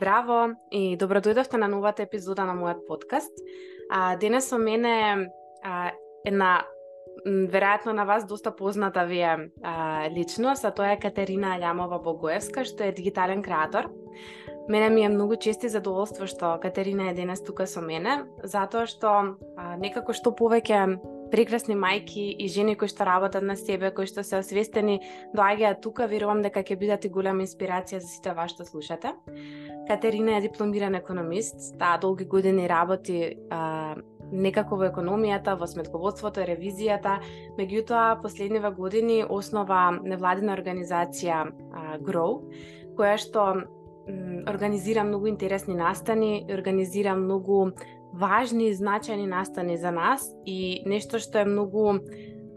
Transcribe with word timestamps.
Здраво 0.00 0.54
и 0.72 0.96
добродојдовте 0.96 1.58
на 1.60 1.66
новата 1.68 2.06
епизода 2.06 2.46
на 2.48 2.54
мојот 2.56 2.86
подкаст. 2.88 3.34
А, 3.92 4.16
денес 4.16 4.46
со 4.48 4.56
мене 4.56 5.28
а, 5.60 5.90
една 6.24 6.62
веројатно 7.26 7.92
на 7.92 8.06
вас 8.08 8.24
доста 8.24 8.54
позната 8.56 9.04
ви 9.04 9.18
е 9.20 9.50
а, 9.62 10.08
личност, 10.08 10.64
а 10.64 10.70
тоа 10.70 10.94
е 10.94 10.98
Катерина 10.98 11.52
Алямова 11.52 11.98
Богоевска, 12.00 12.64
што 12.64 12.88
е 12.88 12.96
дигитален 12.96 13.42
креатор. 13.42 13.90
Мене 14.72 14.88
ми 14.88 15.04
е 15.04 15.12
многу 15.12 15.36
чести 15.36 15.68
задоволство 15.68 16.24
што 16.24 16.56
Катерина 16.62 17.10
е 17.10 17.14
денес 17.14 17.44
тука 17.44 17.66
со 17.68 17.84
мене, 17.84 18.24
затоа 18.40 18.88
што 18.88 19.36
а, 19.36 19.76
некако 19.76 20.16
што 20.16 20.32
повеќе 20.32 20.96
прекрасни 21.30 21.76
мајки 21.76 22.24
и 22.40 22.48
жени 22.48 22.74
кои 22.76 22.88
што 22.88 23.04
работат 23.04 23.44
на 23.46 23.56
себе, 23.56 23.92
кои 23.94 24.08
што 24.08 24.24
се 24.26 24.40
освестени, 24.40 25.00
доаѓаат 25.36 25.80
тука, 25.84 26.08
верувам 26.10 26.42
дека 26.42 26.64
ќе 26.64 26.76
бидат 26.80 27.04
и 27.04 27.12
голема 27.12 27.44
инспирација 27.44 28.00
за 28.00 28.08
сите 28.08 28.34
вас 28.34 28.56
што 28.56 28.64
слушате. 28.64 29.14
Катерина 29.90 30.36
е 30.36 30.40
дипломиран 30.40 30.94
економист, 30.94 31.56
таа 31.78 31.98
долги 31.98 32.24
години 32.24 32.68
работи 32.68 33.34
а, 33.50 33.96
некако 34.30 34.76
во 34.78 34.86
економијата, 34.86 35.56
во 35.58 35.66
сметководството, 35.66 36.44
ревизијата, 36.46 37.16
меѓутоа 37.58 38.20
последниве 38.22 38.70
години 38.70 39.24
основа 39.26 39.88
невладина 39.98 40.54
организација 40.54 41.40
а, 41.42 41.96
Grow, 42.06 42.38
која 42.94 43.16
што 43.18 43.46
организира 44.46 45.02
многу 45.02 45.26
интересни 45.26 45.74
настани, 45.74 46.46
организира 46.54 47.16
многу 47.18 47.72
важни 48.14 48.68
и 48.70 48.76
значајни 48.78 49.26
настани 49.26 49.74
за 49.76 49.90
нас 49.90 50.28
и 50.46 50.84
нешто 50.86 51.18
што 51.18 51.42
е 51.42 51.50
многу 51.50 51.98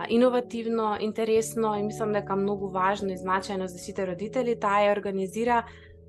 иновативно, 0.10 0.98
интересно 1.02 1.74
и 1.80 1.84
мислам 1.84 2.14
дека 2.14 2.36
многу 2.36 2.70
важно 2.70 3.14
и 3.14 3.18
значајно 3.18 3.66
за 3.66 3.82
сите 3.82 4.06
родители, 4.06 4.54
таа 4.54 4.86
ја 4.86 4.94
организира 4.94 5.64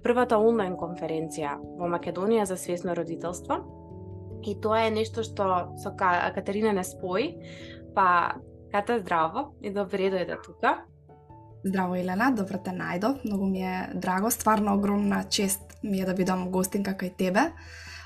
првата 0.04 0.36
онлайн 0.38 0.76
конференција 0.76 1.56
во 1.78 1.88
Македонија 1.88 2.44
за 2.44 2.58
свесно 2.60 2.94
родителство. 2.94 3.62
И 4.44 4.52
тоа 4.60 4.84
е 4.84 4.90
нешто 4.92 5.24
што 5.24 5.72
со 5.80 5.94
Катерина 5.96 6.72
не 6.76 6.84
спои, 6.84 7.32
па 7.94 8.36
Ката 8.74 8.98
здраво 8.98 9.54
и 9.62 9.70
добре 9.70 10.10
дојде 10.10 10.36
тука. 10.44 10.84
Здраво 11.64 11.94
Елена, 11.96 12.32
добро 12.34 12.58
те 12.58 12.74
најдов. 12.74 13.22
Многу 13.24 13.46
ми 13.46 13.62
е 13.62 13.88
драго, 13.94 14.30
стварно 14.30 14.74
огромна 14.74 15.24
чест 15.30 15.78
ми 15.82 16.00
е 16.00 16.04
да 16.04 16.14
бидам 16.14 16.50
гостинка 16.50 16.92
кај 16.92 17.16
тебе. 17.16 17.52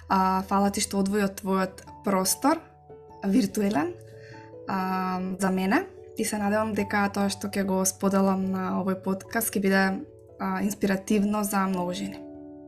А, 0.08 0.42
фала 0.42 0.70
ти 0.70 0.80
што 0.84 1.00
одвои 1.00 1.24
од 1.24 1.40
твојот 1.40 1.82
простор, 2.04 2.60
виртуелен, 3.24 3.94
а, 4.68 5.20
за 5.40 5.50
мене. 5.50 5.86
И 6.18 6.24
се 6.24 6.38
надевам 6.38 6.74
дека 6.74 7.08
тоа 7.10 7.32
што 7.32 7.48
ќе 7.48 7.64
го 7.66 7.82
споделам 7.88 8.44
на 8.52 8.78
овој 8.78 9.00
подкаст 9.02 9.50
ќе 9.50 9.64
биде 9.64 9.82
а, 10.38 10.62
инспиративно 10.62 11.44
за 11.44 11.66
многу 11.66 11.92
жени. 11.92 12.18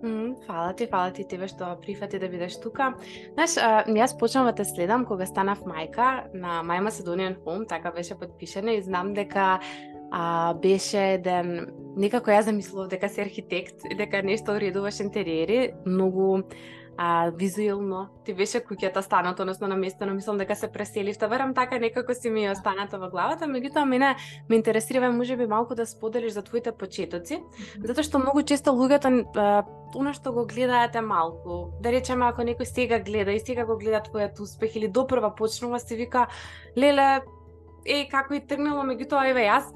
Mm, 0.05 0.47
фала 0.47 0.73
ти, 0.73 0.87
фала 0.87 1.13
ти 1.13 1.25
тебе 1.29 1.49
што 1.49 1.77
прифати 1.83 2.19
да 2.19 2.29
бидеш 2.29 2.57
тука. 2.61 2.95
Знаеш, 3.37 3.57
јас 4.01 4.17
почнав 4.19 4.49
да 4.49 4.55
те 4.57 4.65
следам 4.65 5.05
кога 5.05 5.27
станав 5.29 5.61
мајка 5.69 6.33
на 6.33 6.63
My 6.65 6.81
Macedonian 6.81 7.37
Home, 7.45 7.69
така 7.69 7.91
беше 7.93 8.15
подпишена 8.15 8.73
и 8.73 8.83
знам 8.83 9.13
дека 9.15 9.61
а, 10.11 10.55
беше 10.55 11.21
еден 11.21 11.69
некако 11.97 12.31
јас 12.31 12.49
замислував 12.49 12.89
дека 12.89 13.09
си 13.09 13.21
архитект 13.21 13.85
и 13.91 13.95
дека 13.95 14.23
нешто 14.23 14.57
уредуваш 14.57 15.01
интериери, 15.01 15.73
многу 15.87 16.43
а, 17.03 17.31
визуелно 17.33 18.09
ти 18.25 18.35
беше 18.37 18.61
куќата 18.61 19.01
станато, 19.01 19.43
односно 19.43 19.69
на 19.73 19.77
местено, 19.77 20.13
мислам 20.15 20.37
дека 20.37 20.53
се 20.57 20.69
преселивте, 20.69 21.27
верам 21.33 21.55
така 21.55 21.79
некако 21.79 22.15
си 22.15 22.31
ми 22.31 22.45
останата 22.51 22.99
во 23.01 23.09
главата, 23.09 23.49
меѓутоа 23.49 23.87
мене 23.89 24.17
ме 24.51 24.57
интересира 24.57 25.09
можеби 25.13 25.47
малку 25.47 25.75
да 25.75 25.87
споделиш 25.87 26.37
за 26.37 26.43
твоите 26.45 26.77
почетоци, 26.77 27.41
затоа 27.81 28.05
што 28.05 28.21
многу 28.21 28.45
често 28.45 28.77
луѓето 28.77 29.09
она 29.97 30.13
што 30.13 30.35
го 30.37 30.45
гледаат 30.45 30.95
е 30.95 31.01
малку. 31.01 31.73
Да 31.81 31.89
речеме 31.89 32.29
ако 32.29 32.45
некој 32.45 32.69
сега 32.69 33.01
гледа 33.01 33.33
и 33.33 33.41
сега 33.41 33.65
го 33.65 33.81
гледа 33.81 34.05
твојот 34.05 34.37
успех 34.37 34.77
или 34.77 34.89
допрва 34.89 35.33
почнува 35.35 35.81
се 35.81 35.97
вика 35.97 36.29
леле 36.77 37.23
е 37.87 38.05
како 38.13 38.37
и 38.37 38.45
тргнало, 38.45 38.85
меѓутоа 38.85 39.31
еве 39.33 39.49
јас 39.49 39.73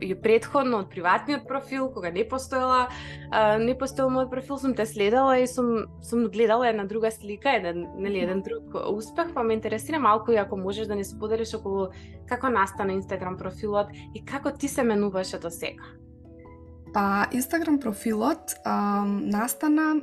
и 0.00 0.14
предходно 0.14 0.80
од 0.82 0.90
приватниот 0.90 1.46
профил, 1.48 1.88
кога 1.92 2.10
не 2.10 2.24
постоела, 2.28 2.88
а, 3.30 3.58
не 3.58 3.74
постоел 3.78 4.10
мојот 4.10 4.30
профил, 4.30 4.58
сум 4.58 4.74
те 4.74 4.86
следала 4.86 5.38
и 5.38 5.46
сум 5.46 5.86
сум 6.02 6.26
гледала 6.28 6.68
една 6.68 6.84
друга 6.84 7.10
слика, 7.10 7.50
еден 7.56 7.86
нели 7.96 8.18
еден 8.18 8.42
друг 8.42 8.74
успех, 8.74 9.32
па 9.34 9.42
ме 9.42 9.54
интересира 9.54 9.98
малку 9.98 10.32
и 10.32 10.36
ако 10.36 10.56
можеш 10.56 10.86
да 10.86 10.94
ни 10.94 11.04
споделиш 11.04 11.54
околу 11.54 11.88
како 12.28 12.50
настана 12.50 12.92
Инстаграм 12.92 13.36
профилот 13.36 13.88
и 14.14 14.24
како 14.24 14.52
ти 14.52 14.68
се 14.68 14.82
менуваше 14.82 15.38
до 15.38 15.50
сега. 15.50 15.84
Па 16.92 17.26
Инстаграм 17.32 17.80
профилот 17.80 18.56
а, 18.64 19.04
настана 19.06 20.00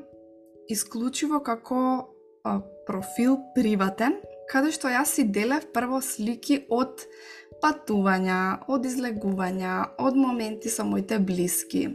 исклучиво 0.70 1.44
како 1.44 2.10
а, 2.44 2.62
профил 2.88 3.38
приватен, 3.56 4.18
каде 4.52 4.74
што 4.76 4.92
јас 4.92 5.16
си 5.18 5.26
делев 5.32 5.70
прво 5.74 6.02
слики 6.02 6.64
од 6.70 7.06
патувања, 7.64 8.40
од 8.68 8.86
излегувања, 8.86 9.76
од 10.04 10.20
моменти 10.20 10.70
со 10.70 10.84
моите 10.86 11.20
блиски. 11.20 11.88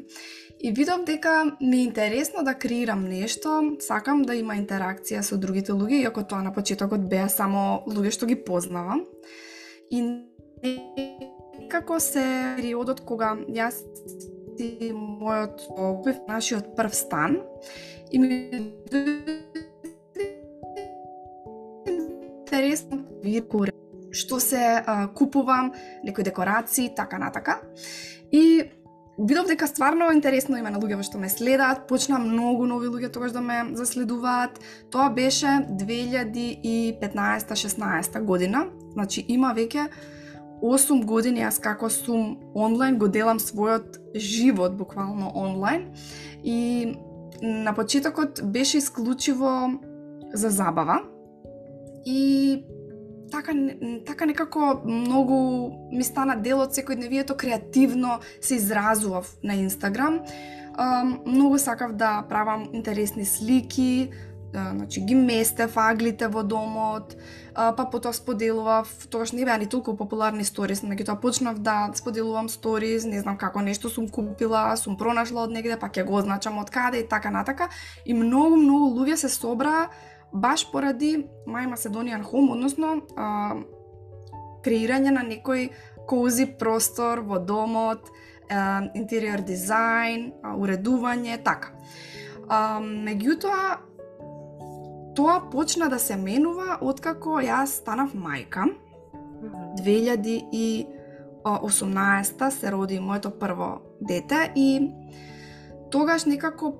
И 0.59 0.73
видов 0.75 1.05
дека 1.07 1.45
ми 1.61 1.77
е 1.77 1.85
интересно 1.85 2.43
да 2.45 2.55
креирам 2.55 3.05
нешто, 3.07 3.77
сакам 3.81 4.25
да 4.27 4.35
има 4.35 4.57
интеракција 4.59 5.21
со 5.23 5.39
другите 5.39 5.73
луѓе, 5.73 6.03
иако 6.09 6.25
тоа 6.27 6.43
на 6.43 6.51
почетокот 6.55 7.05
беа 7.11 7.29
само 7.31 7.85
луѓе 7.87 8.11
што 8.17 8.27
ги 8.27 8.35
познавам. 8.35 9.05
И 9.95 10.03
како 11.71 12.01
се 12.03 12.25
периодот 12.57 13.05
кога 13.07 13.37
јас 13.47 13.85
и 14.59 14.91
мојот 14.91 15.69
купив 15.77 16.25
нашиот 16.27 16.75
прв 16.77 16.95
стан 16.95 17.39
и 18.11 18.19
ми 18.19 18.29
интересно 22.39 22.97
да 22.97 23.21
виркуре 23.23 23.73
што 24.13 24.41
се 24.41 24.83
а, 24.87 25.09
купувам, 25.09 25.73
некои 26.05 26.25
декорации, 26.25 26.95
така 26.97 27.19
натака. 27.19 27.61
И 28.33 28.63
видов 29.19 29.47
дека 29.47 29.67
стварно 29.67 30.13
интересно 30.15 30.59
има 30.59 30.71
на 30.71 30.81
луѓе 30.81 31.03
што 31.03 31.19
ме 31.19 31.29
следат, 31.29 31.89
почна 31.89 32.19
многу 32.23 32.67
нови 32.67 32.89
луѓе 32.89 33.13
тогаш 33.13 33.33
да 33.33 33.41
ме 33.41 33.65
заследуваат. 33.75 34.61
Тоа 34.91 35.11
беше 35.11 35.47
2015-16 35.75 38.23
година, 38.23 38.67
значи 38.95 39.25
има 39.29 39.55
веќе 39.55 39.89
8 40.63 41.05
години 41.07 41.41
јас 41.45 41.61
како 41.63 41.91
сум 41.91 42.37
онлайн, 42.55 42.99
го 42.99 43.09
делам 43.09 43.39
својот 43.39 43.99
живот 44.15 44.77
буквално 44.77 45.33
онлайн. 45.35 45.83
И 46.45 46.97
на 47.43 47.75
почетокот 47.75 48.41
беше 48.45 48.79
исклучиво 48.79 49.71
за 50.35 50.51
забава. 50.51 51.01
И 52.07 52.65
така 53.31 53.53
така 54.07 54.27
некако 54.27 54.81
многу 54.85 55.71
ми 55.93 56.05
стана 56.05 56.37
дел 56.37 56.61
од 56.61 56.73
секојдневието 56.75 57.37
креативно 57.37 58.21
се 58.41 58.55
изразував 58.55 59.37
на 59.43 59.55
Инстаграм. 59.55 60.21
многу 61.27 61.59
сакав 61.59 61.93
да 61.93 62.23
правам 62.29 62.69
интересни 62.73 63.25
слики, 63.25 64.11
значи 64.53 65.01
ги 65.01 65.15
местев 65.15 65.77
аглите 65.77 66.29
во 66.29 66.43
домот, 66.43 67.17
па 67.55 67.85
потоа 67.91 68.13
споделував, 68.13 68.89
тогаш 69.11 69.33
не 69.33 69.45
беа 69.45 69.59
ни 69.59 69.67
толку 69.67 69.97
популарни 69.97 70.45
сторис, 70.45 70.81
меѓутоа 70.81 71.21
почнав 71.21 71.59
да 71.59 71.91
споделувам 71.95 72.49
сторис, 72.49 73.05
не 73.05 73.21
знам 73.21 73.37
како 73.37 73.61
нешто 73.61 73.91
сум 73.91 74.09
купила, 74.09 74.77
сум 74.77 74.97
пронашла 74.97 75.45
од 75.45 75.53
негде, 75.53 75.77
па 75.77 75.89
ќе 75.89 76.07
го 76.07 76.21
означам 76.23 76.59
од 76.59 76.71
каде 76.71 77.03
и 77.03 77.09
така 77.09 77.31
натака. 77.31 77.69
И 78.05 78.15
многу 78.15 78.57
многу 78.57 78.95
луѓе 79.01 79.17
се 79.17 79.29
собраа 79.29 79.89
баш 80.33 80.71
поради 80.73 81.27
My 81.47 81.69
Macedonian 81.69 82.23
Home, 82.23 82.53
односно 82.53 83.01
а, 83.17 83.55
креирање 84.65 85.11
на 85.15 85.23
некој 85.25 85.71
кози 86.09 86.47
простор 86.59 87.21
во 87.21 87.39
домот, 87.39 88.09
а, 88.51 88.83
интериор 88.95 89.41
дизајн, 89.47 90.33
а, 90.43 90.57
уредување, 90.57 91.43
така. 91.45 91.69
А, 92.49 92.81
меѓутоа, 92.81 93.77
тоа 95.17 95.41
почна 95.51 95.89
да 95.89 95.99
се 95.99 96.17
менува 96.17 96.79
откако 96.81 97.41
јас 97.45 97.67
станав 97.83 98.15
мајка. 98.15 98.65
2018 99.79 102.51
се 102.51 102.73
роди 102.73 103.01
моето 103.01 103.31
прво 103.31 103.81
дете 104.01 104.53
и 104.55 104.91
тогаш 105.91 106.25
некако 106.25 106.75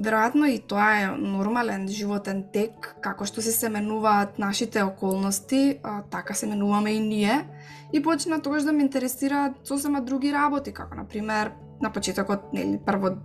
Веројатно 0.00 0.48
и 0.48 0.58
тоа 0.58 0.88
е 1.00 1.06
нормален 1.20 1.88
животен 1.88 2.44
тек, 2.52 2.94
како 3.04 3.26
што 3.28 3.42
се 3.44 3.52
семенуваат 3.52 4.38
нашите 4.38 4.82
околности, 4.82 5.78
а, 5.82 6.02
така 6.10 6.34
се 6.34 6.46
менуваме 6.46 6.92
и 6.92 7.00
ние. 7.00 7.48
И 7.92 8.02
почна 8.02 8.40
тогаш 8.42 8.62
да 8.62 8.72
ме 8.72 8.82
интересираат 8.82 9.60
сосема 9.64 10.00
други 10.00 10.32
работи, 10.32 10.72
како 10.72 10.96
на 10.96 11.04
пример 11.08 11.52
на 11.82 11.92
почетокот 11.92 12.52
нели 12.52 12.80
прво 12.86 13.16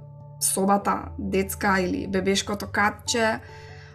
собата 0.42 1.12
детска 1.20 1.80
или 1.80 2.08
бебешкото 2.08 2.68
катче, 2.68 3.40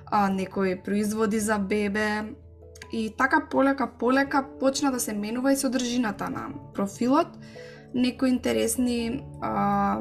а, 0.07 0.29
некои 0.29 0.81
производи 0.83 1.41
за 1.41 1.59
бебе, 1.59 2.25
и 2.93 3.15
така 3.19 3.47
полека 3.51 3.91
полека 3.99 4.45
почна 4.61 4.93
да 4.93 5.01
се 5.01 5.13
менува 5.13 5.53
и 5.53 5.57
содржината 5.57 6.31
на 6.31 6.49
профилот, 6.75 7.29
некои 7.95 8.31
интересни 8.31 9.25
а, 9.41 9.49
а, 9.51 10.01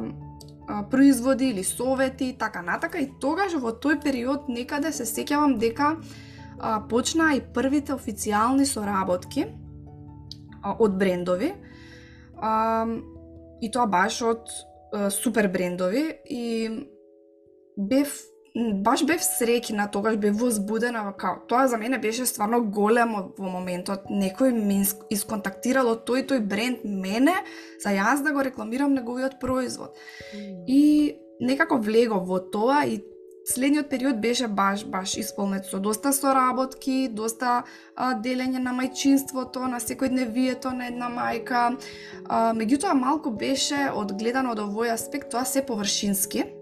производи 0.91 1.49
или 1.49 1.63
совети, 1.63 2.35
така 2.39 2.61
натака. 2.61 2.99
И 2.99 3.09
тогаш 3.21 3.55
во 3.59 3.73
тој 3.73 4.01
период 4.03 4.49
некаде 4.49 4.91
се 4.95 5.05
сеќавам 5.07 5.57
дека 5.59 5.95
а, 5.95 6.79
почнаа 6.89 7.35
и 7.37 7.41
првите 7.41 7.93
официјални 7.93 8.65
соработки 8.65 9.45
а, 10.63 10.75
од 10.77 10.97
брендови. 10.97 11.53
А, 12.37 12.87
и 13.61 13.71
тоа 13.71 13.87
баш 13.87 14.21
од 14.21 14.47
а, 14.47 15.09
супер 15.09 15.49
брендови 15.51 16.05
и 16.29 16.45
бев 17.77 18.15
баш 18.55 19.05
бев 19.07 19.21
среќна, 19.23 19.87
тогаш 19.91 20.17
бев 20.19 20.35
возбудена, 20.39 21.05
као, 21.17 21.39
тоа 21.47 21.67
за 21.71 21.77
мене 21.77 21.99
беше 21.99 22.25
стварно 22.25 22.61
големо 22.61 23.31
во 23.37 23.49
моментот. 23.49 24.09
Некој 24.11 24.51
ме 24.51 24.83
исконтактирало 25.09 25.95
тој 26.07 26.27
тој 26.27 26.43
бренд 26.43 26.83
мене 26.83 27.35
за 27.83 27.95
јас 27.95 28.23
да 28.23 28.35
го 28.35 28.43
рекламирам 28.43 28.93
неговиот 28.93 29.39
производ. 29.39 29.95
Mm. 30.35 30.65
И 30.67 31.15
некако 31.39 31.79
влегов 31.79 32.27
во 32.27 32.39
тоа 32.39 32.83
и 32.85 32.99
следниот 33.47 33.89
период 33.89 34.19
беше 34.19 34.47
баш 34.47 34.83
баш 34.85 35.15
исполнет 35.17 35.65
со 35.65 35.79
доста 35.79 36.11
соработки, 36.13 37.07
доста 37.07 37.63
а, 37.95 38.13
делење 38.19 38.59
на 38.59 38.75
мајчинството, 38.75 39.63
на 39.71 39.79
секојдневието 39.79 40.75
на 40.75 40.91
една 40.91 41.07
мајка. 41.07 41.77
А, 42.27 42.51
меѓутоа 42.51 42.93
малку 42.93 43.31
беше 43.31 43.87
одгледано 43.95 44.51
од 44.51 44.59
овој 44.59 44.91
аспект 44.91 45.31
тоа 45.31 45.45
се 45.45 45.63
површински 45.65 46.60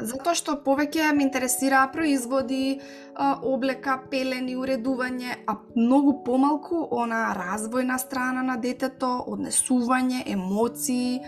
Затоа 0.00 0.34
што 0.38 0.54
повеќе 0.64 1.12
ме 1.16 1.24
интересираа 1.26 1.88
производи, 1.92 2.80
облека, 3.18 3.96
пелени, 4.10 4.54
уредување, 4.56 5.40
а 5.46 5.56
многу 5.76 6.12
помалку 6.24 6.84
она 7.00 7.32
развојна 7.36 7.98
страна 7.98 8.42
на 8.46 8.56
детето, 8.56 9.10
однесување, 9.26 10.22
емоции, 10.34 11.20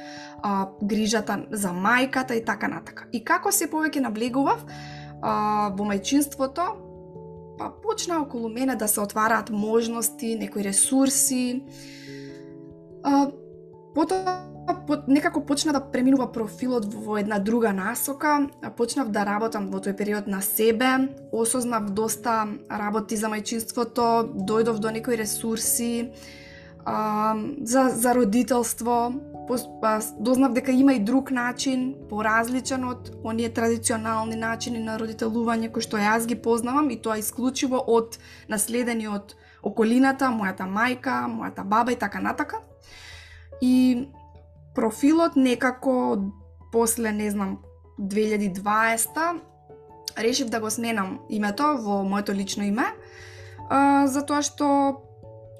грижата 0.82 1.41
за 1.50 1.73
мајката 1.75 2.38
и 2.38 2.44
така 2.44 2.69
натака. 2.69 3.08
И 3.12 3.25
како 3.25 3.52
се 3.52 3.70
повеќе 3.70 4.05
наблегував 4.06 4.62
во 5.20 5.88
мајчинството, 5.91 6.69
па 7.58 7.73
почна 7.82 8.23
околу 8.23 8.49
мене 8.49 8.76
да 8.76 8.88
се 8.88 9.00
отвараат 9.00 9.50
можности, 9.50 10.37
некои 10.41 10.64
ресурси. 10.64 11.64
Потоа 13.94 14.38
некако 15.06 15.44
почна 15.46 15.72
да 15.72 15.81
преминува 15.81 16.32
профилот 16.32 16.87
во 16.94 17.19
една 17.19 17.38
друга 17.38 17.72
насока. 17.72 18.49
Почнав 18.76 19.08
да 19.08 19.25
работам 19.25 19.70
во 19.70 19.78
тој 19.78 19.96
период 19.96 20.26
на 20.26 20.43
себе, 20.43 21.08
осознав 21.32 21.90
доста 21.90 22.49
работи 22.70 23.17
за 23.17 23.28
мајчинството, 23.28 24.31
дојдов 24.34 24.78
до 24.78 24.90
некои 24.90 25.17
ресурси 25.17 26.12
а, 26.84 27.37
за, 27.62 27.88
за 27.88 28.14
родителство, 28.14 29.12
па, 29.81 30.00
дознав 30.19 30.52
дека 30.52 30.72
има 30.72 30.94
и 30.94 31.00
друг 31.00 31.31
начин, 31.31 31.94
поразличен 32.08 32.84
од 32.84 33.11
оние 33.25 33.49
традиционални 33.49 34.37
начини 34.37 34.78
на 34.78 34.99
родителување 34.99 35.70
кои 35.72 35.82
што 35.82 35.99
јас 35.99 36.26
ги 36.26 36.37
познавам 36.37 36.90
и 36.90 37.00
тоа 37.00 37.19
исклучиво 37.19 37.82
од 37.87 38.19
наследени 38.49 39.08
од 39.08 39.37
околината, 39.62 40.31
мојата 40.32 40.67
мајка, 40.67 41.26
мојата 41.28 41.64
баба 41.64 41.93
и 41.93 41.96
така 41.96 42.20
натака. 42.20 42.62
И 43.61 44.08
профилот 44.75 45.37
некако 45.37 46.19
после, 46.72 47.12
не 47.12 47.31
знам, 47.31 47.58
2020 48.00 49.40
решив 50.19 50.49
да 50.49 50.61
го 50.61 50.70
сменам 50.70 51.20
името 51.28 51.76
во 51.78 52.02
моето 52.05 52.32
лично 52.32 52.64
име, 52.64 52.87
затоа 54.06 54.43
што 54.43 54.67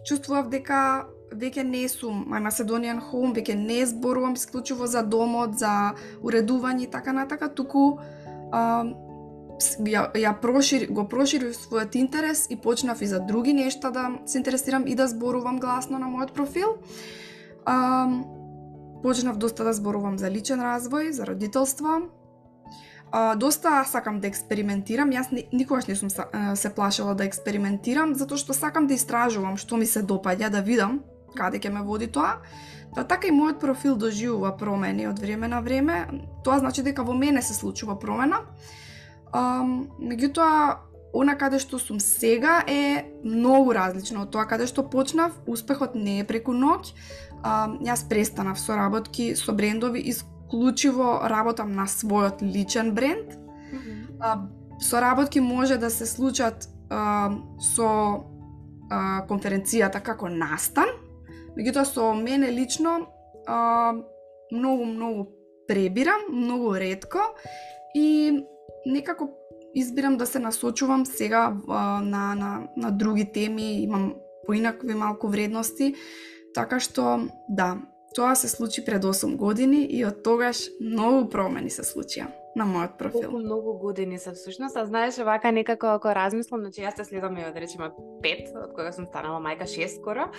чувствував 0.09 0.49
дека 0.51 1.07
веќе 1.31 1.63
не 1.63 1.89
сум 1.89 2.25
My 2.27 2.41
Macedonian 2.43 2.99
Home, 3.11 3.35
веќе 3.37 3.55
не 3.55 3.85
зборувам 3.87 4.35
исклучиво 4.35 4.87
за 4.87 5.03
домот, 5.03 5.59
за 5.59 5.95
уредување 6.23 6.89
и 6.89 6.91
така 6.91 7.13
натака, 7.13 7.49
туку 7.49 8.01
а, 8.53 8.85
ја, 9.87 10.09
ја 10.17 10.35
прошир, 10.41 10.89
го 10.91 11.07
проширив 11.09 11.55
својот 11.55 11.97
интерес 12.01 12.47
и 12.51 12.57
почнав 12.57 13.03
и 13.03 13.07
за 13.07 13.21
други 13.21 13.53
нешта 13.53 13.91
да 13.91 14.11
се 14.27 14.39
интересирам 14.39 14.87
и 14.87 14.95
да 14.95 15.07
зборувам 15.09 15.61
гласно 15.61 15.99
на 15.99 16.11
мојот 16.11 16.35
профил. 16.35 16.79
А, 17.65 18.09
Почнав 19.03 19.37
доста 19.37 19.65
да 19.65 19.73
зборувам 19.73 20.19
за 20.19 20.31
личен 20.31 20.61
развој, 20.61 21.11
за 21.11 21.27
родителство. 21.27 22.11
А, 23.13 23.35
доста 23.35 23.85
сакам 23.85 24.21
да 24.21 24.29
експериментирам. 24.29 25.11
Јас 25.11 25.33
никогаш 25.53 25.87
не 25.87 25.97
сум 25.97 26.11
се 26.11 26.75
плашала 26.75 27.15
да 27.15 27.25
експериментирам, 27.25 28.15
затоа 28.15 28.39
што 28.39 28.55
сакам 28.55 28.87
да 28.87 28.95
истражувам 28.95 29.57
што 29.57 29.77
ми 29.77 29.87
се 29.87 30.03
допаѓа, 30.03 30.51
да 30.51 30.61
видам 30.63 31.01
каде 31.37 31.59
ќе 31.59 31.71
ме 31.71 31.83
води 31.83 32.07
тоа. 32.07 32.41
Та 32.95 33.05
така 33.05 33.29
и 33.29 33.35
мојот 33.35 33.61
профил 33.63 33.97
доживува 33.97 34.57
промени 34.59 35.07
од 35.07 35.19
време 35.19 35.49
на 35.49 35.61
време. 35.63 36.07
Тоа 36.45 36.59
значи 36.59 36.83
дека 36.83 37.05
во 37.07 37.15
мене 37.15 37.43
се 37.43 37.55
случува 37.55 37.99
промена. 37.99 38.43
А, 39.33 39.63
меѓутоа, 39.99 40.91
она 41.15 41.37
каде 41.39 41.59
што 41.59 41.79
сум 41.79 42.01
сега 42.01 42.61
е 42.67 43.07
многу 43.25 43.75
различно 43.75 44.23
од 44.27 44.31
тоа 44.35 44.47
каде 44.47 44.67
што 44.67 44.83
почнав. 44.83 45.35
Успехот 45.47 45.95
не 45.95 46.21
е 46.21 46.27
преку 46.27 46.55
ноќ, 46.55 46.95
а, 47.43 47.69
јас 47.81 48.09
престанав 48.09 48.59
со 48.59 48.77
работки 48.77 49.35
со 49.37 49.53
брендови, 49.53 50.01
исклучиво 50.01 51.21
работам 51.25 51.75
на 51.75 51.87
својот 51.87 52.43
личен 52.43 52.95
бренд. 52.95 53.29
Mm 53.29 53.79
-hmm. 53.79 54.17
а, 54.21 54.49
со 54.81 55.01
работки 55.01 55.41
може 55.41 55.77
да 55.77 55.91
се 55.91 56.07
случат 56.07 56.69
а, 56.91 57.31
со 57.77 58.21
а, 58.91 59.27
конференцијата 59.29 60.01
како 60.01 60.29
настан, 60.29 60.89
меѓутоа 61.57 61.85
со 61.85 62.15
мене 62.15 62.51
лично 62.53 63.07
а, 63.47 63.93
многу, 64.53 64.85
многу 64.85 65.29
пребирам, 65.69 66.21
многу 66.33 66.75
ретко 66.75 67.19
и 67.95 68.41
некако 68.87 69.31
избирам 69.75 70.17
да 70.17 70.27
се 70.27 70.39
насочувам 70.39 71.07
сега 71.07 71.57
а, 71.69 72.01
на, 72.01 72.35
на, 72.35 72.69
на 72.77 72.91
други 72.91 73.33
теми, 73.33 73.83
имам 73.83 74.15
поинакви 74.47 74.95
малку 74.95 75.29
вредности, 75.29 75.95
Така 76.55 76.81
што, 76.83 77.29
да, 77.49 77.77
тоа 78.17 78.35
се 78.35 78.49
случи 78.49 78.85
пред 78.85 79.05
8 79.05 79.37
години 79.37 79.85
и 79.85 80.05
од 80.05 80.23
тогаш 80.27 80.67
многу 80.81 81.29
промени 81.31 81.71
се 81.71 81.87
случија 81.87 82.27
на 82.57 82.67
мојот 82.67 82.97
профил. 82.99 83.31
Колку 83.31 83.39
многу 83.39 83.73
години 83.79 84.19
се 84.19 84.33
всушност, 84.33 84.77
а 84.77 84.87
знаеш 84.87 85.19
вака 85.19 85.53
некако 85.53 85.87
ако 85.87 86.15
размислам, 86.15 86.61
значи 86.61 86.83
јас 86.83 86.97
те 86.97 87.05
следам 87.05 87.37
ја 87.39 87.53
да 87.55 87.61
речеме 87.63 87.91
5, 88.25 88.51
од 88.65 88.73
кога 88.75 88.93
сум 88.93 89.07
станала 89.07 89.39
мајка 89.39 89.69
6 89.71 90.01
скоро. 90.01 90.31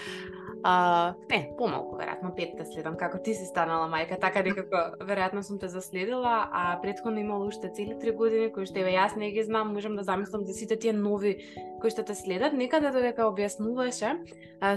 А, 0.64 1.16
не, 1.32 1.50
помалку, 1.58 1.96
веројатно 1.98 2.34
5 2.36 2.58
те 2.58 2.66
следам 2.66 2.98
како 2.98 3.18
ти 3.18 3.34
си 3.34 3.46
станала 3.48 3.88
мајка, 3.90 4.20
така 4.20 4.44
некако 4.48 5.00
веројатно 5.00 5.42
сум 5.42 5.60
те 5.60 5.70
заследила, 5.72 6.50
а 6.52 6.80
претходно 6.82 7.20
имало 7.20 7.48
уште 7.48 7.72
цели 7.74 7.96
3 7.96 8.16
години 8.16 8.52
кои 8.52 8.66
што 8.66 8.84
еве 8.84 8.92
јас 8.98 9.16
не 9.16 9.32
ги 9.32 9.44
знам, 9.44 9.74
можам 9.74 9.96
да 9.96 10.04
замислам 10.04 10.46
за 10.46 10.54
сите 10.54 10.76
тие 10.76 10.94
нови 10.94 11.38
кои 11.82 11.90
што 11.90 12.04
те 12.04 12.16
следат. 12.16 12.54
Некаде 12.54 12.92
додека 12.92 13.32
објаснуваше, 13.32 14.20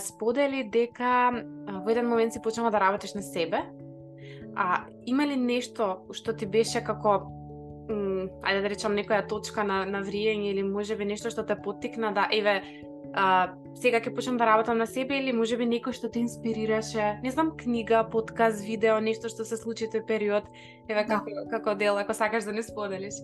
сподели 0.00 0.62
дека 0.70 1.34
во 1.82 1.90
еден 1.90 2.08
момент 2.08 2.32
си 2.32 2.40
почнала 2.40 2.70
да 2.70 2.80
работиш 2.80 3.14
на 3.14 3.22
себе, 3.22 3.66
А 4.56 4.84
има 5.06 5.26
ли 5.26 5.36
нешто 5.36 6.06
што 6.12 6.32
ти 6.32 6.46
беше 6.46 6.84
како 6.84 7.18
ајде 7.88 8.62
да 8.64 8.68
речам 8.72 8.96
некоја 8.96 9.26
точка 9.28 9.64
на 9.64 9.84
на 9.84 10.00
вриење 10.02 10.52
или 10.54 10.62
можеби 10.62 11.04
нешто 11.04 11.30
што 11.30 11.44
те 11.44 11.56
поттикна 11.56 12.12
да 12.16 12.28
еве 12.32 12.62
а, 13.14 13.54
сега 13.78 14.00
ќе 14.00 14.14
почнам 14.14 14.38
да 14.40 14.46
работам 14.46 14.78
на 14.78 14.86
себе 14.86 15.18
или 15.20 15.34
можеби 15.36 15.66
некој 15.68 15.94
што 15.94 16.08
те 16.08 16.22
инспирираше, 16.24 17.20
не 17.22 17.30
знам, 17.30 17.54
книга, 17.56 18.04
подкаст, 18.10 18.64
видео, 18.64 18.98
нешто 19.00 19.28
што 19.28 19.44
се 19.44 19.58
случи 19.60 19.90
тој 19.90 20.06
период, 20.06 20.48
еве 20.88 21.04
да. 21.04 21.20
како 21.20 21.46
како 21.50 21.74
дел, 21.78 21.98
ако 21.98 22.14
сакаш 22.14 22.48
да 22.48 22.52
не 22.52 22.62
споделиш. 22.62 23.20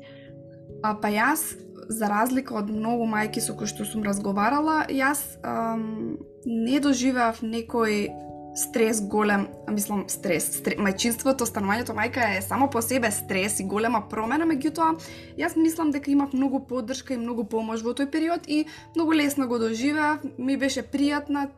А 0.85 0.95
па 0.95 1.11
јас 1.13 1.43
за 1.91 2.09
разлика 2.09 2.55
од 2.55 2.71
многу 2.71 3.09
мајки 3.09 3.43
со 3.43 3.57
кои 3.57 3.67
што 3.71 3.85
сум 3.85 4.05
разговарала, 4.07 4.85
јас 4.89 5.41
ам, 5.43 6.19
не 6.45 6.81
доживеав 6.81 7.43
некој 7.43 8.11
стрес 8.57 9.01
голем, 9.01 9.49
мислам 9.71 10.05
стрес, 10.09 10.49
стрес 10.59 10.79
мајчинството, 10.79 11.47
станувањето 11.47 11.95
мајка 11.95 12.37
е 12.37 12.43
само 12.43 12.71
по 12.71 12.83
себе 12.83 13.11
стрес 13.11 13.61
и 13.61 13.65
голема 13.65 14.03
промена, 14.11 14.47
меѓутоа 14.47 14.97
јас 15.39 15.57
мислам 15.57 15.91
дека 15.91 16.11
имав 16.11 16.33
многу 16.33 16.61
поддршка 16.67 17.15
и 17.15 17.21
многу 17.21 17.45
помош 17.45 17.83
во 17.87 17.95
тој 17.95 18.11
период 18.11 18.49
и 18.49 18.67
многу 18.97 19.13
лесно 19.13 19.47
го 19.49 19.59
доживеав, 19.59 20.25
ми 20.39 20.57
беше 20.57 20.83
пријатна 20.83 21.49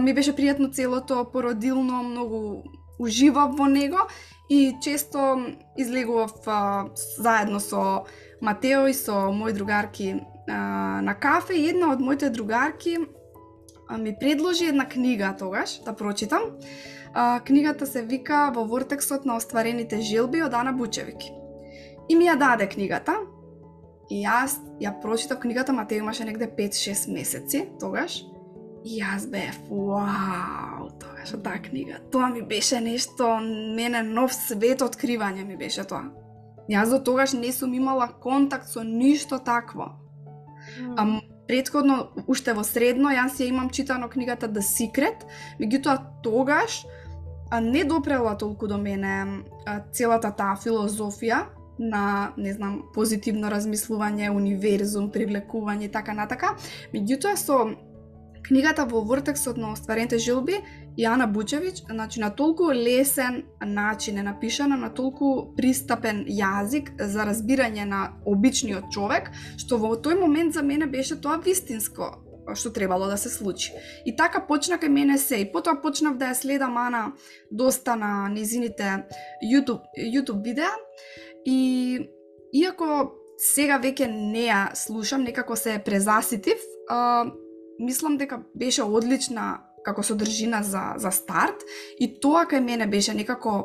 ми 0.00 0.14
беше 0.14 0.32
пријатно 0.32 0.70
целото 0.72 1.24
породилно, 1.32 2.02
многу 2.02 2.62
уживав 2.98 3.56
во 3.58 3.66
него 3.66 4.06
и 4.48 4.76
често 4.82 5.46
излегував 5.78 6.32
заедно 7.18 7.60
со 7.60 8.04
Матео 8.40 8.86
и 8.86 8.94
со 8.94 9.32
мои 9.32 9.52
другарки 9.52 10.20
на 10.46 11.14
кафе. 11.20 11.54
И 11.54 11.68
една 11.68 11.92
од 11.92 12.00
моите 12.00 12.30
другарки 12.30 12.98
ми 13.98 14.16
предложи 14.20 14.64
една 14.64 14.88
книга 14.88 15.34
тогаш 15.38 15.80
да 15.84 15.96
прочитам. 15.96 16.40
А, 17.14 17.40
книгата 17.40 17.86
се 17.86 18.02
вика 18.02 18.52
Во 18.54 18.64
вортексот 18.64 19.24
на 19.24 19.36
остварените 19.36 20.00
желби 20.00 20.42
од 20.42 20.54
Ана 20.54 20.72
Бучевик. 20.72 21.22
И 22.08 22.16
ми 22.16 22.24
ја 22.24 22.38
даде 22.38 22.68
книгата. 22.68 23.16
И 24.10 24.24
јас 24.24 24.58
ја 24.80 25.00
прочитав 25.00 25.40
книгата, 25.40 25.72
ма 25.72 25.86
те 25.86 25.96
имаше 25.96 26.24
негде 26.24 26.46
5-6 26.46 27.12
месеци 27.12 27.68
тогаш. 27.80 28.24
И 28.84 28.98
јас 29.00 29.28
бев, 29.30 29.56
вау, 29.70 30.90
тоа 30.98 31.24
што 31.24 31.38
таа 31.38 31.62
книга. 31.62 32.00
Тоа 32.10 32.28
ми 32.28 32.42
беше 32.42 32.80
нешто, 32.80 33.38
мене 33.76 34.02
нов 34.02 34.34
свет 34.34 34.82
откривање 34.82 35.46
ми 35.46 35.56
беше 35.56 35.84
тоа. 35.84 36.10
Јас 36.70 36.90
до 36.90 36.98
тогаш 36.98 37.32
не 37.32 37.52
сум 37.52 37.74
имала 37.74 38.08
контакт 38.20 38.68
со 38.68 38.82
ништо 38.82 39.38
такво. 39.38 39.92
Mm. 40.80 40.94
А 40.96 41.04
предходно, 41.52 42.08
уште 42.32 42.54
во 42.56 42.62
средно, 42.64 43.10
јас 43.12 43.36
ја 43.36 43.50
имам 43.52 43.68
читано 43.68 44.08
книгата 44.08 44.48
The 44.48 44.62
Secret, 44.64 45.26
меѓутоа 45.60 45.98
тогаш 46.24 46.86
а, 47.50 47.60
не 47.60 47.84
допрела 47.84 48.32
толку 48.40 48.66
до 48.66 48.78
мене 48.80 49.44
а, 49.66 49.82
целата 49.92 50.30
таа 50.32 50.56
филозофија 50.56 51.42
на, 51.76 52.32
не 52.40 52.54
знам, 52.56 52.78
позитивно 52.94 53.50
размислување, 53.52 54.30
универзум, 54.32 55.10
привлекување 55.12 55.90
и 55.90 55.92
така 55.92 56.16
натака. 56.16 56.54
Меѓутоа 56.94 57.36
со 57.36 57.58
книгата 58.48 58.88
во 58.88 59.04
вортексот 59.04 59.60
на 59.60 59.74
остварените 59.76 60.16
желби 60.18 60.62
и 60.96 61.06
Ана 61.06 61.26
Бучевиќ, 61.28 61.86
значи 61.90 62.20
на 62.20 62.30
толку 62.30 62.72
лесен 62.72 63.42
начин 63.64 64.18
е 64.18 64.22
напишана, 64.22 64.76
на 64.76 64.90
толку 64.94 65.54
пристапен 65.56 66.24
јазик 66.28 66.92
за 66.98 67.24
разбирање 67.28 67.84
на 67.84 68.02
обичниот 68.26 68.90
човек, 68.92 69.30
што 69.56 69.78
во 69.78 69.94
тој 69.96 70.20
момент 70.20 70.54
за 70.54 70.62
мене 70.62 70.86
беше 70.86 71.20
тоа 71.20 71.40
вистинско 71.40 72.12
што 72.54 72.72
требало 72.74 73.06
да 73.06 73.16
се 73.16 73.30
случи. 73.30 73.72
И 74.04 74.16
така 74.16 74.40
почна 74.46 74.78
кај 74.78 74.88
мене 74.88 75.18
се. 75.18 75.38
И 75.40 75.46
потоа 75.52 75.78
почнав 75.82 76.18
да 76.18 76.32
ја 76.32 76.34
следам 76.34 76.76
Ана 76.76 77.12
доста 77.50 77.96
на 77.96 78.28
низините 78.28 79.06
YouTube, 79.46 79.86
YouTube 79.96 80.42
видеа. 80.42 80.70
И 81.46 82.10
иако 82.52 83.12
сега 83.38 83.78
веќе 83.78 84.10
не 84.10 84.48
ја 84.50 84.74
слушам, 84.74 85.22
некако 85.22 85.56
се 85.56 85.80
презаситив, 85.84 86.58
а, 86.88 87.30
мислам 87.78 88.16
дека 88.18 88.42
беше 88.54 88.82
одлична 88.82 89.62
како 89.84 90.02
содржина 90.02 90.62
за, 90.62 90.94
за 90.96 91.10
старт. 91.10 91.64
И 91.98 92.08
тоа 92.20 92.46
кај 92.50 92.60
мене 92.60 92.86
беше 92.86 93.14
некако 93.14 93.64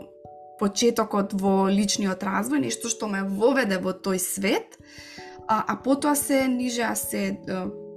почетокот 0.60 1.34
во 1.38 1.68
личниот 1.70 2.24
развој, 2.24 2.66
нешто 2.66 2.90
што 2.90 3.10
ме 3.12 3.24
воведе 3.24 3.78
во 3.82 3.94
тој 3.94 4.18
свет, 4.22 4.78
а, 5.48 5.64
а 5.64 5.76
потоа 5.84 6.16
се 6.16 6.48
нижеа 6.48 6.96
се 6.96 7.38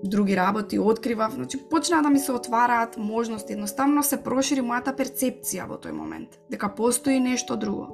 други 0.02 0.36
работи, 0.36 0.78
откривав, 0.78 1.32
значи 1.32 1.58
почнаа 1.70 2.02
да 2.02 2.10
ми 2.10 2.18
се 2.18 2.32
отвараат 2.32 2.96
можности, 2.96 3.52
едноставно 3.52 4.02
се 4.02 4.20
прошири 4.22 4.64
мојата 4.64 4.94
перцепција 4.96 5.68
во 5.68 5.76
тој 5.76 5.92
момент, 5.92 6.38
дека 6.50 6.72
постои 6.74 7.20
нешто 7.20 7.56
друго. 7.56 7.90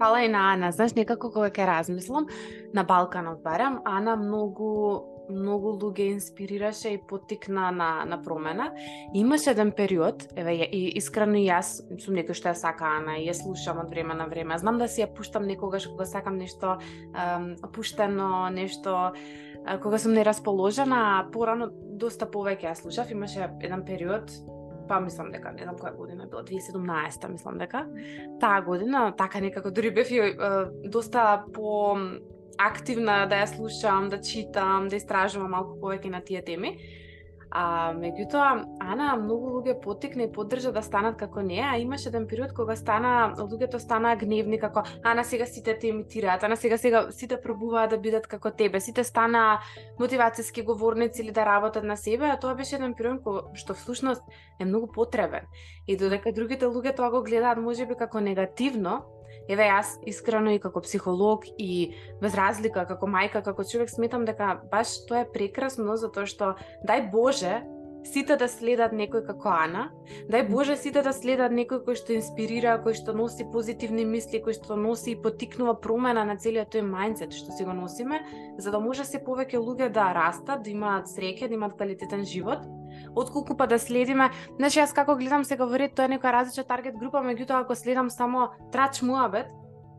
Фала 0.00 0.22
и 0.24 0.28
на 0.28 0.52
Ана, 0.52 0.72
знаеш, 0.72 0.94
некако 0.94 1.30
кога 1.30 1.50
ќе 1.50 1.66
размислам, 1.66 2.26
на 2.74 2.84
Балканот 2.84 3.42
барам, 3.42 3.80
Ана 3.84 4.16
многу 4.16 5.11
многу 5.30 5.74
луѓе 5.78 6.12
инспирираше 6.16 6.94
и 6.94 7.00
потикна 7.08 7.70
на, 7.72 8.04
на 8.04 8.22
промена. 8.22 8.72
Имаше 9.14 9.50
еден 9.50 9.72
период, 9.72 10.26
еве, 10.36 10.64
и 10.64 10.96
искрено 10.98 11.38
и 11.38 11.46
јас 11.46 11.82
сум 12.02 12.16
некој 12.18 12.36
што 12.38 12.50
ја 12.52 12.58
сака 12.58 12.96
Ана 12.98 13.18
и 13.20 13.28
ја 13.28 13.36
слушам 13.36 13.82
од 13.82 13.90
време 13.90 14.14
на 14.14 14.26
време. 14.26 14.58
Знам 14.58 14.78
да 14.78 14.88
си 14.88 15.04
ја 15.04 15.10
пуштам 15.14 15.46
некогаш 15.46 15.86
кога 15.86 16.06
сакам 16.06 16.38
нешто 16.38 16.78
ем, 17.14 17.54
опуштено, 17.62 18.48
нешто 18.50 19.12
кога 19.82 19.98
сум 19.98 20.16
нерасположена, 20.18 21.28
порано 21.32 21.70
доста 21.72 22.26
повеќе 22.26 22.72
ја 22.72 22.74
слушав. 22.74 23.10
Имаше 23.10 23.46
еден 23.62 23.84
период, 23.86 24.30
па 24.88 25.00
мислам 25.00 25.30
дека 25.32 25.52
не 25.52 25.64
знам 25.64 25.78
која 25.78 25.94
година 25.96 26.26
била 26.26 26.42
2017 26.44 27.28
мислам 27.32 27.58
дека 27.58 27.86
таа 28.40 28.60
година 28.60 29.12
така 29.16 29.40
некако 29.40 29.70
дури 29.70 29.90
бев 29.90 30.10
и 30.10 30.20
доста 30.84 31.44
по 31.54 31.96
активна 32.58 33.26
да 33.26 33.42
ја 33.42 33.46
слушам, 33.54 34.08
да 34.08 34.20
читам, 34.20 34.88
да 34.88 34.96
истражувам 34.96 35.50
малку 35.50 35.78
повеќе 35.80 36.10
на 36.10 36.20
тие 36.20 36.42
теми. 36.42 36.76
А 37.52 37.92
меѓутоа, 37.92 38.64
Ана 38.80 39.10
многу 39.20 39.50
луѓе 39.58 39.74
потекне, 39.82 40.24
и 40.24 40.32
поддржа 40.32 40.70
да 40.72 40.80
станат 40.82 41.18
како 41.20 41.42
неа, 41.44 41.74
а 41.74 41.80
имаше 41.82 42.08
еден 42.08 42.24
период 42.26 42.54
кога 42.56 42.76
стана 42.80 43.34
луѓето 43.36 43.76
стана 43.76 44.14
гневни 44.16 44.56
како 44.60 44.86
Ана 45.04 45.24
сега 45.24 45.44
сите 45.46 45.76
те 45.78 45.90
имитираат, 45.92 46.44
Ана 46.48 46.56
сега 46.56 46.78
сега 46.78 47.04
сите 47.12 47.36
пробуваат 47.42 47.90
да 47.90 47.98
бидат 47.98 48.26
како 48.26 48.50
тебе, 48.56 48.80
сите 48.80 49.04
стана 49.04 49.60
мотивацијски 50.00 50.64
говорници 50.64 51.20
или 51.22 51.30
да 51.30 51.44
работат 51.44 51.84
на 51.84 51.96
себе, 51.96 52.30
а 52.32 52.40
тоа 52.40 52.54
беше 52.56 52.78
еден 52.80 52.96
период 52.96 53.20
кој 53.20 53.52
што 53.52 53.76
всушност 53.76 54.24
е 54.58 54.64
многу 54.64 54.88
потребен. 54.88 55.44
И 55.86 55.96
додека 55.96 56.32
другите 56.32 56.64
луѓе 56.64 56.96
тоа 56.96 57.10
го 57.12 57.20
гледаат 57.22 57.60
можеби 57.60 58.00
како 58.00 58.20
негативно, 58.20 59.02
Еве 59.48 59.68
јас 59.68 59.96
искрено 60.06 60.52
и 60.54 60.60
како 60.62 60.80
психолог 60.84 61.46
и 61.58 61.94
без 62.22 62.34
разлика 62.38 62.86
како 62.86 63.06
мајка, 63.10 63.42
како 63.42 63.64
човек 63.64 63.90
сметам 63.90 64.24
дека 64.24 64.60
баш 64.70 65.00
тоа 65.08 65.24
е 65.24 65.30
прекрасно 65.32 65.96
затоа 65.96 66.26
што 66.26 66.54
дај 66.86 67.10
Боже 67.12 67.62
сите 68.04 68.36
да 68.36 68.48
следат 68.50 68.92
некој 68.96 69.22
како 69.26 69.52
Ана, 69.54 69.86
дај 70.30 70.48
Боже 70.50 70.76
сите 70.76 71.02
да 71.06 71.12
следат 71.14 71.54
некој 71.54 71.82
кој 71.86 71.98
што 71.98 72.16
инспирира, 72.16 72.76
кој 72.82 72.96
што 72.98 73.14
носи 73.16 73.46
позитивни 73.52 74.04
мисли, 74.04 74.42
кој 74.42 74.58
што 74.58 74.76
носи 74.76 75.14
и 75.14 75.20
потикнува 75.22 75.76
промена 75.80 76.24
на 76.26 76.36
целиот 76.36 76.74
тој 76.74 76.86
мајндсет 76.88 77.34
што 77.36 77.54
си 77.54 77.66
го 77.68 77.76
носиме, 77.78 78.22
за 78.58 78.74
да 78.74 78.80
може 78.82 79.06
се 79.06 79.22
повеќе 79.22 79.62
луѓе 79.62 79.92
да 79.94 80.10
растат, 80.16 80.64
да 80.66 80.70
имаат 80.70 81.10
среќа, 81.14 81.48
да 81.48 81.58
имаат 81.58 81.78
квалитетен 81.78 82.26
живот 82.26 82.66
отколку 83.14 83.56
па 83.56 83.66
да 83.66 83.78
следиме. 83.78 84.30
Значи 84.58 84.80
јас 84.80 84.94
како 84.94 85.16
гледам 85.16 85.44
сега 85.44 85.66
во 85.66 85.78
ред, 85.78 85.94
тоа 85.96 86.06
е 86.08 86.14
некоја 86.16 86.32
различна 86.40 86.64
таргет 86.64 86.96
група, 86.98 87.24
меѓутоа 87.24 87.64
ако 87.64 87.74
следам 87.74 88.10
само 88.10 88.50
трач 88.72 89.02
муабет, 89.02 89.46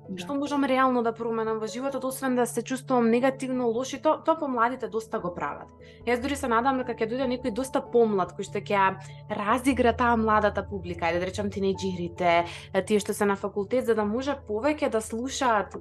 да. 0.09 0.17
што 0.19 0.35
можам 0.35 0.65
реално 0.65 1.03
да 1.03 1.13
променам 1.15 1.59
во 1.59 1.67
животот, 1.67 2.03
освен 2.03 2.35
да 2.35 2.45
се 2.45 2.61
чувствувам 2.61 3.09
негативно 3.09 3.67
лоши, 3.67 4.01
то, 4.01 4.17
тоа 4.25 4.35
помладите 4.39 4.87
доста 4.87 5.19
го 5.19 5.33
прават. 5.35 5.71
Јас 6.07 6.21
дури 6.21 6.35
се 6.35 6.47
надам 6.47 6.81
дека 6.81 6.95
ќе 6.95 7.09
дојде 7.09 7.27
некој 7.31 7.53
доста 7.55 7.81
помлад 7.81 8.35
кој 8.37 8.49
што 8.49 8.59
ќе 8.59 8.97
разигра 9.29 9.93
таа 9.93 10.15
младата 10.19 10.63
публика, 10.63 11.07
ајде 11.07 11.23
да 11.23 11.29
речам 11.31 11.51
тинејџерите, 11.51 12.45
тие 12.85 12.99
што 12.99 13.13
се 13.13 13.25
на 13.25 13.35
факултет, 13.35 13.85
за 13.85 13.95
да 13.95 14.05
може 14.05 14.37
повеќе 14.47 14.91
да 14.91 15.01
слушаат 15.01 15.77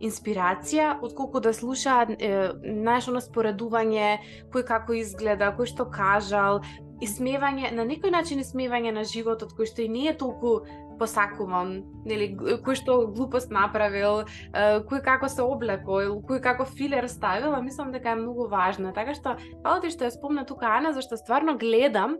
инспирација, 0.00 0.98
отколку 1.02 1.40
да 1.40 1.52
слушаат, 1.56 2.16
знаеш, 2.18 3.08
оно 3.08 3.22
споредување, 3.24 4.18
кој 4.52 4.66
како 4.68 4.96
изгледа, 4.96 5.52
кој 5.56 5.70
што 5.72 5.88
кажал, 5.92 6.60
исмевање, 7.04 7.72
на 7.76 7.84
некој 7.84 8.12
начин 8.12 8.40
исмевање 8.40 8.92
на 8.96 9.04
животот, 9.04 9.54
кој 9.56 9.70
што 9.70 9.84
и 9.84 9.88
не 9.88 10.06
е 10.10 10.16
толку 10.16 10.60
посакуван, 11.00 11.82
нели, 12.08 12.30
кој 12.36 12.78
што 12.80 12.98
глупост 13.12 13.52
направил, 13.52 14.24
кој 14.54 15.02
како 15.04 15.28
се 15.28 15.44
облекол, 15.44 16.22
кој 16.28 16.40
како 16.44 16.64
филер 16.64 17.08
ставил, 17.12 17.52
а 17.52 17.60
мислам 17.60 17.92
дека 17.92 18.14
е 18.14 18.22
многу 18.22 18.48
важно. 18.48 18.94
Така 18.96 19.16
што, 19.16 19.36
фала 19.64 19.82
ти 19.84 19.92
што 19.92 20.08
ја 20.08 20.14
спомна 20.16 20.46
тука 20.48 20.72
Ана, 20.78 20.94
зашто 20.96 21.20
стварно 21.20 21.58
гледам 21.60 22.16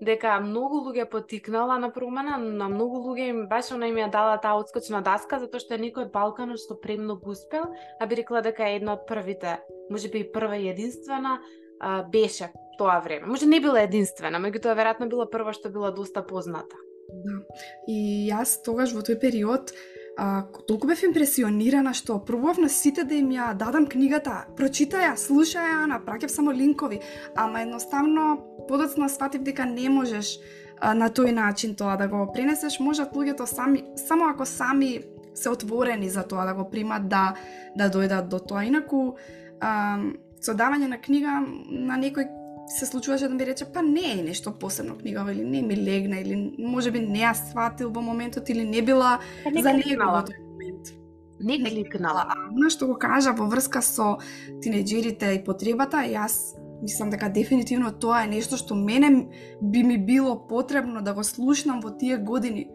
дека 0.00 0.38
многу 0.40 0.82
луѓе 0.86 1.08
потикнала 1.10 1.78
на 1.78 1.90
промена, 1.90 2.38
на 2.38 2.68
многу 2.68 3.00
луѓе 3.02 3.28
им 3.32 3.40
баш 3.50 3.72
она 3.74 3.88
им 3.90 3.98
ја 3.98 4.10
дала 4.10 4.36
таа 4.38 4.58
отскочна 4.60 5.02
даска 5.02 5.40
затоа 5.42 5.60
што 5.60 5.74
е 5.74 5.82
некој 5.82 6.06
од 6.06 6.12
Балканот 6.14 6.62
што 6.62 6.78
премногу 6.78 7.34
успел, 7.34 7.66
а 7.98 8.06
би 8.06 8.20
рекла 8.20 8.42
дека 8.42 8.68
е 8.68 8.78
една 8.78 8.94
од 8.94 9.06
првите, 9.10 9.58
можеби 9.90 10.22
и 10.22 10.30
прва 10.32 10.56
и 10.56 10.68
единствена, 10.70 11.38
а, 11.80 12.02
беше 12.02 12.52
тоа 12.78 13.00
време. 13.00 13.26
Може 13.26 13.46
не 13.46 13.60
била 13.60 13.82
единствена, 13.82 14.38
меѓутоа 14.38 14.78
веројатно 14.78 15.10
била 15.10 15.26
прва 15.26 15.52
што 15.52 15.70
била 15.70 15.90
доста 15.90 16.22
позната. 16.22 16.76
Да. 17.08 17.40
И 17.88 18.28
јас 18.30 18.60
тогаш 18.62 18.92
во 18.94 19.02
тој 19.02 19.18
период 19.18 19.72
а, 20.18 20.44
толку 20.68 20.90
бев 20.90 21.02
импресионирана 21.02 21.94
што 21.94 22.18
пробував 22.20 22.58
на 22.58 22.68
сите 22.68 23.04
да 23.04 23.14
им 23.14 23.30
ја 23.32 23.52
дадам 23.56 23.86
книгата, 23.86 24.44
прочитаја, 24.58 25.14
слушаја, 25.16 25.86
слушај 25.86 25.86
направив 25.94 26.30
само 26.30 26.52
линкови, 26.52 27.00
ама 27.34 27.62
едноставно 27.62 28.36
подоцна 28.68 29.08
сватив 29.08 29.42
дека 29.42 29.66
не 29.66 29.88
можеш 29.88 30.38
а, 30.80 30.94
на 30.94 31.10
тој 31.10 31.32
начин 31.32 31.74
тоа 31.74 31.96
да 31.96 32.08
го 32.08 32.26
пренесеш, 32.32 32.78
можат 32.80 33.14
луѓето 33.14 33.46
сами, 33.46 33.84
само 33.96 34.28
ако 34.28 34.46
сами 34.46 35.00
се 35.34 35.50
отворени 35.50 36.10
за 36.10 36.22
тоа 36.22 36.46
да 36.46 36.54
го 36.54 36.70
примат, 36.70 37.08
да 37.08 37.34
да 37.76 37.90
дојдат 37.90 38.28
до 38.28 38.38
тоа. 38.38 38.64
Инаку 38.64 39.16
а, 39.60 39.98
со 40.40 40.54
давање 40.54 40.88
на 40.88 40.98
книга 41.00 41.40
на 41.70 41.98
некој 41.98 42.28
се 42.68 42.86
случуваше 42.86 43.28
да 43.28 43.34
ми 43.34 43.46
рече 43.46 43.66
па 43.72 43.82
не 43.82 44.12
е 44.12 44.22
нешто 44.22 44.52
посебно 44.52 44.98
книгава 44.98 45.32
или 45.32 45.44
не 45.44 45.62
ми 45.62 45.76
легна 45.76 46.20
или 46.20 46.36
можеби 46.58 47.00
не 47.00 47.24
ја 47.24 47.32
сватил 47.34 47.90
во 47.90 48.02
моментот 48.02 48.50
или 48.50 48.64
не 48.64 48.82
била 48.82 49.18
па 49.44 49.50
не 49.50 49.62
за 49.62 49.72
него 49.72 50.04
во 50.04 50.22
тој 50.28 50.38
момент. 50.42 50.92
Не 51.40 51.58
кликнала. 51.58 52.26
А 52.28 52.48
она 52.50 52.70
што 52.70 52.86
го 52.86 52.98
кажа 52.98 53.32
во 53.32 53.46
врска 53.46 53.82
со 53.82 54.18
тинеџерите 54.62 55.36
и 55.36 55.44
потребата, 55.44 56.02
јас 56.02 56.58
мислам 56.82 57.10
дека 57.10 57.28
дефинитивно 57.28 57.92
тоа 57.92 58.24
е 58.24 58.30
нешто 58.30 58.56
што 58.56 58.74
мене 58.74 59.28
би 59.62 59.82
ми 59.82 59.98
било 59.98 60.36
потребно 60.48 61.02
да 61.02 61.14
го 61.14 61.24
слушнам 61.24 61.80
во 61.80 61.90
тие 61.90 62.16
години. 62.16 62.68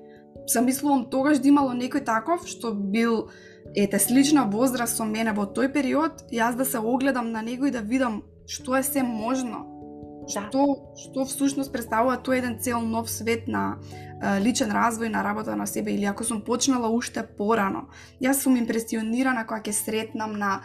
Замислувам 0.48 1.10
тогаш 1.10 1.40
да 1.40 1.48
имало 1.48 1.74
некој 1.74 2.06
таков 2.06 2.48
што 2.48 2.74
бил 2.74 3.30
ете 3.76 4.00
слична 4.00 4.46
возраст 4.46 4.98
со 4.98 5.06
мене 5.06 5.32
во 5.32 5.46
тој 5.46 5.72
период, 5.74 6.26
јас 6.32 6.56
да 6.56 6.66
се 6.66 6.80
огледам 6.80 7.32
на 7.32 7.42
него 7.42 7.66
и 7.66 7.72
да 7.72 7.82
видам 7.82 8.24
што 8.48 8.76
е 8.76 8.84
се 8.84 9.04
можно 9.04 9.74
Да. 10.24 10.42
Што, 10.48 10.64
што 10.96 11.26
всушност 11.28 11.72
представува 11.74 12.16
тој 12.24 12.40
еден 12.40 12.56
цел 12.64 12.82
нов 12.82 13.10
свет 13.12 13.48
на 13.52 13.64
е, 13.76 14.40
личен 14.40 14.72
развој, 14.72 15.12
на 15.12 15.24
работа 15.24 15.56
на 15.60 15.68
себе, 15.68 15.94
или 15.96 16.06
ако 16.06 16.24
сум 16.24 16.42
почнала 16.42 16.88
уште 16.88 17.24
порано. 17.24 17.90
Јас 18.24 18.44
сум 18.44 18.56
импресионирана 18.56 19.44
кога 19.46 19.62
ќе 19.62 19.76
сретнам 19.76 20.38
на 20.40 20.62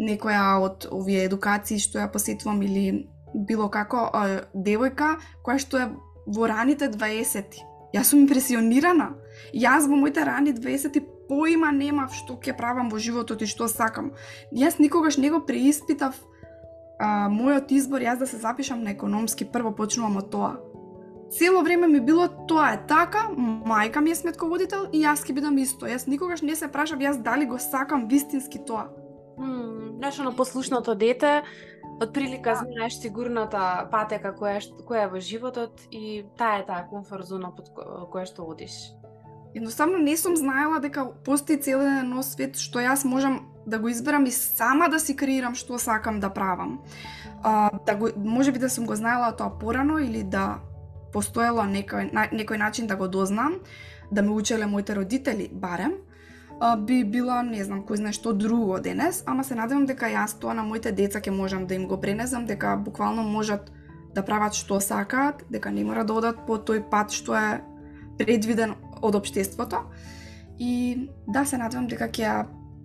некоја 0.00 0.58
од 0.64 0.88
овие 0.90 1.24
едукации 1.28 1.78
што 1.78 2.00
ја 2.00 2.10
посетувам 2.12 2.62
или 2.62 3.06
било 3.34 3.68
како 3.70 4.08
а, 4.08 4.44
девојка 4.54 5.16
која 5.44 5.58
што 5.62 5.82
е 5.84 5.90
во 6.26 6.48
раните 6.50 6.88
20 6.90 7.66
Јас 7.90 8.12
сум 8.12 8.20
импресионирана. 8.22 9.16
Јас 9.50 9.88
во 9.90 9.96
моите 9.98 10.22
рани 10.22 10.52
20 10.54 11.00
поима 11.26 11.72
немав 11.74 12.14
што 12.14 12.36
ќе 12.38 12.54
правам 12.58 12.90
во 12.90 13.00
животот 13.02 13.42
и 13.42 13.48
што 13.50 13.66
сакам. 13.66 14.12
Јас 14.54 14.78
никогаш 14.78 15.18
не 15.18 15.30
го 15.30 15.40
преиспитав 15.46 16.14
а, 17.00 17.26
мојот 17.32 17.72
избор 17.74 18.02
јас 18.06 18.22
да 18.22 18.26
се 18.30 18.38
запишам 18.38 18.84
на 18.84 18.94
економски, 18.94 19.44
прво 19.44 19.74
почнувам 19.74 20.20
од 20.22 20.30
тоа. 20.30 20.52
Цело 21.30 21.62
време 21.62 21.86
ми 21.86 22.00
било 22.00 22.28
тоа 22.46 22.72
е 22.74 22.80
така, 22.86 23.28
мајка 23.34 24.02
ми 24.02 24.10
е 24.10 24.18
сметководител 24.22 24.86
и 24.92 25.02
јас 25.02 25.26
ќе 25.26 25.34
бидам 25.34 25.58
исто. 25.58 25.86
Јас 25.90 26.06
никогаш 26.06 26.42
не 26.42 26.54
се 26.54 26.70
прашав 26.70 27.02
јас 27.02 27.18
дали 27.22 27.46
го 27.46 27.58
сакам 27.58 28.06
вистински 28.06 28.62
тоа. 28.66 28.86
Знаеш, 29.40 30.18
на 30.18 30.32
послушното 30.36 30.94
дете, 30.94 31.42
од 32.00 32.12
прилика 32.12 32.50
да. 32.50 32.64
знаеш 32.64 32.96
сигурната 33.00 33.88
патека 33.92 34.32
која, 34.36 34.60
која 34.88 35.04
е 35.04 35.10
во 35.12 35.20
животот 35.20 35.82
и 35.90 36.24
таа 36.38 36.60
е 36.60 36.66
таа 36.66 36.86
комфорт 36.88 37.28
зона 37.28 37.52
под 37.56 37.68
која 37.74 38.24
што 38.24 38.48
одиш. 38.48 38.72
Едноставно 39.54 39.98
не 39.98 40.16
сум 40.16 40.36
знаела 40.36 40.80
дека 40.80 41.10
постои 41.24 41.60
цел 41.60 41.82
еден 41.82 42.14
свет 42.22 42.56
што 42.56 42.80
јас 42.80 43.04
можам 43.04 43.50
да 43.66 43.78
го 43.78 43.88
изберам 43.88 44.24
и 44.26 44.30
сама 44.30 44.88
да 44.88 45.00
си 45.00 45.16
креирам 45.16 45.54
што 45.54 45.78
сакам 45.78 46.20
да 46.20 46.30
правам. 46.30 46.80
А, 47.42 47.70
да 47.86 47.96
го, 47.96 48.08
може 48.16 48.52
би 48.52 48.58
да 48.58 48.70
сум 48.70 48.86
го 48.86 48.94
знаела 48.94 49.36
тоа 49.36 49.58
порано 49.58 49.98
или 49.98 50.22
да 50.22 50.60
постоело 51.12 51.66
некој, 51.66 52.12
на, 52.12 52.28
некој 52.30 52.56
начин 52.56 52.86
да 52.86 52.96
го 52.96 53.08
дознам, 53.08 53.60
да 54.12 54.22
ме 54.22 54.30
учеле 54.30 54.66
моите 54.66 54.94
родители, 54.94 55.50
барем, 55.52 55.98
би 56.76 57.04
била, 57.04 57.40
не 57.42 57.64
знам, 57.64 57.80
кој 57.88 57.96
знае 57.96 58.12
што 58.12 58.32
друго 58.36 58.78
денес, 58.84 59.22
ама 59.26 59.44
се 59.44 59.56
надевам 59.56 59.86
дека 59.88 60.10
јас 60.12 60.36
тоа 60.40 60.52
на 60.54 60.62
моите 60.62 60.92
деца 60.92 61.20
ќе 61.20 61.32
можам 61.32 61.66
да 61.66 61.74
им 61.74 61.86
го 61.88 61.96
пренесам, 62.00 62.44
дека 62.46 62.76
буквално 62.76 63.22
можат 63.24 63.72
да 64.14 64.24
прават 64.24 64.54
што 64.54 64.80
сакаат, 64.80 65.44
дека 65.50 65.70
не 65.70 65.84
мора 65.84 66.04
да 66.04 66.12
одат 66.12 66.44
по 66.46 66.58
тој 66.58 66.84
пат 66.90 67.16
што 67.16 67.36
е 67.36 67.60
предвиден 68.18 68.74
од 69.00 69.14
општеството. 69.14 69.86
И 70.58 71.08
да 71.26 71.46
се 71.46 71.56
надевам 71.56 71.88
дека 71.88 72.10
ќе 72.12 72.26
ја 72.28 72.34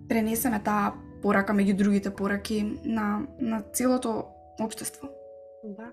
пренесеме 0.08 0.62
таа 0.64 0.94
порака 1.22 1.52
меѓу 1.52 1.76
другите 1.76 2.10
пораки 2.10 2.62
на, 2.84 3.26
на 3.40 3.60
целото 3.72 4.24
општество. 4.60 5.10
Да. 5.64 5.92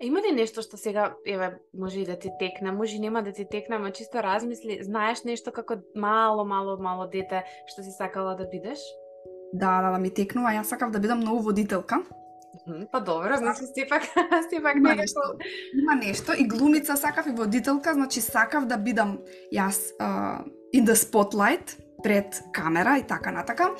Има 0.00 0.20
ли 0.24 0.32
нешто 0.32 0.62
што 0.64 0.78
сега, 0.80 1.14
еве, 1.28 1.58
може 1.76 2.00
и 2.00 2.06
да 2.08 2.16
ти 2.16 2.30
текне, 2.40 2.72
може 2.72 2.96
и 2.96 2.98
нема 2.98 3.22
да 3.22 3.32
ти 3.32 3.44
текне, 3.44 3.76
ама 3.76 3.90
чисто 3.92 4.22
размисли, 4.22 4.78
знаеш 4.82 5.24
нешто 5.24 5.52
како 5.52 5.76
мало, 5.94 6.44
мало, 6.44 6.78
мало 6.80 7.04
дете 7.06 7.44
што 7.68 7.84
си 7.84 7.92
сакала 7.92 8.32
да 8.36 8.48
бидеш? 8.48 8.80
Да, 9.52 9.82
да, 9.82 9.90
да 9.92 9.98
ми 9.98 10.08
текнува, 10.08 10.54
јас 10.56 10.72
сакав 10.72 10.90
да 10.90 11.00
бидам 11.04 11.20
многу 11.20 11.42
водителка. 11.44 12.00
Па 12.92 13.00
добро, 13.00 13.36
значи 13.36 13.68
сепак, 13.76 14.08
сепак 14.50 14.76
има 14.76 14.94
нешто. 14.94 15.20
Има 15.76 15.94
нешто 16.00 16.32
и 16.32 16.48
глумица 16.48 16.96
сакав 16.96 17.26
и 17.26 17.36
водителка, 17.36 17.94
значи 17.94 18.20
сакав 18.20 18.64
да 18.64 18.78
бидам 18.80 19.18
јас 19.52 19.84
uh, 20.00 20.40
in 20.72 20.88
the 20.88 20.96
spotlight, 20.96 21.76
пред 22.02 22.42
камера 22.52 22.98
и 22.98 23.02
така 23.02 23.32
натака. 23.32 23.70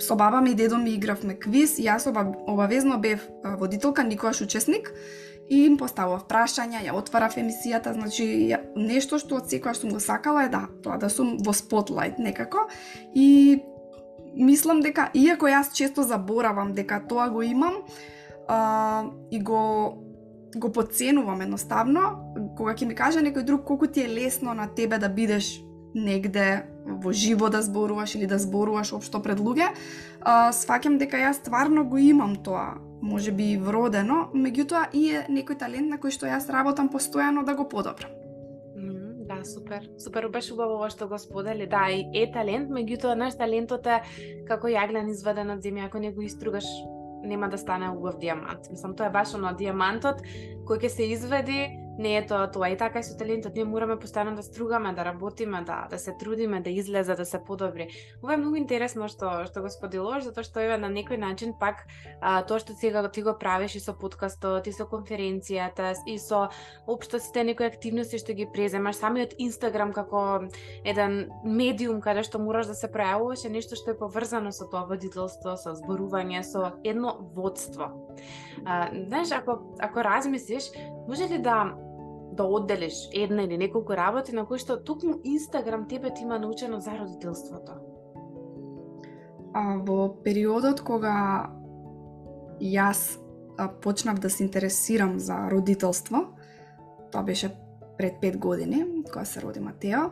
Со 0.00 0.16
баба 0.16 0.40
ми 0.40 0.50
и 0.50 0.54
дедо 0.54 0.78
ми 0.78 0.94
игравме 0.94 1.38
квиз, 1.38 1.78
јас 1.78 2.08
обавезно 2.46 2.98
бев 2.98 3.28
водителка, 3.58 4.04
никогаш 4.04 4.40
учесник 4.40 4.92
и 5.50 5.66
им 5.66 5.76
поставував 5.76 6.24
прашања, 6.28 6.80
ја 6.84 6.94
отварав 6.96 7.36
емисијата, 7.36 7.92
значи 7.92 8.24
ја, 8.48 8.62
нешто 8.76 9.18
што 9.20 9.42
од 9.42 9.50
секоја 9.52 9.74
сум 9.76 9.92
го 9.92 10.00
сакала 10.00 10.46
е 10.46 10.48
да, 10.48 10.66
тоа 10.82 10.96
да 10.96 11.10
сум 11.12 11.36
во 11.44 11.52
спотлайт 11.52 12.18
некако. 12.18 12.68
И 13.14 13.60
мислам 14.34 14.80
дека 14.80 15.10
иако 15.14 15.50
јас 15.52 15.74
често 15.74 16.02
заборавам 16.02 16.72
дека 16.72 17.02
тоа 17.08 17.28
го 17.28 17.42
имам 17.42 17.82
а, 18.48 19.04
и 19.30 19.40
го 19.40 20.00
го 20.56 20.70
подценувам 20.72 21.40
едноставно, 21.42 22.02
кога 22.56 22.74
ќе 22.74 22.86
ми 22.86 22.94
каже 22.94 23.22
некој 23.24 23.42
друг 23.42 23.64
колку 23.66 23.86
ти 23.90 24.04
е 24.06 24.08
лесно 24.08 24.54
на 24.54 24.68
тебе 24.70 24.98
да 24.98 25.08
бидеш 25.08 25.60
негде 25.94 26.66
во 26.84 27.12
живо 27.12 27.48
да 27.50 27.62
зборуваш 27.62 28.14
или 28.14 28.26
да 28.26 28.38
зборуваш 28.38 28.92
општо 28.92 29.22
пред 29.22 29.40
луѓе, 29.40 29.70
а, 30.20 30.52
сваќам 30.52 30.98
дека 30.98 31.16
јас 31.16 31.40
стварно 31.40 31.84
го 31.84 31.98
имам 31.98 32.36
тоа, 32.36 32.76
може 33.02 33.32
би 33.32 33.56
вродено, 33.56 34.28
меѓутоа 34.34 34.90
и 34.92 35.08
е 35.16 35.24
некој 35.28 35.58
талент 35.58 35.90
на 35.90 35.98
кој 35.98 36.12
што 36.12 36.26
јас 36.26 36.50
работам 36.52 36.92
постојано 36.92 37.44
да 37.44 37.54
го 37.54 37.68
подобрам. 37.68 38.10
да, 39.24 39.44
супер. 39.44 39.88
Супер 39.98 40.28
беше 40.28 40.54
убаво 40.54 40.74
ова 40.76 40.90
што 40.90 41.08
го 41.08 41.18
сподели. 41.18 41.66
Да, 41.66 41.88
и 41.90 42.04
е 42.14 42.26
талент, 42.32 42.70
меѓутоа 42.70 43.14
наш 43.16 43.38
талентот 43.40 43.86
е 43.86 44.02
како 44.48 44.68
јаглен 44.68 45.08
изваден 45.10 45.50
од 45.50 45.64
земја, 45.64 45.88
ако 45.88 45.98
не 45.98 46.12
го 46.12 46.22
истругаш 46.22 46.68
нема 47.24 47.48
да 47.48 47.58
стане 47.58 47.90
убав 47.90 48.18
диамант. 48.20 48.68
Мислам, 48.70 48.96
тоа 48.96 49.08
е 49.08 49.14
баш 49.14 49.34
оно 49.34 49.54
диамантот 49.56 50.20
кој 50.68 50.84
ќе 50.84 50.90
се 50.92 51.08
изведи 51.16 51.60
не 51.98 52.16
е 52.16 52.26
тоа 52.26 52.50
тоа 52.50 52.70
и 52.70 52.76
така 52.76 52.98
и 52.98 53.04
со 53.04 53.16
талентот 53.16 53.54
ние 53.54 53.64
мораме 53.64 53.96
постојано 53.96 54.34
да 54.34 54.42
стругаме, 54.42 54.92
да 54.94 55.04
работиме, 55.04 55.62
да 55.62 55.86
да 55.90 55.98
се 55.98 56.12
трудиме 56.18 56.60
да 56.60 56.70
излезе, 56.70 57.14
да 57.14 57.24
се 57.24 57.38
подобри. 57.44 57.88
Ова 58.22 58.34
е 58.34 58.36
многу 58.36 58.56
интересно 58.56 59.08
што 59.08 59.44
што 59.46 59.62
го 59.62 59.70
споделуваш 59.70 60.24
затоа 60.24 60.44
што 60.44 60.60
еве 60.60 60.78
на 60.78 60.90
некој 60.90 61.18
начин 61.18 61.54
пак 61.60 61.86
а, 62.20 62.42
тоа 62.42 62.58
што 62.58 62.74
сега 62.74 63.06
ти 63.08 63.22
го 63.22 63.36
правиш 63.38 63.74
и 63.74 63.80
со 63.80 63.94
подкастот, 63.94 64.66
и 64.66 64.72
со 64.72 64.84
конференцијата, 64.84 65.94
и 66.06 66.18
со 66.18 66.50
општо 66.86 67.20
сите 67.20 67.44
некои 67.44 67.66
активности 67.66 68.18
што 68.18 68.32
ги 68.34 68.46
преземаш, 68.46 68.96
самиот 68.96 69.34
Инстаграм 69.38 69.92
како 69.92 70.48
еден 70.84 71.30
медиум 71.44 72.00
каде 72.00 72.24
што 72.24 72.38
мораш 72.38 72.66
да 72.66 72.74
се 72.74 72.90
пројавуваш 72.90 73.46
е 73.46 73.54
нешто 73.54 73.76
што 73.76 73.94
е 73.94 73.98
поврзано 73.98 74.52
со 74.52 74.66
тоа 74.66 74.86
водителство, 74.88 75.56
со 75.56 75.74
зборување, 75.78 76.42
со 76.42 76.74
едно 76.84 77.18
водство. 77.34 77.92
А, 78.64 78.90
знаеш, 78.90 79.32
ако 79.32 79.60
ако 79.80 80.04
размислиш, 80.04 80.70
може 81.08 81.28
ли 81.28 81.38
да 81.38 81.74
да 82.36 82.44
одделиш 82.44 83.08
една 83.12 83.42
или 83.42 83.58
неколку 83.58 83.96
работи 83.96 84.34
на 84.34 84.46
кои 84.46 84.58
што 84.58 84.76
токму 84.76 85.20
Инстаграм 85.24 85.88
тебе 85.88 86.14
ти 86.14 86.22
има 86.22 86.38
научено 86.38 86.80
за 86.80 86.98
родителството? 86.98 87.72
А, 89.54 89.78
во 89.78 90.08
периодот 90.24 90.80
кога 90.80 91.50
јас 92.60 93.18
а, 93.58 93.68
почнав 93.68 94.18
да 94.18 94.30
се 94.30 94.42
интересирам 94.42 95.18
за 95.18 95.50
родителство, 95.50 96.34
тоа 97.12 97.22
беше 97.22 97.54
пред 97.98 98.14
5 98.22 98.38
години, 98.38 98.84
кога 99.04 99.24
се 99.24 99.42
роди 99.42 99.60
Матео, 99.60 100.10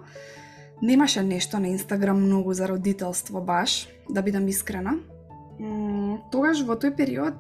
немаше 0.83 1.23
нешто 1.23 1.59
на 1.59 1.69
Инстаграм 1.69 2.23
многу 2.23 2.53
за 2.53 2.69
родителство 2.69 3.41
баш, 3.41 3.89
да 4.11 4.23
бидам 4.23 4.49
искрена. 4.49 4.99
тогаш 6.33 6.63
во 6.67 6.75
тој 6.75 6.97
период 6.97 7.35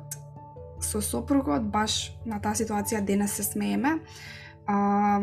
со 0.83 1.01
сопругот 1.01 1.65
баш 1.73 2.13
на 2.27 2.39
таа 2.43 2.55
ситуација 2.55 3.01
денес 3.01 3.33
се 3.39 3.43
смееме 3.43 3.99
А, 4.73 5.21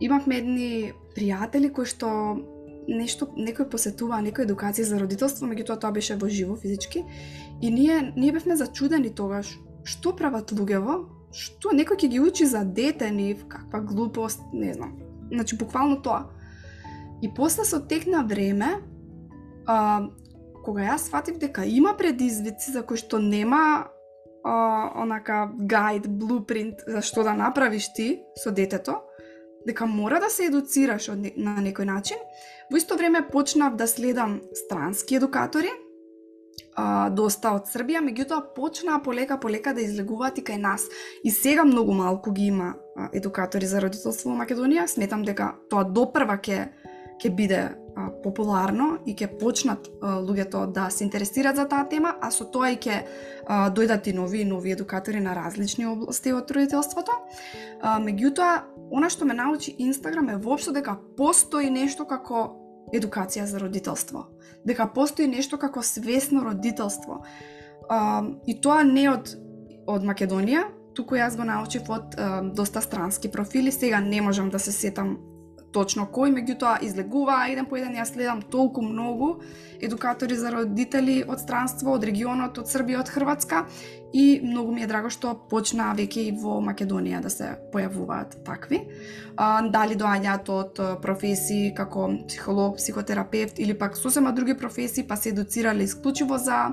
имавме 0.00 0.38
едни 0.38 0.70
пријатели 1.16 1.72
кои 1.74 1.88
што 1.90 2.08
нешто 2.86 3.28
некој 3.34 3.68
посетува 3.70 4.20
некој 4.22 4.46
едукација 4.46 4.86
за 4.86 4.98
родителство, 5.00 5.46
меѓутоа 5.46 5.80
тоа 5.82 5.94
беше 5.94 6.18
во 6.18 6.28
живо 6.30 6.56
физички 6.58 7.04
и 7.60 7.70
ние 7.70 8.12
ние 8.16 8.32
бевме 8.32 8.56
зачудени 8.56 9.10
тогаш 9.14 9.50
што 9.84 10.14
прават 10.14 10.52
луѓево, 10.54 10.98
што 11.34 11.74
некој 11.74 11.98
ќе 11.98 12.08
ги 12.14 12.20
учи 12.20 12.46
за 12.46 12.62
дете 12.64 13.10
нив, 13.10 13.46
каква 13.48 13.80
глупост, 13.80 14.42
не 14.52 14.74
знам. 14.74 14.98
Значи 15.32 15.56
буквално 15.56 16.02
тоа. 16.02 16.28
И 17.22 17.30
после 17.34 17.64
со 17.64 17.80
текна 17.80 18.22
време, 18.22 18.82
а, 19.66 20.06
кога 20.62 20.86
јас 20.86 21.08
сватив 21.08 21.38
дека 21.38 21.64
има 21.66 21.96
предизвици 21.98 22.70
за 22.70 22.82
кои 22.82 22.96
што 22.96 23.18
нема 23.18 23.90
о, 24.44 25.02
онака 25.02 25.50
гајд, 25.56 26.08
блупринт 26.08 26.84
за 26.86 27.02
што 27.02 27.22
да 27.22 27.34
направиш 27.34 27.92
ти 27.92 28.22
со 28.36 28.50
детето, 28.50 29.02
дека 29.66 29.86
мора 29.86 30.20
да 30.20 30.30
се 30.30 30.48
едуцираш 30.50 31.08
од, 31.14 31.30
на 31.36 31.56
некој 31.62 31.86
начин. 31.86 32.18
Во 32.70 32.76
исто 32.76 32.96
време 32.98 33.22
почнав 33.28 33.76
да 33.76 33.86
следам 33.86 34.40
странски 34.54 35.16
едукатори, 35.20 35.70
а, 36.74 37.10
доста 37.10 37.52
од 37.56 37.68
Србија, 37.70 38.02
меѓутоа 38.04 38.54
почнаа 38.56 39.00
полека 39.04 39.38
полека 39.40 39.74
да 39.74 39.82
излегуваат 39.84 40.38
и 40.38 40.44
кај 40.44 40.60
нас. 40.60 40.86
И 41.24 41.30
сега 41.30 41.64
многу 41.64 41.92
малку 41.92 42.32
ги 42.32 42.46
има 42.46 42.74
а, 42.96 43.08
едукатори 43.12 43.66
за 43.66 43.80
родителство 43.80 44.30
во 44.30 44.38
Македонија. 44.42 44.86
Сметам 44.86 45.24
дека 45.24 45.54
тоа 45.70 45.84
допрва 45.84 46.38
ќе 46.38 46.68
ќе 47.22 47.30
биде 47.30 47.60
популарно 48.22 48.98
и 49.06 49.14
ќе 49.14 49.28
почнат 49.38 49.88
луѓето 50.00 50.64
да 50.72 50.88
се 50.90 51.04
интересираат 51.04 51.56
за 51.56 51.66
таа 51.68 51.88
тема, 51.88 52.14
а 52.20 52.30
со 52.30 52.44
тоа 52.44 52.70
и 52.72 52.78
ќе 52.80 53.02
дојдат 53.76 54.08
и 54.08 54.16
нови 54.16 54.40
и 54.40 54.48
нови 54.48 54.72
едукатори 54.72 55.20
на 55.20 55.34
различни 55.36 55.86
области 55.86 56.32
од 56.32 56.50
родителството. 56.50 57.12
Меѓутоа, 57.82 58.62
она 58.90 59.10
што 59.10 59.28
ме 59.28 59.34
научи 59.34 59.74
Инстаграм 59.78 60.28
е 60.28 60.36
воопшто 60.36 60.72
дека 60.72 60.96
постои 61.16 61.70
нешто 61.70 62.06
како 62.08 62.56
едукација 62.92 63.44
за 63.44 63.60
родителство. 63.60 64.26
Дека 64.64 64.86
постои 64.94 65.26
нешто 65.26 65.58
како 65.58 65.82
свесно 65.82 66.44
родителство. 66.44 67.22
И 68.46 68.60
тоа 68.60 68.82
не 68.84 69.08
од 69.10 69.36
од 69.86 70.04
Македонија, 70.06 70.62
туку 70.94 71.16
јас 71.18 71.36
го 71.36 71.44
научив 71.44 71.88
од 71.90 72.14
доста 72.54 72.80
странски 72.80 73.30
профили. 73.32 73.72
Сега 73.72 74.00
не 74.00 74.20
можам 74.22 74.50
да 74.50 74.58
се 74.58 74.72
сетам 74.72 75.18
точно 75.72 76.06
кој, 76.12 76.32
меѓутоа 76.36 76.78
излегуваа 76.86 77.48
еден 77.50 77.66
по 77.66 77.78
еден, 77.78 77.96
јас 77.96 78.12
следам 78.14 78.42
толку 78.42 78.82
многу 78.84 79.34
едукатори 79.82 80.36
за 80.38 80.52
родители 80.54 81.22
од 81.26 81.40
странство, 81.40 81.96
од 81.96 82.04
регионот, 82.06 82.58
од 82.58 82.70
Србија, 82.70 83.00
од 83.02 83.10
Хрватска 83.10 83.64
и 84.12 84.40
многу 84.44 84.72
ми 84.72 84.84
е 84.84 84.88
драго 84.90 85.10
што 85.10 85.32
почнаа 85.50 85.94
веќе 85.98 86.26
и 86.28 86.34
во 86.38 86.60
Македонија 86.62 87.22
да 87.24 87.32
се 87.32 87.48
појавуваат 87.72 88.42
такви. 88.46 88.82
А, 89.36 89.62
дали 89.62 89.96
доаѓаат 89.98 90.52
од 90.52 90.82
професии 91.02 91.72
како 91.74 92.10
психолог, 92.28 92.76
психотерапевт 92.76 93.58
или 93.58 93.74
пак 93.78 93.96
сосема 93.96 94.32
други 94.32 94.54
професии, 94.54 95.06
па 95.08 95.16
се 95.16 95.32
едуцирале 95.32 95.88
исклучиво 95.88 96.38
за 96.38 96.68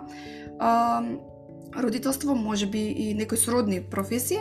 а, 0.60 1.02
родителство, 1.78 2.36
може 2.36 2.68
би 2.68 2.80
и 2.80 3.14
некои 3.14 3.38
сродни 3.38 3.82
професии. 3.82 4.40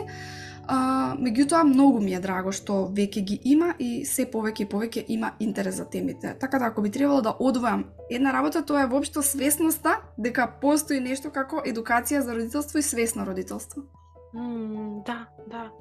А, 0.69 1.15
меѓутоа, 1.17 1.63
многу 1.65 1.97
ми 2.03 2.13
е 2.13 2.19
драго 2.21 2.51
што 2.53 2.75
веќе 2.93 3.21
ги 3.25 3.37
има 3.49 3.71
и 3.81 4.03
се 4.05 4.27
повеќе 4.29 4.67
и 4.67 4.69
повеќе 4.69 5.03
има 5.15 5.31
интерес 5.41 5.79
за 5.79 5.85
темите. 5.89 6.35
Така 6.39 6.59
да 6.61 6.67
ако 6.69 6.83
би 6.85 6.91
требало 6.93 7.23
да 7.25 7.33
одвојам 7.41 7.87
една 8.09 8.33
работа, 8.33 8.61
тоа 8.61 8.83
е 8.83 8.89
воопшто 8.91 9.23
свесноста 9.25 9.95
дека 10.17 10.45
постои 10.61 10.99
нешто 11.01 11.31
како 11.33 11.63
едукација 11.65 12.19
за 12.21 12.35
родителство 12.37 12.77
и 12.77 12.85
свесно 12.85 13.25
родителство. 13.25 13.81
Mm, 14.35 15.05
да, 15.05 15.25
да. 15.47 15.71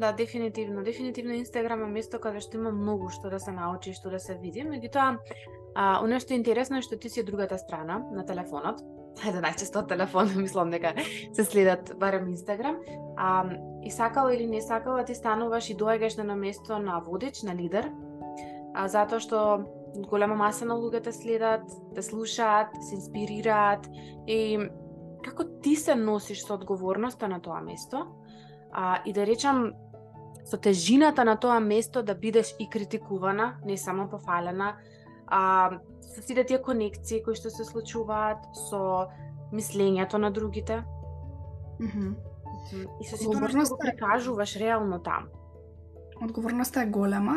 Да, 0.00 0.12
дефинитивно. 0.12 0.82
Дефинитивно 0.82 1.38
Инстаграм 1.38 1.84
е 1.84 1.92
место 1.92 2.18
каде 2.18 2.40
што 2.42 2.58
има 2.58 2.72
многу 2.74 3.12
што 3.14 3.30
да 3.30 3.38
се 3.38 3.54
научи, 3.54 3.94
што 3.94 4.10
да 4.10 4.18
се 4.18 4.34
види. 4.42 4.66
Меѓутоа, 4.66 5.20
а, 5.74 6.02
оно 6.02 6.18
што 6.18 6.34
е 6.34 6.42
интересно 6.42 6.82
е 6.82 6.82
што 6.82 6.98
ти 6.98 7.12
си 7.12 7.22
другата 7.22 7.58
страна 7.62 8.02
на 8.10 8.26
телефонот 8.26 8.82
Ајде, 9.20 9.42
најчесто 9.44 9.82
од 9.82 9.90
телефон, 9.92 10.32
мислам 10.44 10.72
дека 10.72 10.94
се 11.32 11.44
следат 11.44 11.92
барем 12.00 12.28
Инстаграм. 12.32 12.80
А, 13.16 13.44
и 13.84 13.90
сакала 13.90 14.34
или 14.34 14.46
не 14.46 14.62
сакала, 14.62 15.02
да 15.02 15.04
ти 15.04 15.14
стануваш 15.14 15.70
и 15.70 15.76
доаѓаш 15.76 16.22
на 16.22 16.36
место 16.36 16.78
на 16.78 17.00
водич, 17.00 17.42
на 17.42 17.54
лидер, 17.54 17.90
а, 18.74 18.88
затоа 18.88 19.20
што 19.20 19.38
голема 20.08 20.36
маса 20.36 20.64
на 20.64 20.74
луѓе 20.74 21.02
те 21.04 21.12
следат, 21.12 21.66
те 21.94 22.02
слушаат, 22.02 22.72
се 22.88 22.94
инспирираат 22.96 23.88
и 24.26 24.58
како 25.22 25.44
ти 25.62 25.76
се 25.76 25.94
носиш 25.94 26.46
со 26.46 26.54
одговорноста 26.54 27.28
на 27.28 27.40
тоа 27.40 27.60
место 27.60 28.06
а, 28.72 29.02
и 29.04 29.12
да 29.12 29.26
речам 29.26 29.72
со 30.44 30.56
тежината 30.56 31.24
на 31.24 31.36
тоа 31.36 31.60
место 31.60 32.02
да 32.02 32.14
бидеш 32.14 32.54
и 32.58 32.68
критикувана, 32.70 33.56
не 33.64 33.76
само 33.76 34.08
пофалена, 34.08 34.76
а, 35.26 35.78
со 36.02 36.22
сите 36.22 36.44
тие 36.44 36.58
конекции 36.58 37.22
кои 37.22 37.34
што 37.38 37.50
се 37.50 37.64
случуваат 37.64 38.44
со 38.68 39.08
мислењето 39.52 40.18
на 40.18 40.30
другите. 40.30 40.84
Mm 41.80 41.88
-hmm. 41.88 42.14
И 43.00 43.04
со 43.04 43.16
сите 43.16 43.48
што 43.48 43.74
го 43.74 43.78
прикажуваш 43.78 44.56
реално 44.56 44.98
там. 44.98 45.28
Одговорноста 46.22 46.82
е 46.82 46.86
голема. 46.86 47.36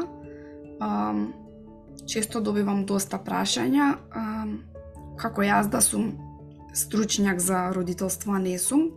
Um, 0.79 1.33
често 2.05 2.41
добивам 2.41 2.85
доста 2.85 3.17
прашања. 3.17 3.97
Um, 4.15 4.57
како 5.17 5.41
јас 5.41 5.69
да 5.69 5.81
сум 5.81 6.17
стручњак 6.73 7.37
за 7.37 7.71
родителство, 7.73 8.33
а 8.33 8.39
не 8.39 8.59
сум. 8.59 8.91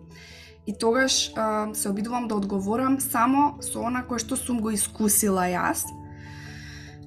И 0.67 0.79
тогаш 0.79 1.33
uh, 1.33 1.73
се 1.73 1.89
обидувам 1.89 2.29
да 2.29 2.35
одговорам 2.35 3.01
само 3.01 3.57
со 3.61 3.81
она 3.81 4.03
кое 4.03 4.19
што 4.19 4.37
сум 4.37 4.61
го 4.61 4.71
искусила 4.71 5.47
јас. 5.49 5.85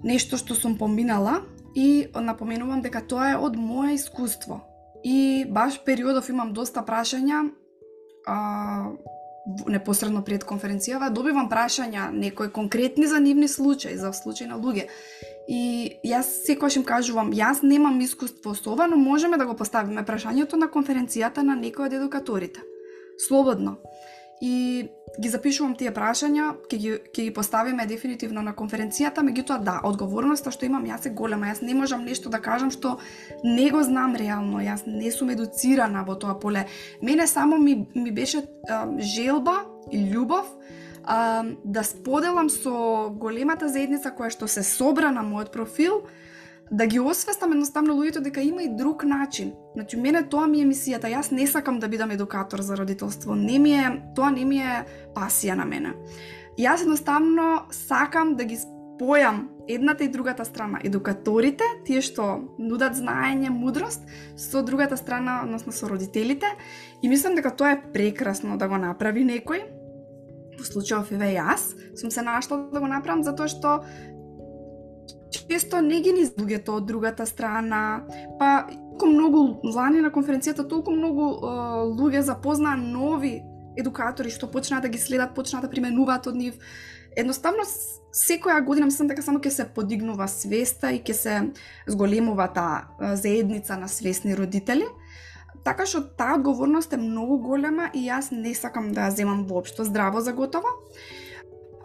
Нешто 0.03 0.37
што 0.37 0.55
сум 0.55 0.77
поминала 0.77 1.41
и 1.75 2.07
напоменувам 2.15 2.81
дека 2.81 3.01
тоа 3.01 3.31
е 3.31 3.37
од 3.37 3.55
моја 3.57 3.95
искуство. 3.95 4.61
И 5.03 5.45
баш 5.49 5.79
периодов 5.85 6.29
имам 6.29 6.53
доста 6.53 6.83
прашања, 6.85 7.49
а, 8.27 8.91
непосредно 9.67 10.21
пред 10.23 10.43
конференцијава, 10.45 11.09
добивам 11.09 11.49
прашања 11.49 12.11
некои 12.13 12.51
конкретни 12.53 13.07
за 13.07 13.19
нивни 13.19 13.47
случаи, 13.47 13.97
за 13.97 14.13
случаи 14.13 14.47
на 14.47 14.59
луѓе. 14.59 14.87
И 15.49 15.97
јас 16.05 16.45
секогаш 16.45 16.77
им 16.77 16.83
кажувам, 16.85 17.33
јас 17.33 17.63
немам 17.63 17.99
искуство 18.01 18.53
со 18.55 18.75
ова, 18.75 18.87
но 18.87 18.97
можеме 18.97 19.37
да 19.37 19.45
го 19.45 19.55
поставиме 19.57 20.05
прашањето 20.05 20.59
на 20.61 20.69
конференцијата 20.69 21.41
на 21.41 21.57
некој 21.57 21.89
од 21.89 21.93
едукаторите. 21.93 22.61
Слободно 23.17 23.77
и 24.41 24.89
ги 25.19 25.29
запишувам 25.29 25.73
тие 25.75 25.91
прашања, 25.91 26.53
ќе 26.71 26.77
ги 26.77 26.91
ќе 27.11 27.25
ги 27.27 27.33
поставиме 27.35 27.85
дефинитивно 27.87 28.41
на 28.41 28.53
конференцијата, 28.55 29.23
меѓутоа 29.25 29.59
да, 29.63 29.79
одговорноста 29.83 30.51
што 30.51 30.65
имам 30.65 30.85
јас 30.87 31.07
е 31.07 31.13
голема. 31.15 31.49
Јас 31.51 31.61
не 31.65 31.75
можам 31.75 32.05
нешто 32.05 32.29
да 32.29 32.39
кажам 32.39 32.71
што 32.71 32.97
не 33.43 33.69
го 33.71 33.83
знам 33.83 34.15
реално. 34.15 34.63
Јас 34.63 34.87
не 34.87 35.11
сум 35.11 35.33
едуцирана 35.35 36.05
во 36.07 36.15
тоа 36.15 36.39
поле. 36.39 36.67
Мене 37.01 37.27
само 37.27 37.57
ми 37.57 37.87
ми 37.95 38.11
беше 38.11 38.45
а, 38.69 38.87
желба 38.99 39.65
и 39.91 39.99
љубов 39.99 40.47
а, 41.03 41.43
да 41.63 41.83
споделам 41.83 42.49
со 42.49 43.09
големата 43.11 43.69
заедница 43.69 44.15
која 44.15 44.31
што 44.31 44.47
се 44.47 44.63
собра 44.63 45.11
на 45.11 45.25
мојот 45.27 45.51
профил 45.51 46.07
да 46.71 46.87
ги 46.87 46.99
освестам 46.99 47.51
едноставно 47.51 47.93
луѓето 47.99 48.21
дека 48.23 48.41
има 48.41 48.63
и 48.63 48.75
друг 48.75 49.03
начин. 49.03 49.51
Значи, 49.75 49.97
мене 49.97 50.23
тоа 50.23 50.47
ми 50.47 50.61
е 50.61 50.65
мисијата. 50.65 51.11
Јас 51.11 51.31
не 51.31 51.47
сакам 51.47 51.79
да 51.79 51.87
бидам 51.91 52.11
едукатор 52.11 52.61
за 52.61 52.77
родителство. 52.77 53.35
Не 53.35 53.59
ми 53.59 53.73
е, 53.73 54.01
тоа 54.15 54.31
не 54.31 54.45
ми 54.45 54.61
е 54.63 54.85
пасија 55.15 55.57
на 55.59 55.65
мене. 55.65 55.91
Јас 56.59 56.81
едноставно 56.81 57.67
сакам 57.71 58.35
да 58.39 58.47
ги 58.47 58.55
спојам 58.55 59.49
едната 59.67 60.03
и 60.03 60.09
другата 60.09 60.45
страна. 60.45 60.79
Едукаторите, 60.83 61.67
тие 61.85 62.01
што 62.01 62.39
нудат 62.57 62.95
знаење, 62.95 63.51
мудрост, 63.51 64.07
со 64.37 64.63
другата 64.63 64.97
страна, 64.97 65.41
односно 65.43 65.75
со 65.75 65.91
родителите. 65.91 66.47
И 67.03 67.09
мислам 67.09 67.35
дека 67.35 67.51
тоа 67.51 67.75
е 67.75 67.81
прекрасно 67.93 68.57
да 68.57 68.71
го 68.71 68.79
направи 68.79 69.27
некој. 69.27 69.67
Во 70.55 70.63
случајов 70.63 71.11
еве 71.11 71.35
јас 71.35 71.73
сум 71.97 72.11
се 72.11 72.21
нашла 72.21 72.57
да 72.71 72.79
го 72.79 72.87
направам 72.87 73.23
затоа 73.23 73.47
што 73.51 73.81
често 75.31 75.81
не 75.81 76.01
ги 76.01 76.13
низ 76.13 76.35
луѓето 76.37 76.77
од 76.77 76.85
другата 76.85 77.25
страна, 77.25 78.03
па 78.39 78.67
толку 79.01 79.13
многу 79.13 79.59
лани 79.63 80.01
на 80.01 80.11
конференцијата 80.11 80.67
толку 80.69 80.91
многу 80.91 81.41
луѓе 81.97 82.21
запознаа 82.21 82.77
нови 82.77 83.41
едукатори 83.77 84.29
што 84.29 84.47
почнаа 84.51 84.81
да 84.81 84.89
ги 84.89 84.99
следат, 84.99 85.33
почнаа 85.33 85.61
да 85.61 85.69
применуваат 85.69 86.27
од 86.27 86.35
нив. 86.35 86.59
Едноставно 87.17 87.65
секоја 88.13 88.61
година 88.63 88.85
мислам 88.85 89.07
дека 89.07 89.23
само 89.23 89.39
ќе 89.39 89.49
се 89.49 89.65
подигнува 89.65 90.27
свеста 90.27 90.91
и 90.91 91.01
ќе 91.01 91.13
се 91.13 91.39
зголемува 91.87 92.47
таа 92.53 93.15
заедница 93.15 93.77
на 93.77 93.87
свесни 93.87 94.35
родители. 94.35 94.85
Така 95.65 95.85
што 95.85 96.03
таа 96.05 96.37
одговорност 96.37 96.93
е 96.93 97.01
многу 97.01 97.39
голема 97.41 97.89
и 97.93 98.05
јас 98.05 98.31
не 98.31 98.53
сакам 98.53 98.93
да 98.93 99.09
ја 99.09 99.15
земам 99.17 99.47
воопшто 99.47 99.83
здраво 99.83 100.21
за 100.21 100.33
готово 100.33 100.67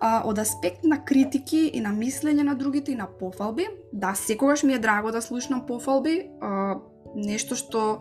а, 0.00 0.22
од 0.24 0.38
аспект 0.38 0.84
на 0.84 1.00
критики 1.04 1.66
и 1.74 1.80
на 1.80 1.92
мислење 1.94 2.42
на 2.42 2.54
другите 2.54 2.92
и 2.92 2.96
на 2.96 3.06
пофалби. 3.06 3.66
Да, 3.92 4.14
секогаш 4.14 4.62
ми 4.62 4.74
е 4.74 4.78
драго 4.78 5.10
да 5.10 5.22
слушнам 5.22 5.66
пофалби, 5.66 6.30
а, 6.40 6.78
нешто 7.14 7.56
што 7.56 8.00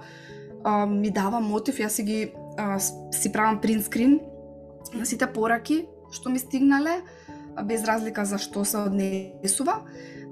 а, 0.63 0.85
ми 0.85 1.09
дава 1.09 1.39
мотив, 1.39 1.79
јас 1.79 1.99
си 1.99 2.03
ги 2.03 2.19
а, 2.57 2.79
си 2.79 3.31
правам 3.31 3.61
принт 3.61 3.85
скрин 3.85 4.19
на 4.93 5.05
сите 5.05 5.27
пораки 5.27 5.85
што 6.11 6.29
ми 6.29 6.39
стигнале, 6.39 7.01
без 7.63 7.83
разлика 7.83 8.25
за 8.25 8.37
што 8.37 8.65
се 8.65 8.85
однесува. 8.87 9.81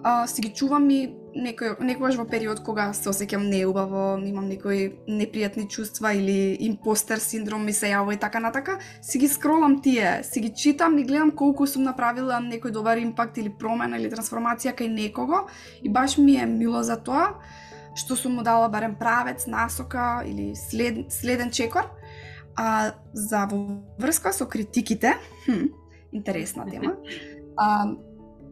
А, 0.04 0.28
си 0.28 0.41
ги 0.41 0.54
чувам 0.54 0.89
и 0.89 1.15
некој, 1.36 1.80
некогаш 1.82 2.17
во 2.17 2.26
период 2.30 2.62
кога 2.63 2.91
се 2.93 3.10
осеќам 3.10 3.48
неубаво, 3.50 4.19
имам 4.24 4.48
некои 4.50 4.93
непријатни 5.08 5.67
чувства 5.69 6.13
или 6.13 6.56
импостер 6.67 7.19
синдром 7.19 7.65
ми 7.65 7.74
се 7.74 7.91
јавува 7.93 8.13
и 8.13 8.22
така 8.22 8.39
натака, 8.39 8.80
си 9.02 9.19
ги 9.19 9.28
скролам 9.28 9.82
тие, 9.82 10.22
си 10.24 10.41
ги 10.41 10.54
читам 10.56 10.98
и 10.98 11.04
гледам 11.04 11.32
колку 11.32 11.67
сум 11.67 11.84
направила 11.84 12.39
некој 12.43 12.72
добар 12.72 12.98
импакт 12.98 13.38
или 13.38 13.50
промена 13.50 13.98
или 13.98 14.12
трансформација 14.12 14.76
кај 14.78 14.93
некого 14.93 15.48
и 15.82 15.89
баш 15.89 16.17
ми 16.17 16.38
е 16.38 16.46
мило 16.46 16.84
за 16.84 16.98
тоа 16.98 17.34
што 17.96 18.15
сум 18.17 18.38
му 18.38 18.43
дала 18.43 18.69
барем 18.69 18.96
правец, 18.96 19.46
насока 19.48 20.24
или 20.26 20.56
след, 20.56 21.12
следен 21.13 21.52
чекор. 21.52 21.89
А 22.56 22.93
за 23.13 23.46
во 23.50 23.82
врска 24.00 24.34
со 24.34 24.46
критиките, 24.46 25.17
хм, 25.46 25.74
интересна 26.12 26.65
тема. 26.69 26.96
А, 27.56 27.86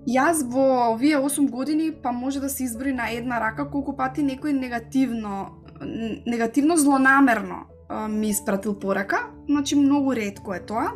Јас 0.10 0.42
во 0.50 0.94
овие 0.94 1.18
8 1.22 1.50
години 1.50 1.92
па 2.04 2.12
може 2.12 2.40
да 2.40 2.50
се 2.50 2.64
изброи 2.64 2.94
на 2.94 3.12
една 3.14 3.40
рака 3.40 3.68
колку 3.70 3.94
пати 3.96 4.24
некој 4.26 4.52
негативно 4.52 5.62
негативно 6.26 6.78
злонамерно 6.78 7.66
ми 8.10 8.30
испратил 8.30 8.80
порака, 8.80 9.28
значи 9.50 9.76
многу 9.76 10.16
ретко 10.16 10.54
е 10.54 10.66
тоа. 10.66 10.92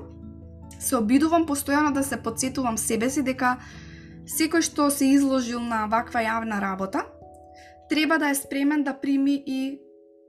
Се 0.79 0.95
обидувам 0.97 1.45
постојано 1.45 1.91
да 1.93 2.03
се 2.03 2.17
подсетувам 2.17 2.77
себе 2.77 3.09
си 3.09 3.21
дека 3.21 3.57
секој 4.25 4.61
што 4.61 4.89
се 4.89 5.11
изложил 5.13 5.59
на 5.59 5.85
ваква 5.91 6.23
јавна 6.25 6.61
работа, 6.61 7.05
треба 7.89 8.17
да 8.17 8.29
е 8.29 8.35
спремен 8.35 8.83
да 8.83 8.93
прими 8.93 9.43
и 9.45 9.79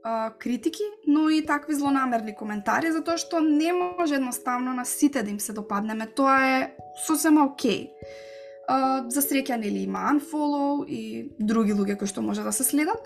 а, 0.03 0.33
критики, 0.39 0.83
но 1.07 1.29
и 1.29 1.45
такви 1.45 1.75
злонамерни 1.75 2.35
коментари, 2.35 2.91
затоа 2.91 3.17
што 3.17 3.39
не 3.41 3.73
може 3.73 4.15
едноставно 4.15 4.73
на 4.73 4.85
сите 4.85 5.23
да 5.23 5.29
им 5.29 5.39
се 5.39 5.53
допаднеме. 5.53 6.07
Тоа 6.07 6.45
е 6.45 6.75
сосема 7.07 7.45
окей. 7.45 7.89
Okay 7.89 8.26
за 8.67 9.21
среќа 9.23 9.57
нели 9.57 9.85
има 9.87 10.09
unfollow 10.11 10.85
и 10.85 11.31
други 11.39 11.73
луѓе 11.73 11.97
кои 11.97 12.07
што 12.07 12.21
може 12.21 12.43
да 12.43 12.51
се 12.51 12.63
следат. 12.67 12.99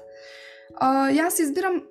А, 0.75 1.11
јас 1.13 1.41
избирам 1.41 1.83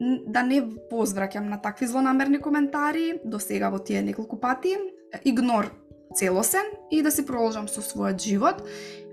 да 0.00 0.42
не 0.42 0.62
позвраќам 0.90 1.50
на 1.50 1.60
такви 1.60 1.86
злонамерни 1.86 2.40
коментари, 2.40 3.20
до 3.24 3.38
сега 3.38 3.68
во 3.70 3.78
тие 3.78 4.02
неколку 4.02 4.40
пати, 4.40 4.76
игнор 5.24 5.68
целосен 6.16 6.64
и 6.90 7.02
да 7.02 7.10
си 7.10 7.26
продолжам 7.26 7.68
со 7.68 7.82
својот 7.84 8.18
живот. 8.18 8.64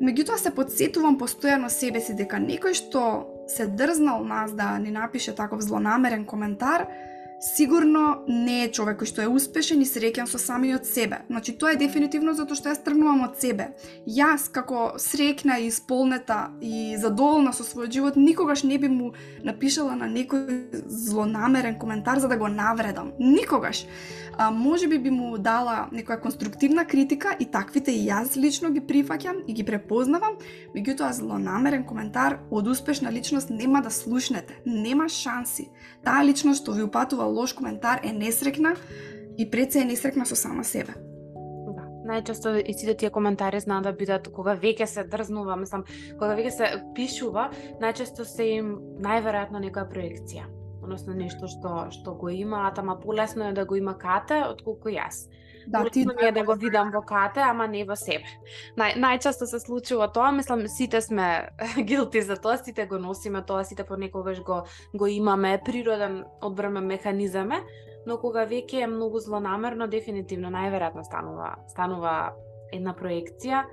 Меѓутоа 0.02 0.38
се 0.40 0.54
подсетувам 0.56 1.20
постојано 1.20 1.70
себе 1.70 2.02
си 2.02 2.16
дека 2.18 2.40
некој 2.42 2.74
што 2.74 3.28
се 3.48 3.68
дрзнал 3.68 4.24
нас 4.24 4.54
да 4.56 4.78
ни 4.80 4.92
напише 4.92 5.36
таков 5.36 5.62
злонамерен 5.62 6.26
коментар, 6.26 6.88
сигурно 7.40 8.24
не 8.28 8.64
е 8.66 8.72
човек 8.72 9.02
кој 9.02 9.10
што 9.10 9.22
е 9.22 9.30
успешен 9.30 9.82
и 9.82 9.86
среќен 9.86 10.26
со 10.26 10.40
самиот 10.42 10.86
себе. 10.90 11.22
Значи 11.30 11.54
тоа 11.54 11.76
е 11.76 11.80
дефинитивно 11.82 12.34
затоа 12.34 12.58
што 12.58 12.72
јас 12.72 12.82
тргнувам 12.84 13.28
од 13.28 13.38
себе. 13.42 13.70
Јас 14.10 14.48
како 14.52 14.98
среќна 14.98 15.60
и 15.62 15.70
исполнета 15.70 16.52
и 16.62 16.98
задоволна 16.98 17.54
со 17.54 17.64
својот 17.64 17.94
живот 17.94 18.18
никогаш 18.18 18.64
не 18.64 18.78
би 18.78 18.90
му 18.90 19.14
напишала 19.44 19.96
на 19.96 20.10
некој 20.10 20.86
злонамерен 20.88 21.78
коментар 21.78 22.20
за 22.20 22.28
да 22.28 22.38
го 22.38 22.48
навредам. 22.48 23.14
Никогаш. 23.20 23.86
А, 24.40 24.52
може 24.52 24.88
би 24.88 25.00
би 25.00 25.10
му 25.10 25.38
дала 25.38 25.88
некоја 25.90 26.20
конструктивна 26.22 26.86
критика 26.86 27.32
и 27.40 27.46
таквите 27.50 27.92
и 27.92 28.04
јас 28.06 28.36
лично 28.38 28.70
ги 28.70 28.84
прифаќам 28.86 29.40
и 29.50 29.54
ги 29.54 29.64
препознавам, 29.66 30.36
меѓутоа 30.76 31.10
злонамерен 31.18 31.86
коментар 31.90 32.38
од 32.52 32.68
успешна 32.70 33.10
личност 33.12 33.50
нема 33.50 33.82
да 33.82 33.90
слушнете. 33.90 34.60
Нема 34.66 35.10
шанси. 35.10 35.72
Таа 36.06 36.22
личност 36.24 36.62
што 36.62 36.76
ви 36.78 36.86
упатува 36.86 37.26
лош 37.26 37.54
коментар 37.58 38.02
е 38.04 38.14
несрекна 38.14 38.76
и 39.38 39.50
пред 39.50 39.74
се 39.74 39.82
е 39.82 39.86
несрекна 39.86 40.26
со 40.26 40.36
сама 40.36 40.64
себе. 40.64 40.94
Да, 41.74 41.88
најчесто 42.06 42.54
и 42.62 42.74
сите 42.78 42.94
тие 42.94 43.10
коментари 43.10 43.60
знаат 43.60 43.90
да 43.90 43.94
бидат 43.94 44.30
кога 44.30 44.54
веќе 44.54 44.86
се 44.86 45.04
дрзнува, 45.04 45.58
мислам, 45.58 45.88
кога 46.14 46.38
веќе 46.38 46.54
се 46.54 46.70
пишува, 46.94 47.50
најчесто 47.82 48.22
се 48.22 48.52
им 48.60 48.78
најверојатно 49.02 49.66
некоја 49.66 49.90
проекција 49.90 50.46
односно 50.88 51.14
нешто 51.14 51.52
што 51.52 51.90
што 51.92 52.16
го 52.16 52.32
има, 52.32 52.64
а 52.68 52.72
тама 52.72 52.96
полесно 53.00 53.50
е 53.52 53.54
да 53.54 53.66
го 53.66 53.76
има 53.76 53.98
кате 54.00 54.40
отколку 54.48 54.90
јас. 54.90 55.28
Да, 55.68 55.84
ти 55.92 56.06
е 56.22 56.32
да 56.32 56.44
го 56.48 56.56
видам 56.56 56.92
во 56.96 57.02
кате, 57.04 57.42
ама 57.44 57.68
не 57.68 57.84
во 57.84 57.96
себе. 58.00 58.24
Нај, 58.80 58.96
најчесто 58.96 59.44
се 59.44 59.60
случува 59.60 60.08
тоа, 60.08 60.32
мислам, 60.32 60.64
сите 60.72 61.02
сме 61.04 61.50
гилти 61.90 62.22
за 62.22 62.38
тоа, 62.40 62.56
сите 62.58 62.86
го 62.88 63.00
носиме 63.04 63.44
тоа, 63.44 63.66
сите 63.68 63.84
понекогаш 63.84 64.40
го, 64.48 64.64
го 64.96 65.08
имаме, 65.08 65.60
природен 65.66 66.24
одбрана 66.42 66.82
механизам 66.82 67.52
е, 67.52 67.60
но 68.08 68.18
кога 68.18 68.48
веќе 68.48 68.86
е 68.86 68.88
многу 68.88 69.20
злонамерно, 69.20 69.90
дефинитивно 69.92 70.54
најверојатно 70.56 71.04
станува, 71.04 71.52
станува 71.68 72.16
една 72.72 72.96
проекција, 72.96 73.66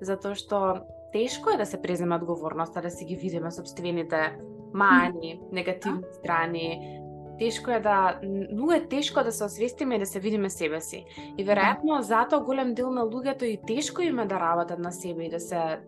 затоа 0.00 0.38
што 0.38 0.86
тешко 1.12 1.50
е 1.50 1.58
да 1.58 1.66
се 1.66 1.82
преземе 1.82 2.14
одговорноста, 2.14 2.82
да 2.82 2.90
си 2.90 3.04
ги 3.04 3.16
видиме 3.16 3.50
собствените 3.50 4.38
мани, 4.74 5.40
негативни 5.52 6.02
страни, 6.12 7.00
тешко 7.38 7.70
е 7.70 7.80
да 7.80 8.20
многу 8.50 8.72
е 8.72 8.88
тешко 8.88 9.24
да 9.24 9.32
се 9.32 9.44
освестиме 9.44 9.94
и 9.94 9.98
да 9.98 10.06
се 10.06 10.20
видиме 10.20 10.50
себе 10.50 10.80
си. 10.80 11.04
И 11.38 11.46
веројатно 11.46 11.96
да. 11.96 12.02
затоа 12.02 12.44
голем 12.44 12.74
дел 12.74 12.90
на 12.90 13.02
луѓето 13.02 13.42
и 13.42 13.60
тешко 13.66 14.02
име 14.02 14.26
да 14.26 14.40
работат 14.40 14.78
на 14.78 14.92
себе 14.92 15.24
и 15.24 15.30
да 15.30 15.40
се 15.40 15.80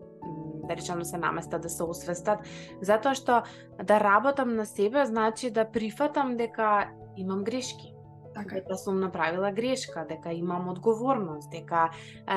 да 0.67 0.75
речам 0.75 0.99
да 0.99 1.05
се 1.05 1.17
наместат, 1.17 1.61
да 1.61 1.69
се 1.69 1.83
освестат, 1.83 2.39
затоа 2.81 3.13
што 3.15 3.43
да 3.83 3.99
работам 3.99 4.55
на 4.55 4.65
себе 4.65 5.05
значи 5.05 5.51
да 5.51 5.65
прифатам 5.65 6.37
дека 6.37 6.89
имам 7.17 7.43
грешки. 7.43 7.93
Така. 8.33 8.55
Дека 8.55 8.77
сум 8.77 8.99
направила 8.99 9.51
грешка, 9.51 10.05
дека 10.09 10.33
имам 10.33 10.69
одговорност, 10.69 11.51
дека 11.51 11.89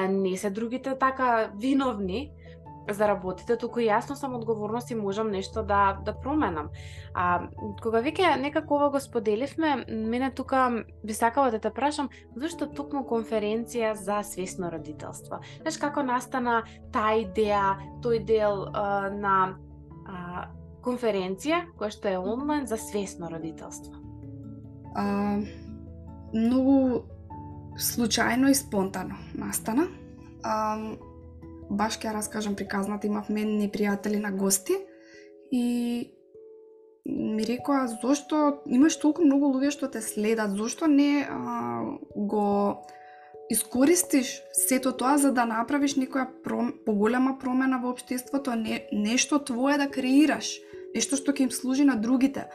не 0.08 0.36
се 0.36 0.50
другите 0.50 0.98
така 0.98 1.50
виновни, 1.56 2.32
за 2.90 3.08
работите, 3.08 3.56
туку 3.56 3.80
јасно 3.80 4.14
сам 4.14 4.34
одговорност 4.34 4.90
и 4.90 4.94
можам 4.94 5.30
нешто 5.30 5.62
да 5.62 5.98
да 6.04 6.14
променам. 6.14 6.70
А 7.14 7.48
кога 7.82 8.02
веќе 8.02 8.36
некако 8.40 8.76
ова 8.76 8.90
го 8.90 9.00
споделивме, 9.00 9.84
мене 9.88 10.30
тука 10.30 10.84
би 11.04 11.14
сакала 11.14 11.50
да 11.50 11.58
те 11.58 11.70
прашам 11.70 12.10
зашто 12.36 12.66
тукму 12.66 13.04
конференција 13.04 13.94
за 13.94 14.22
свесно 14.22 14.70
родителство. 14.70 15.40
Знаеш 15.60 15.78
како 15.78 16.02
настана 16.02 16.62
таа 16.92 17.16
идеја, 17.22 17.76
тој 18.04 18.24
дел 18.24 18.66
а, 18.72 19.10
на 19.10 19.56
а, 20.06 20.48
конференција 20.82 21.64
која 21.78 21.90
што 21.90 22.08
е 22.08 22.18
онлайн 22.18 22.66
за 22.66 22.76
свесно 22.76 23.30
родителство? 23.32 23.94
А, 24.94 25.38
многу 26.34 27.04
случајно 27.76 28.50
и 28.50 28.54
спонтано 28.54 29.18
настана. 29.34 29.88
А, 30.42 30.78
баш 31.70 31.98
ќе 31.98 32.12
раскажам 32.14 32.54
приказната, 32.54 33.06
имав 33.06 33.28
мен 33.28 33.58
пријатели 33.70 34.20
на 34.22 34.32
гости 34.32 34.74
и 35.50 36.12
ми 37.06 37.46
рекоа 37.46 37.86
зошто 38.02 38.62
имаш 38.66 38.98
толку 38.98 39.24
многу 39.24 39.52
луѓе 39.54 39.70
што 39.70 39.88
те 39.88 40.02
следат, 40.02 40.56
зошто 40.58 40.86
не 40.86 41.22
а, 41.22 41.82
го 42.16 42.82
искористиш 43.50 44.42
сето 44.52 44.92
тоа 44.92 45.16
за 45.18 45.30
да 45.32 45.46
направиш 45.46 45.94
некоја 45.94 46.26
пром, 46.42 46.72
поголема 46.86 47.36
промена 47.38 47.78
во 47.82 47.94
општеството, 47.94 48.56
не, 48.56 48.86
нешто 48.92 49.38
твое 49.38 49.78
да 49.78 49.86
креираш, 49.86 50.56
нешто 50.94 51.16
што 51.16 51.32
ќе 51.32 51.46
им 51.46 51.54
служи 51.54 51.84
на 51.84 51.96
другите. 51.96 52.48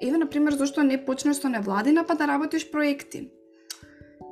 Еве, 0.00 0.18
например, 0.18 0.52
зашто 0.52 0.82
не 0.82 1.00
почнеш 1.00 1.40
со 1.40 1.48
невладина 1.48 2.04
па 2.04 2.14
да 2.14 2.28
работиш 2.28 2.70
проекти? 2.70 3.30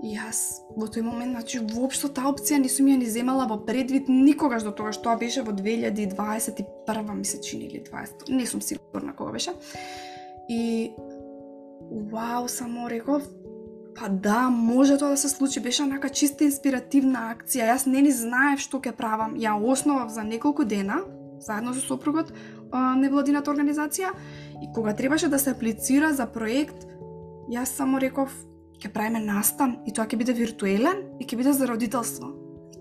И 0.03 0.17
јас 0.17 0.61
во 0.77 0.89
тој 0.91 1.05
момент, 1.07 1.33
значи, 1.37 1.61
воопшто 1.63 2.11
таа 2.13 2.33
опција 2.33 2.59
не 2.61 2.69
сум 2.69 2.91
ја 2.91 2.99
ни 3.01 3.07
земала 3.09 3.47
во 3.49 3.61
предвид 3.65 4.09
никогаш 4.09 4.67
до 4.67 4.73
тоа 4.73 4.93
што 4.93 5.15
беше 5.21 5.45
во 5.47 5.53
2021 5.53 7.15
ми 7.15 7.25
се 7.25 7.41
чини 7.41 7.71
или 7.71 7.81
20, 7.85 8.29
не 8.29 8.47
сум 8.47 8.61
сигурна 8.61 9.15
кога 9.17 9.33
беше. 9.33 9.55
И 10.49 10.93
вау, 11.91 12.49
само 12.49 12.91
реков, 12.91 13.23
па 13.95 14.09
да, 14.09 14.51
може 14.51 14.99
тоа 14.99 15.15
да 15.15 15.17
се 15.17 15.29
случи, 15.29 15.61
беше 15.61 15.83
онака 15.83 16.11
чиста 16.11 16.45
инспиративна 16.45 17.31
акција. 17.33 17.71
Јас 17.73 17.87
не 17.87 18.03
ни 18.03 18.13
знаев 18.13 18.61
што 18.61 18.83
ќе 18.83 18.93
правам. 18.93 19.39
Ја 19.39 19.55
основав 19.57 20.11
за 20.11 20.25
неколку 20.25 20.65
дена, 20.65 21.01
заедно 21.41 21.75
со 21.75 21.81
сопругот, 21.81 22.33
невладината 22.73 23.53
организација, 23.53 24.11
и 24.63 24.73
кога 24.75 24.95
требаше 24.95 25.29
да 25.29 25.39
се 25.39 25.55
аплицира 25.55 26.13
за 26.13 26.27
проект, 26.27 26.87
јас 27.49 27.77
само 27.77 28.01
реков, 28.01 28.33
ќе 28.81 28.93
правиме 28.93 29.21
настан 29.23 29.79
и 29.87 29.93
тоа 29.95 30.07
ќе 30.07 30.19
биде 30.21 30.35
виртуелен 30.37 31.05
и 31.21 31.27
ќе 31.27 31.39
биде 31.39 31.53
за 31.53 31.69
родителство. 31.71 32.33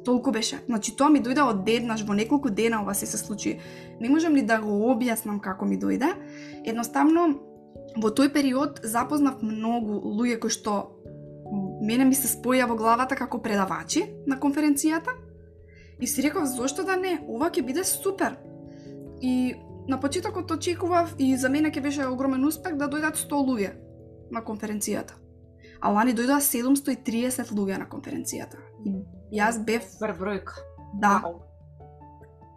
Толку 0.03 0.31
беше. 0.35 0.59
Значи 0.67 0.95
тоа 0.99 1.09
ми 1.09 1.21
дојде 1.23 1.45
од 1.45 1.69
еднаш 1.69 2.03
во 2.03 2.15
неколку 2.17 2.49
дена 2.49 2.81
ова 2.81 2.93
се 2.93 3.05
се 3.05 3.17
случи. 3.17 3.59
Не 4.01 4.09
можам 4.09 4.33
ни 4.33 4.43
да 4.43 4.59
го 4.59 4.75
објаснам 4.91 5.39
како 5.39 5.65
ми 5.65 5.79
дојде. 5.79 6.11
Едноставно 6.65 7.27
во 7.95 8.09
тој 8.09 8.33
период 8.33 8.81
запознав 8.83 9.41
многу 9.41 10.01
луѓе 10.17 10.39
кои 10.39 10.49
што 10.49 10.99
мене 11.81 12.05
ми 12.05 12.15
се 12.15 12.27
споја 12.27 12.67
во 12.67 12.75
главата 12.75 13.15
како 13.15 13.39
предавачи 13.39 14.03
на 14.27 14.39
конференцијата. 14.39 15.15
И 16.01 16.07
си 16.07 16.21
реков 16.21 16.49
зошто 16.51 16.83
да 16.83 16.97
не, 16.97 17.19
ова 17.27 17.49
ќе 17.49 17.63
биде 17.63 17.83
супер. 17.83 18.35
И 19.21 19.55
на 19.87 19.99
почетокот 19.99 20.51
очекував 20.51 21.15
и 21.17 21.35
за 21.37 21.49
мене 21.49 21.71
ќе 21.71 21.81
беше 21.81 22.07
огромен 22.07 22.43
успех 22.45 22.75
да 22.75 22.89
дојдат 22.91 23.15
100 23.15 23.43
луѓе 23.47 23.75
на 24.31 24.41
конференцијата 24.41 25.22
а 25.83 25.91
лани 25.91 26.15
дојдоа 26.15 26.39
730 26.39 27.51
луѓе 27.51 27.81
на 27.81 27.87
конференцијата. 27.91 28.61
И 28.87 28.95
јас 29.35 29.59
бев... 29.59 29.83
Бар 29.99 30.15
бројка. 30.15 30.63
Да. 31.01 31.17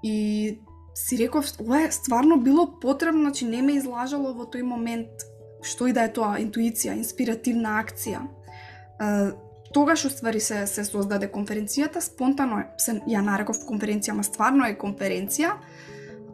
И 0.07 0.61
си 0.95 1.19
реков, 1.19 1.51
ова 1.61 1.83
е 1.83 1.91
стварно 1.91 2.39
било 2.41 2.69
потребно, 2.81 3.27
значи 3.27 3.45
не 3.45 3.63
ме 3.63 3.81
излажало 3.81 4.33
во 4.37 4.47
тој 4.47 4.63
момент 4.63 5.27
што 5.67 5.89
и 5.91 5.95
да 5.97 6.05
е 6.07 6.13
тоа, 6.15 6.37
интуиција, 6.39 6.95
инспиративна 6.95 7.81
акција. 7.83 8.23
Тогаш 9.75 10.05
уствари 10.07 10.41
се 10.41 10.63
се 10.71 10.85
создаде 10.87 11.29
конференцијата, 11.33 12.01
спонтано 12.01 12.61
е, 12.61 12.67
се 12.79 13.01
ја 13.11 13.25
нареков 13.27 13.65
конференција, 13.67 14.15
ма 14.15 14.23
стварно 14.25 14.69
е 14.69 14.79
конференција. 14.79 15.57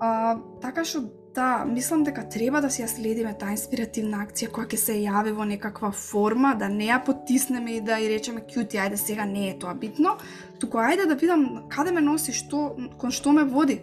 Uh, 0.02 0.36
така 0.60 0.84
што 0.84 1.06
Да, 1.34 1.64
мислам 1.64 2.04
дека 2.04 2.26
треба 2.28 2.60
да 2.60 2.68
си 2.70 2.82
ја 2.82 2.88
следиме 2.92 3.32
таа 3.40 3.54
инспиративна 3.54 4.18
акција 4.20 4.50
која 4.52 4.68
ќе 4.68 4.78
се 4.80 4.96
јави 5.00 5.32
во 5.32 5.46
некаква 5.48 5.88
форма, 5.96 6.52
да 6.60 6.68
не 6.68 6.90
ја 6.90 6.98
потиснеме 7.04 7.78
и 7.78 7.80
да 7.80 7.96
ја 8.02 8.10
речеме 8.12 8.42
кјути, 8.44 8.76
ајде 8.76 8.98
сега 9.00 9.24
не 9.24 9.48
е 9.48 9.54
тоа 9.58 9.72
битно, 9.72 10.18
туку 10.60 10.82
ајде 10.82 11.06
да 11.08 11.16
видам 11.16 11.70
каде 11.72 11.92
ме 11.92 12.04
носи, 12.04 12.34
што 12.36 12.76
кон 13.00 13.10
што 13.16 13.32
ме 13.32 13.46
води. 13.48 13.80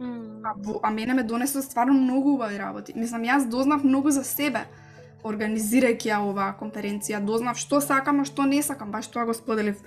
Mm. 0.00 0.42
А, 0.42 0.54
а 0.82 0.90
мене 0.90 1.14
ме 1.14 1.22
донесе 1.22 1.62
стварно 1.62 1.94
многу 1.94 2.34
убави 2.34 2.58
работи. 2.58 2.92
Мислам, 2.96 3.22
јас 3.22 3.46
дознав 3.46 3.84
многу 3.84 4.10
за 4.10 4.24
себе 4.24 4.66
организирајќи 5.22 6.10
ја 6.10 6.18
оваа 6.26 6.56
конференција, 6.58 7.22
дознав 7.22 7.62
што 7.62 7.78
сакам, 7.80 8.20
а 8.20 8.24
што 8.24 8.42
не 8.42 8.58
сакам, 8.62 8.90
баш 8.90 9.06
тоа 9.06 9.24
го 9.24 9.34
споделив 9.34 9.78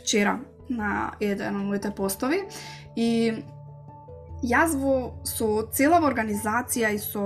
вчера 0.00 0.38
на 0.68 1.12
еден 1.20 1.60
од 1.60 1.68
моите 1.68 1.92
постови 1.92 2.40
и 2.96 3.36
Јас 4.38 4.76
во 4.78 5.18
со 5.26 5.66
целава 5.74 6.06
организација 6.06 6.92
и 6.94 6.98
со 7.02 7.22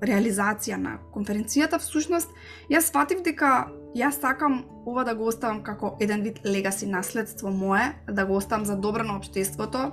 реализација 0.00 0.78
на 0.80 0.94
конференцијата 1.12 1.76
всушност 1.82 2.32
јас 2.72 2.88
сватив 2.88 3.20
дека 3.26 3.68
јас 3.96 4.16
сакам 4.20 4.62
ова 4.86 5.04
да 5.04 5.14
го 5.14 5.28
оставам 5.28 5.62
како 5.62 5.96
еден 6.00 6.22
вид 6.24 6.40
легаси 6.44 6.88
наследство 6.88 7.50
мое, 7.50 7.92
да 8.08 8.24
го 8.24 8.36
оставам 8.36 8.64
за 8.64 8.76
добро 8.76 9.04
на 9.04 9.18
општеството. 9.18 9.92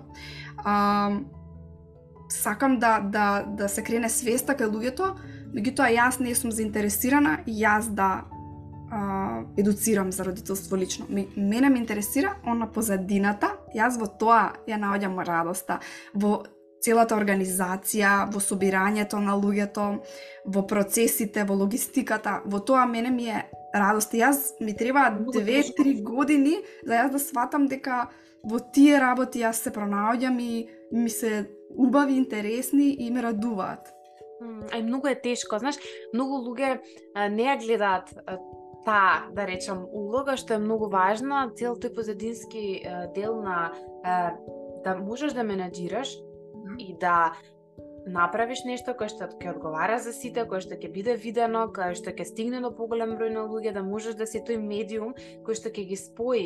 А, 0.63 1.19
сакам 2.29 2.79
да 2.79 2.99
да 2.99 3.43
да 3.43 3.67
се 3.69 3.83
крене 3.83 4.09
свеста 4.09 4.55
кај 4.55 4.71
луѓето, 4.71 5.15
меѓутоа 5.51 5.91
јас 5.91 6.19
не 6.23 6.35
сум 6.35 6.51
заинтересирана 6.51 7.41
јас 7.47 7.91
да 7.91 8.23
а, 8.93 9.43
едуцирам 9.57 10.11
за 10.11 10.23
родителство 10.23 10.77
лично. 10.77 11.05
Мене 11.35 11.69
ме 11.69 11.79
интересира 11.79 12.35
она 12.45 12.71
позадината, 12.71 13.57
јас 13.75 13.99
во 13.99 14.07
тоа 14.07 14.53
ја 14.67 14.79
наоѓам 14.79 15.19
радоста, 15.25 15.79
во 16.13 16.43
целата 16.83 17.15
организација, 17.15 18.27
во 18.33 18.41
собирањето 18.43 19.19
на 19.23 19.37
луѓето, 19.39 19.85
во 20.45 20.65
процесите, 20.67 21.45
во 21.47 21.55
логистиката, 21.55 22.41
во 22.45 22.59
тоа 22.59 22.85
мене 22.85 23.11
ми 23.11 23.29
е 23.31 23.45
радост. 23.73 24.13
Јас 24.13 24.59
ми 24.59 24.75
треба 24.77 25.07
2-3 25.17 26.03
години 26.03 26.59
за 26.85 26.99
јас 26.99 27.11
да 27.11 27.19
сватам 27.19 27.67
дека 27.71 28.09
во 28.43 28.59
тие 28.59 28.99
работи 28.99 29.41
јас 29.41 29.63
се 29.63 29.71
пронаоѓам 29.71 30.39
и 30.41 30.67
ми 30.91 31.09
се 31.09 31.45
убави, 31.77 32.17
интересни 32.19 32.91
и 32.99 33.09
ме 33.11 33.23
радуваат. 33.23 33.87
Ај 34.75 34.83
многу 34.83 35.07
е 35.07 35.15
тешко, 35.15 35.57
знаеш, 35.59 35.79
многу 36.13 36.43
луѓе 36.43 36.81
не 37.31 37.47
ја 37.47 37.55
гледаат 37.63 38.11
таа, 38.83 39.31
да 39.31 39.47
речам, 39.47 39.85
улога 39.87 40.35
што 40.35 40.57
е 40.57 40.59
многу 40.59 40.89
важна, 40.91 41.47
цел 41.55 41.79
тој 41.79 41.95
позадински 41.95 42.83
дел 43.15 43.39
на 43.39 43.71
да 44.83 44.97
можеш 44.99 45.31
да 45.31 45.47
менаџираш 45.47 46.11
и 46.79 46.93
да 46.99 47.33
направиш 48.05 48.63
нешто 48.67 48.93
кое 48.97 49.07
што 49.11 49.29
ќе 49.31 49.53
одговара 49.53 49.97
за 50.03 50.13
сите, 50.15 50.43
кое 50.49 50.61
што 50.63 50.75
ќе 50.75 50.91
биде 50.91 51.15
видено, 51.15 51.67
кое 51.73 51.95
што 51.95 52.11
ќе 52.11 52.27
стигне 52.27 52.61
до 52.63 52.73
поголем 52.75 53.15
број 53.15 53.31
на 53.35 53.47
луѓе, 53.47 53.73
да 53.73 53.83
можеш 53.83 54.19
да 54.19 54.27
си 54.27 54.43
тој 54.43 54.59
медиум 54.59 55.15
кој 55.47 55.59
што 55.59 55.71
ќе 55.71 55.87
ги 55.91 55.99
спои 55.99 56.45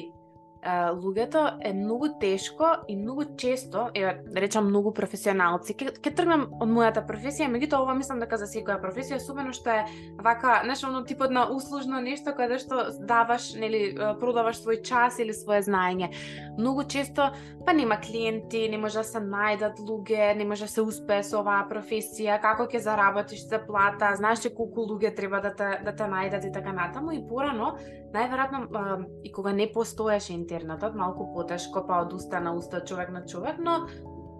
луѓето 0.67 1.43
е 1.61 1.73
многу 1.73 2.09
тешко 2.19 2.65
и 2.87 2.95
многу 2.95 3.25
често, 3.37 3.89
е 3.93 4.13
да 4.25 4.41
речам 4.41 4.67
многу 4.67 4.93
професионалци. 4.93 5.73
Ке, 5.73 5.91
ке 5.91 6.11
тргнам 6.11 6.47
од 6.61 6.69
мојата 6.69 7.03
професија, 7.07 7.49
меѓутоа 7.51 7.83
ова 7.85 7.95
мислам 7.97 8.19
дека 8.19 8.37
за 8.37 8.47
секоја 8.49 8.79
професија, 8.81 9.21
особено 9.21 9.53
што 9.55 9.71
е 9.71 9.85
вака, 10.23 10.61
знаеш, 10.63 10.83
оно 10.83 11.03
типот 11.07 11.31
на 11.31 11.47
услужно 11.53 12.01
нешто 12.01 12.33
каде 12.35 12.59
што 12.59 12.89
даваш, 12.99 13.53
нели, 13.55 13.95
продаваш 14.19 14.61
свој 14.63 14.81
час 14.83 15.19
или 15.19 15.33
свое 15.33 15.61
знаење. 15.63 16.11
Многу 16.57 16.83
често 16.83 17.31
па 17.65 17.73
нема 17.73 17.97
клиенти, 18.01 18.67
не 18.69 18.77
може 18.77 19.01
да 19.01 19.03
се 19.03 19.19
најдат 19.23 19.79
луѓе, 19.83 20.35
не 20.37 20.45
може 20.45 20.67
да 20.67 20.71
се 20.71 20.81
успее 20.81 21.23
со 21.23 21.41
оваа 21.41 21.65
професија, 21.69 22.41
како 22.41 22.67
ќе 22.67 22.83
заработиш 22.83 23.47
за 23.47 23.59
плата, 23.59 24.13
знаеш 24.15 24.45
ли 24.45 24.53
колку 24.55 24.87
луѓе 24.87 25.15
треба 25.15 25.41
да 25.43 25.53
те 25.55 25.77
да 25.83 25.95
те 25.95 26.07
најдат 26.07 26.47
и 26.47 26.51
така 26.51 26.73
натаму 26.73 27.11
и 27.11 27.23
порано 27.27 27.75
најверојатно 28.13 29.05
и 29.23 29.31
кога 29.31 29.53
не 29.53 29.67
постоеше 29.71 30.33
интернетот, 30.33 30.95
малку 30.95 31.27
потешко, 31.33 31.83
па 31.87 32.01
од 32.05 32.13
уста 32.13 32.39
на 32.39 32.53
уста, 32.55 32.83
човек 32.85 33.09
на 33.09 33.25
човек, 33.25 33.59
но 33.59 33.87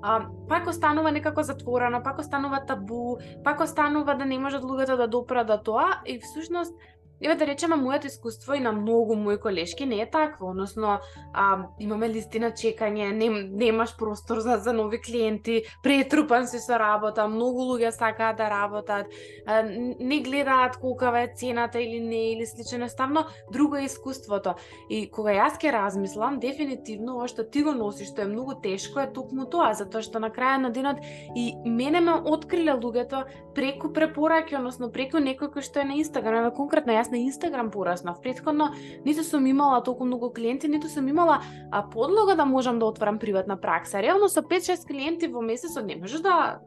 а, 0.01 0.27
пак 0.49 0.67
останува 0.67 1.11
некако 1.11 1.43
затворено, 1.43 2.03
пак 2.03 2.19
останува 2.19 2.61
табу, 2.65 3.17
пак 3.43 3.61
останува 3.61 4.15
да 4.15 4.25
не 4.25 4.39
можат 4.39 4.63
луѓето 4.63 4.97
да 4.97 5.07
допрат 5.07 5.47
до 5.47 5.57
тоа 5.57 6.01
и 6.05 6.19
всушност 6.19 6.73
Еве 7.21 7.35
да 7.35 7.47
речеме 7.47 7.75
моето 7.75 8.07
искуство 8.07 8.53
и 8.53 8.59
на 8.59 8.71
многу 8.71 9.15
мои 9.15 9.37
колешки 9.37 9.85
не 9.85 10.01
е 10.01 10.09
такво, 10.09 10.49
односно 10.49 10.99
а, 11.33 11.57
имаме 11.79 12.09
листи 12.09 12.39
на 12.39 12.51
чекање, 12.51 13.09
нем, 13.11 13.57
немаш 13.57 13.95
простор 13.97 14.39
за, 14.39 14.57
за 14.57 14.73
нови 14.73 15.01
клиенти, 15.01 15.63
претрупан 15.83 16.47
си 16.47 16.59
со 16.61 16.77
работа, 16.77 17.27
многу 17.27 17.65
луѓе 17.71 17.89
сакаат 17.89 18.37
да 18.37 18.49
работат, 18.49 19.07
а, 19.47 19.63
не 19.99 20.21
гледаат 20.21 20.77
колкава 20.77 21.23
е 21.25 21.31
цената 21.35 21.81
или 21.81 21.99
не, 21.99 22.31
или 22.33 22.45
слично, 22.45 22.77
наставно 22.77 23.25
друго 23.51 23.75
е 23.75 23.89
искуството. 23.89 24.53
И 24.89 25.09
кога 25.11 25.33
јас 25.33 25.57
ке 25.57 25.73
размислам, 25.73 26.37
дефинитивно 26.39 27.17
ова 27.17 27.27
што 27.27 27.43
ти 27.49 27.63
го 27.65 27.73
носиш, 27.73 28.13
што 28.13 28.21
е 28.21 28.29
многу 28.29 28.59
тешко, 28.61 29.01
е 29.01 29.09
токму 29.09 29.49
тоа, 29.49 29.73
затоа 29.73 30.05
што 30.05 30.21
на 30.21 30.29
крај 30.29 30.61
на 30.61 30.69
денот 30.69 31.01
и 31.35 31.55
мене 31.65 31.99
ме 31.99 32.13
откриле 32.13 32.77
луѓето 32.77 33.25
преку 33.57 33.89
препораки, 33.89 34.53
односно 34.55 34.91
преку 34.93 35.17
некој 35.17 35.49
кој 35.49 35.65
што 35.65 35.81
е 35.81 35.89
на 35.89 35.97
Инстаграм, 35.97 36.51
конкретно 36.53 36.93
јас 36.93 37.06
јас 37.07 37.11
на 37.11 37.17
Инстаграм 37.17 37.71
пораснав. 37.71 38.21
Предходно 38.21 38.73
ниту 39.05 39.23
сум 39.23 39.45
имала 39.45 39.83
толку 39.83 40.05
многу 40.05 40.29
клиенти, 40.29 40.67
ниту 40.67 40.89
сум 40.89 41.07
имала 41.07 41.41
а, 41.71 41.83
подлога 41.89 42.35
да 42.35 42.45
можам 42.45 42.79
да 42.79 42.85
отворам 42.85 43.19
приватна 43.19 43.57
пракса. 43.57 44.01
Реално 44.01 44.29
со 44.29 44.41
5-6 44.41 44.87
клиенти 44.87 45.27
во 45.27 45.41
месецот 45.41 45.85
не 45.85 45.95
можеш 45.95 46.21
да 46.21 46.59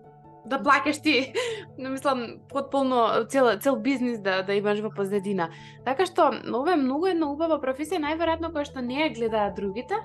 да 0.46 0.62
плакаш 0.62 1.02
ти, 1.02 1.32
не 1.78 1.88
мислам, 1.90 2.40
потполно 2.48 3.26
цел, 3.28 3.58
цел 3.60 3.76
бизнис 3.76 4.20
да, 4.20 4.42
да 4.42 4.54
имаш 4.54 4.80
во 4.80 4.90
позадина. 4.90 5.50
Така 5.84 6.06
што, 6.06 6.32
ова 6.32 6.72
е 6.72 6.80
многу 6.80 7.06
една 7.06 7.28
убава 7.28 7.60
професија, 7.60 8.00
најверојатно 8.00 8.48
која 8.48 8.64
што 8.64 8.80
не 8.80 9.04
ја 9.04 9.14
гледаат 9.14 9.54
другите, 9.54 10.00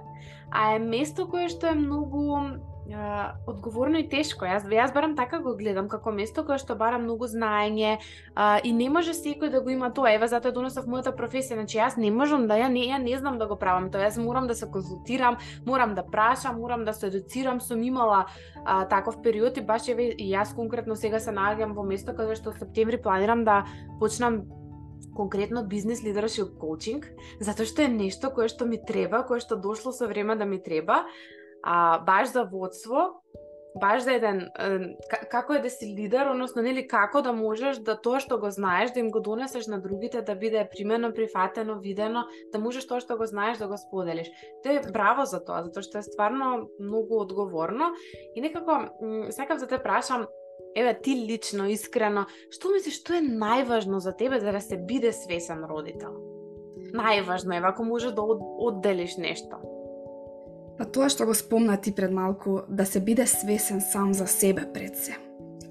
а 0.52 0.76
е 0.76 0.80
место 0.80 1.28
кое 1.28 1.48
што 1.48 1.72
е 1.72 1.80
многу 1.80 2.60
а, 2.94 3.34
одговорно 3.48 4.00
и 4.00 4.08
тешко. 4.10 4.46
Јас 4.46 4.66
јас 4.70 4.94
барам 4.94 5.16
така 5.16 5.40
го 5.40 5.56
гледам 5.56 5.88
како 5.90 6.12
место 6.12 6.44
кое 6.46 6.58
што 6.62 6.76
бара 6.76 7.00
многу 7.02 7.28
знаење 7.28 7.98
а, 8.36 8.60
и 8.64 8.72
не 8.74 8.90
може 8.90 9.14
секој 9.14 9.50
да 9.52 9.62
го 9.62 9.70
има 9.70 9.92
тоа. 9.94 10.14
Ева 10.14 10.28
затоа 10.28 10.52
донесов 10.52 10.86
мојата 10.86 11.16
професија, 11.16 11.60
значи 11.62 11.80
јас 11.80 11.98
не 11.98 12.12
можам 12.12 12.48
да 12.48 12.60
ја 12.60 12.70
не 12.70 12.86
ја 12.90 13.02
не 13.02 13.18
знам 13.18 13.40
да 13.40 13.48
го 13.48 13.56
правам 13.56 13.90
тоа. 13.92 14.06
Јас 14.06 14.22
морам 14.22 14.48
да 14.48 14.56
се 14.56 14.70
консултирам, 14.70 15.38
морам 15.66 15.96
да 15.96 16.04
прашам, 16.04 16.60
морам 16.60 16.86
да 16.86 16.94
се 16.94 17.08
едуцирам. 17.08 17.62
Сум 17.62 17.82
имала 17.84 18.26
а, 18.66 18.86
таков 18.86 19.22
период 19.22 19.58
и 19.58 19.62
баш 19.62 19.88
еве 19.88 20.12
и 20.18 20.30
јас 20.34 20.56
конкретно 20.56 20.96
сега 20.96 21.20
се 21.20 21.32
наоѓам 21.32 21.74
во 21.74 21.84
место 21.84 22.14
каде 22.14 22.36
што 22.36 22.54
септември 22.54 23.02
планирам 23.02 23.44
да 23.44 23.66
почнам 24.00 24.46
конкретно 25.16 25.64
бизнес 25.64 26.04
лидершип 26.04 26.58
коучинг, 26.60 27.08
затоа 27.40 27.66
што 27.66 27.86
е 27.86 27.88
нешто 27.88 28.30
кое 28.36 28.50
што 28.52 28.68
ми 28.68 28.78
треба, 28.78 29.24
кое 29.24 29.40
што 29.40 29.56
дошло 29.56 29.96
со 29.96 30.08
време 30.12 30.36
да 30.36 30.46
ми 30.46 30.60
треба 30.60 31.06
а, 31.66 32.00
баш 32.06 32.32
за 32.32 32.44
водство, 32.44 33.22
баш 33.82 34.04
за 34.04 34.14
еден 34.16 34.46
како 35.32 35.58
е 35.58 35.60
да 35.60 35.70
си 35.70 35.90
лидер, 35.98 36.30
односно 36.32 36.64
нели 36.64 36.86
како 36.88 37.22
да 37.22 37.34
можеш 37.36 37.82
да 37.84 37.98
тоа 38.00 38.22
што 38.24 38.38
го 38.40 38.50
знаеш 38.52 38.94
да 38.96 39.02
им 39.02 39.10
го 39.12 39.20
донесеш 39.20 39.68
на 39.68 39.82
другите 39.82 40.22
да 40.22 40.36
биде 40.36 40.68
примено, 40.72 41.12
прифатено, 41.14 41.80
видено, 41.84 42.24
да 42.54 42.60
можеш 42.60 42.88
тоа 42.88 43.04
што 43.04 43.18
го 43.18 43.28
знаеш 43.28 43.60
да 43.60 43.68
го 43.68 43.78
споделиш. 43.78 44.32
Те 44.64 44.80
браво 44.94 45.26
за 45.26 45.44
тоа, 45.44 45.66
затоа 45.68 45.84
што 45.84 46.00
е 46.00 46.08
стварно 46.08 46.70
многу 46.80 47.20
одговорно 47.20 47.92
и 48.36 48.42
некако 48.42 48.88
сакам 49.30 49.58
да 49.58 49.68
те 49.68 49.82
прашам 49.84 50.28
Еве 50.76 50.92
ти 51.02 51.16
лично, 51.16 51.70
искрено, 51.72 52.26
што 52.52 52.74
мислиш 52.74 52.98
што 53.00 53.16
е 53.16 53.22
најважно 53.24 54.02
за 54.04 54.12
тебе 54.12 54.42
за 54.44 54.52
да 54.52 54.60
се 54.60 54.76
биде 54.76 55.14
свесен 55.16 55.64
родител? 55.64 56.18
Најважно 56.92 57.56
е, 57.56 57.64
ако 57.64 57.88
можеш 57.88 58.12
да 58.12 58.22
одделиш 58.22 59.16
нешто. 59.16 59.75
Па 60.78 60.86
тоа 60.86 61.08
што 61.10 61.26
го 61.26 61.34
спомна 61.34 61.78
ти 61.78 61.92
пред 61.96 62.12
малку, 62.12 62.60
да 62.70 62.86
се 62.86 63.00
биде 63.00 63.28
свесен 63.28 63.82
сам 63.82 64.14
за 64.14 64.28
себе 64.28 64.68
пред 64.74 64.98
се. 64.98 65.16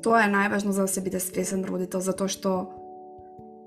Тоа 0.03 0.25
е 0.25 0.31
најважно 0.33 0.71
за 0.71 0.87
да 0.87 0.89
се 0.89 1.01
биде 1.01 1.21
свесен 1.21 1.65
родител, 1.65 2.01
затоа 2.01 2.29
што 2.29 2.53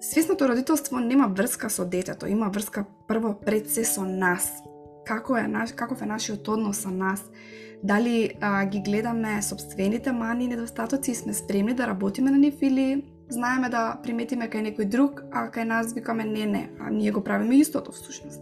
свесното 0.01 0.47
родителство 0.49 0.99
нема 0.99 1.27
врска 1.27 1.69
со 1.69 1.85
детето, 1.85 2.27
има 2.27 2.49
врска 2.49 2.85
прво 3.07 3.35
пред 3.45 3.69
се 3.69 3.85
со 3.85 4.05
нас. 4.05 4.49
Како 5.05 5.37
е 5.37 5.47
наш, 5.47 5.71
каков 5.71 6.01
е 6.01 6.05
нашиот 6.05 6.47
однос 6.47 6.81
со 6.83 6.89
нас? 6.89 7.23
Дали 7.83 8.33
а, 8.41 8.65
ги 8.65 8.81
гледаме 8.81 9.41
собствените 9.41 10.11
мани 10.11 10.45
и 10.45 10.47
недостатоци 10.47 11.11
и 11.11 11.15
сме 11.15 11.33
спремни 11.33 11.73
да 11.73 11.87
работиме 11.87 12.31
на 12.31 12.37
нив 12.37 12.55
или 12.61 13.05
знаеме 13.29 13.69
да 13.69 13.99
приметиме 14.03 14.49
кај 14.49 14.71
некој 14.71 14.89
друг, 14.89 15.21
а 15.31 15.47
кај 15.51 15.63
нас 15.63 15.93
викаме 15.93 16.25
не, 16.25 16.45
не, 16.45 16.69
а 16.79 16.89
ние 16.89 17.11
го 17.11 17.21
правиме 17.23 17.59
истото 17.59 17.91
всушност. 17.91 18.41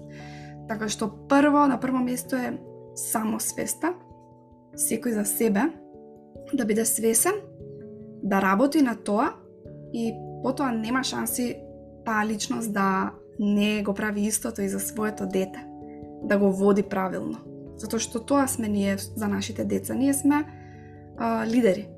Така 0.69 0.89
што 0.89 1.09
прво, 1.29 1.67
на 1.67 1.79
прво 1.79 1.99
место 1.99 2.35
е 2.35 2.57
самосвеста, 2.95 3.93
секој 4.75 5.13
за 5.19 5.25
себе, 5.25 5.69
да 6.53 6.65
биде 6.65 6.85
свесен, 6.85 7.33
да 8.23 8.41
работи 8.41 8.81
на 8.81 8.95
тоа 8.95 9.33
и 9.93 10.13
потоа 10.43 10.71
нема 10.71 11.03
шанси 11.03 11.55
таа 12.05 12.25
личност 12.25 12.73
да 12.73 13.13
не 13.39 13.83
го 13.83 13.93
прави 13.93 14.21
истото 14.21 14.61
и 14.61 14.69
за 14.69 14.79
своето 14.79 15.25
дете, 15.25 15.65
да 16.23 16.37
го 16.37 16.51
води 16.51 16.83
правилно. 16.83 17.37
Затоа 17.77 17.99
што 17.99 18.23
тоа 18.23 18.47
сме 18.47 18.67
ние 18.67 18.97
за 18.97 19.27
нашите 19.27 19.65
деца. 19.65 19.93
Ние 19.93 20.13
сме 20.13 20.45
а, 21.17 21.47
лидери. 21.47 21.89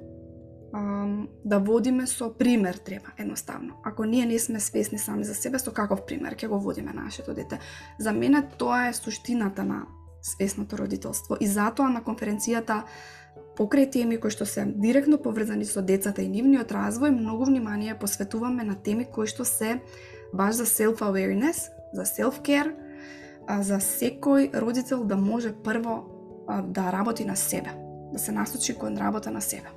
А, 0.73 1.05
да 1.45 1.59
водиме 1.59 2.07
со 2.07 2.33
пример 2.33 2.73
треба, 2.73 3.13
едноставно. 3.17 3.73
Ако 3.83 4.05
ние 4.05 4.25
не 4.25 4.39
сме 4.39 4.59
свесни 4.59 4.97
сами 4.97 5.23
за 5.23 5.35
себе, 5.35 5.59
со 5.59 5.71
каков 5.71 6.05
пример 6.05 6.35
ќе 6.35 6.47
го 6.47 6.59
водиме 6.59 6.93
нашето 6.93 7.33
дете? 7.33 7.59
За 7.99 8.13
мене 8.13 8.41
тоа 8.57 8.87
е 8.89 8.93
суштината 8.93 9.63
на 9.63 9.85
свесното 10.27 10.77
родителство. 10.77 11.37
И 11.39 11.47
затоа 11.47 11.89
на 11.89 12.03
конференцијата 12.03 12.83
покрај 13.57 13.89
теми 13.91 14.19
кои 14.21 14.31
што 14.31 14.45
се 14.45 14.65
директно 14.65 15.17
поврзани 15.17 15.65
со 15.65 15.81
децата 15.81 16.21
и 16.21 16.29
нивниот 16.29 16.71
развој, 16.71 17.15
многу 17.15 17.49
внимание 17.49 17.97
посветуваме 17.97 18.63
на 18.63 18.75
теми 18.75 19.05
кои 19.05 19.27
што 19.27 19.45
се 19.45 19.79
баш 20.33 20.55
за 20.59 20.65
self-awareness, 20.65 21.71
за 21.93 22.05
self-care, 22.05 22.75
за 23.47 23.79
секој 23.81 24.51
родител 24.61 25.03
да 25.03 25.17
може 25.17 25.53
прво 25.63 26.03
да 26.67 26.91
работи 26.91 27.25
на 27.25 27.35
себе, 27.35 27.71
да 28.13 28.19
се 28.19 28.31
насочи 28.31 28.75
кон 28.75 28.97
работа 28.97 29.31
на 29.31 29.41
себе. 29.41 29.71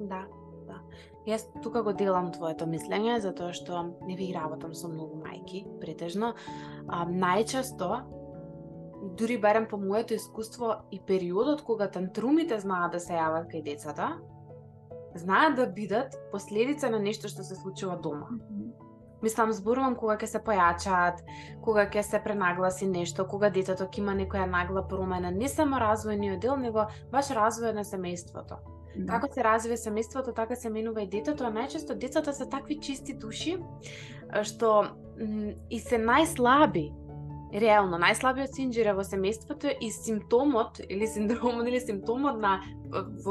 Да, 0.00 0.24
да. 0.66 0.80
Јас 1.26 1.46
тука 1.62 1.82
го 1.82 1.92
делам 1.92 2.32
твоето 2.32 2.66
мислење, 2.66 3.18
затоа 3.20 3.52
што 3.52 3.96
не 4.06 4.16
ви 4.16 4.32
работам 4.34 4.74
со 4.74 4.88
многу 4.88 5.22
мајки, 5.22 5.64
претежно. 5.80 6.34
А, 6.88 7.06
најчесто 7.06 8.04
дури 9.06 9.38
барем 9.38 9.66
по 9.68 9.76
моето 9.78 10.14
искуство 10.14 10.74
и 10.92 11.00
периодот 11.06 11.62
кога 11.62 11.90
тантрумите 11.90 12.58
знаат 12.60 12.92
да 12.92 13.00
се 13.00 13.14
јават 13.14 13.50
кај 13.52 13.62
децата, 13.64 14.18
знаат 15.14 15.56
да 15.56 15.66
бидат 15.66 16.16
последица 16.32 16.90
на 16.90 16.98
нешто 16.98 17.28
што 17.28 17.42
се 17.42 17.54
случува 17.54 17.96
дома. 17.96 18.28
Мислам, 19.22 19.52
зборувам 19.52 19.96
кога 19.96 20.18
ќе 20.20 20.26
се 20.26 20.40
појачаат, 20.44 21.22
кога 21.64 21.86
ќе 21.88 22.02
се 22.02 22.20
пренагласи 22.22 22.86
нешто, 22.86 23.24
кога 23.24 23.50
детето 23.50 23.88
ќе 23.88 24.04
има 24.04 24.12
некоја 24.14 24.46
нагла 24.46 24.84
промена, 24.88 25.30
не 25.30 25.48
само 25.48 25.80
развојниот 25.80 26.40
дел, 26.40 26.56
него 26.56 26.86
баш 27.12 27.32
развојот 27.32 27.74
на 27.74 27.84
семејството. 27.84 28.60
Да. 28.96 29.12
Како 29.12 29.28
се 29.32 29.42
развива 29.44 29.76
семејството, 29.76 30.34
така 30.34 30.56
се 30.56 30.70
менува 30.70 31.02
и 31.02 31.08
детето, 31.08 31.44
а 31.44 31.52
најчесто 31.52 31.94
децата 31.94 32.32
се 32.32 32.46
такви 32.48 32.78
чисти 32.80 33.12
души 33.14 33.58
што 34.42 34.86
и 35.70 35.80
се 35.80 35.98
најслаби 36.00 36.86
реално 37.52 37.98
најслабиот 38.02 38.56
синџира 38.56 38.94
во 38.96 39.04
семејството 39.06 39.70
и 39.80 39.90
симптомот 39.90 40.80
или 40.88 41.06
синдромот 41.06 41.68
или 41.68 41.80
симптомот 41.80 42.40
на 42.42 42.60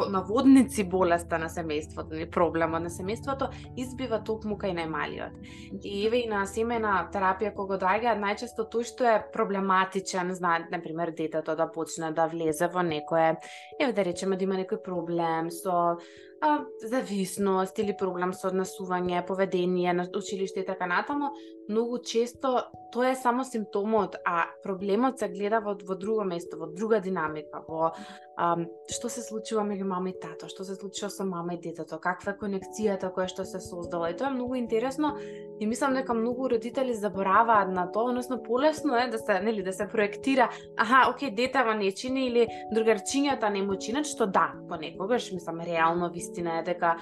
на 0.10 0.22
водници 0.22 0.84
болеста 0.84 1.38
на 1.38 1.50
семејството 1.50 2.16
или 2.16 2.26
проблемот 2.32 2.84
на 2.84 2.90
семејството 2.90 3.50
избива 3.78 4.20
токму 4.24 4.58
кај 4.60 4.76
најмалиот. 4.80 5.38
И 5.84 6.06
еве 6.06 6.24
и 6.26 6.30
на 6.30 6.46
семена 6.46 6.96
терапија 7.14 7.54
кога 7.56 7.80
доаѓа 7.82 8.18
најчесто 8.20 8.68
тој 8.72 8.88
што 8.90 9.08
е 9.10 9.24
проблематичен, 9.34 10.34
знаат 10.36 10.72
на 10.72 10.82
пример 10.84 11.12
детето 11.18 11.56
да 11.56 11.68
почне 11.72 12.12
да 12.12 12.28
влезе 12.28 12.68
во 12.68 12.84
некое, 12.84 13.38
еве 13.80 13.94
да 13.94 14.04
речеме 14.04 14.38
да 14.38 14.44
има 14.44 14.60
некој 14.60 14.84
проблем 14.84 15.52
со 15.52 15.98
а, 16.46 16.66
зависност 16.82 17.80
или 17.80 17.94
проблем 17.98 18.34
со 18.38 18.52
однесување, 18.52 19.24
поведение 19.26 19.94
на 19.94 20.06
училиште 20.16 20.62
и 20.62 20.66
така 20.66 20.86
натаму, 20.86 21.32
многу 21.70 21.98
често 21.98 22.52
тоа 22.94 23.10
е 23.12 23.16
само 23.16 23.46
симптомот, 23.46 24.20
а 24.26 24.46
проблемот 24.64 25.20
се 25.20 25.30
гледа 25.30 25.60
во, 25.66 25.74
во 25.74 25.96
друго 25.96 26.24
место, 26.24 26.58
во 26.62 26.68
друга 26.68 27.02
динамика, 27.02 27.64
во 27.68 27.96
um, 28.38 28.66
што 28.92 29.10
се 29.10 29.24
случува 29.24 29.64
меѓу 29.68 29.88
мама 29.90 30.12
и 30.12 30.16
тато, 30.20 30.50
што 30.52 30.66
се 30.68 30.76
случува 30.76 31.10
со 31.14 31.26
мама 31.26 31.56
и 31.56 31.60
детето, 31.62 32.00
каква 32.02 32.34
е 32.34 32.40
конекцијата 32.40 33.12
која 33.14 33.28
што 33.32 33.46
се 33.46 33.62
создала. 33.64 34.10
И 34.12 34.18
тоа 34.18 34.32
е 34.32 34.36
многу 34.36 34.56
интересно 34.56 35.16
и 35.60 35.68
мислам 35.68 35.96
дека 35.96 36.14
многу 36.14 36.50
родители 36.50 36.94
забораваат 36.94 37.72
на 37.72 37.88
тоа, 37.92 38.12
односно 38.12 38.42
полесно 38.44 38.98
е 38.98 39.08
да 39.08 39.18
се, 39.20 39.40
нели, 39.40 39.64
да 39.64 39.74
се 39.74 39.88
проектира, 39.88 40.50
аха, 40.78 41.10
окей, 41.10 41.32
детева 41.32 41.76
не 41.76 41.92
чини 41.92 42.28
или 42.28 42.48
другарчињата 42.74 43.50
не 43.50 43.64
му 43.64 43.80
чинат, 43.80 44.06
што 44.06 44.28
да, 44.28 44.52
понекогаш, 44.70 45.32
мислам, 45.32 45.62
реално 45.62 46.12
вистина 46.12 46.60
е 46.60 46.64
дека 46.64 46.98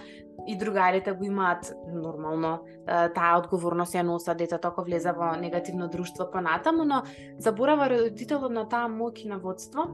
и 0.47 0.57
другарите 0.57 1.11
го 1.11 1.23
имаат 1.23 1.73
нормално 1.87 2.65
таа 2.85 3.37
одговорност 3.39 3.95
ја 3.95 4.03
носа 4.03 4.35
детето 4.35 4.67
ако 4.67 4.83
влезе 4.83 5.13
во 5.15 5.33
негативно 5.39 5.87
друштво 5.87 6.29
понатаму, 6.31 6.83
но 6.85 7.03
заборава 7.37 7.87
родителот 7.89 8.51
на 8.51 8.67
таа 8.69 8.89
моќ 8.91 9.29
на 9.29 9.39
водство. 9.39 9.87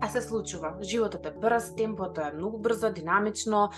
А 0.00 0.08
се 0.08 0.20
случува. 0.20 0.74
Животот 0.82 1.26
е 1.26 1.32
брз, 1.40 1.74
темпото 1.74 2.20
е 2.20 2.32
многу 2.34 2.58
брзо, 2.58 2.90
динамично, 2.90 3.70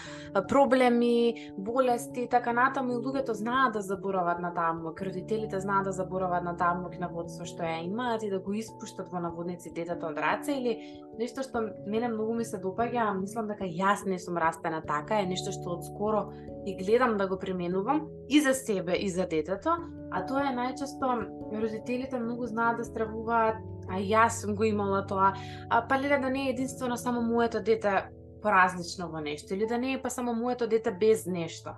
проблеми, 0.48 1.52
болести, 1.58 2.28
така 2.30 2.52
натаму 2.52 2.92
и 2.92 3.00
луѓето 3.00 3.32
знаат 3.32 3.72
да 3.72 3.80
заборават 3.80 4.38
на 4.40 4.54
таму. 4.54 4.92
родителите 5.00 5.60
знаат 5.60 5.84
да 5.84 5.92
заборават 5.92 6.44
на 6.44 6.56
таму, 6.56 6.88
на 7.00 7.08
водство 7.08 7.44
што 7.44 7.62
ја 7.62 7.84
имаат 7.84 8.22
и 8.22 8.30
да 8.30 8.38
го 8.38 8.52
испуштат 8.52 9.08
во 9.08 9.20
наводници 9.20 9.72
детето 9.72 10.06
од 10.12 10.18
раце 10.18 10.52
или 10.52 11.00
нешто 11.18 11.42
што 11.42 11.64
мене 11.86 12.08
многу 12.08 12.34
ми 12.34 12.44
се 12.44 12.60
допаѓа, 12.60 13.16
мислам 13.16 13.48
дека 13.48 13.64
јас 13.64 14.04
не 14.04 14.18
сум 14.18 14.36
растена 14.36 14.82
така, 14.82 15.22
е 15.22 15.26
нешто 15.26 15.52
што 15.52 15.78
од 15.78 15.84
скоро 15.84 16.28
и 16.66 16.76
гледам 16.76 17.16
да 17.16 17.28
го 17.28 17.38
применувам 17.38 18.06
и 18.28 18.40
за 18.40 18.54
себе 18.54 18.96
и 18.96 19.08
за 19.08 19.26
детето, 19.26 19.76
а 20.12 20.26
тоа 20.26 20.50
е 20.50 20.54
најчесто 20.54 21.08
родителите 21.56 22.18
многу 22.18 22.46
знаат 22.46 22.76
да 22.76 22.84
стравуваат 22.84 23.56
а 23.91 23.99
јас 23.99 24.41
сум 24.43 24.55
го 24.55 24.64
имала 24.64 25.03
тоа, 25.07 25.34
а, 25.68 25.82
па 25.82 25.99
леле 25.99 26.18
да 26.18 26.30
не 26.30 26.47
е 26.47 26.51
единствено 26.51 26.97
само 26.97 27.22
моето 27.22 27.61
дете 27.61 28.07
поразлично 28.43 29.09
во 29.09 29.20
нешто 29.20 29.55
или 29.55 29.66
да 29.66 29.78
не 29.78 29.93
е 29.93 30.03
па 30.03 30.11
само 30.11 30.34
моето 30.34 30.66
дете 30.66 30.91
без 30.91 31.26
нешто. 31.26 31.74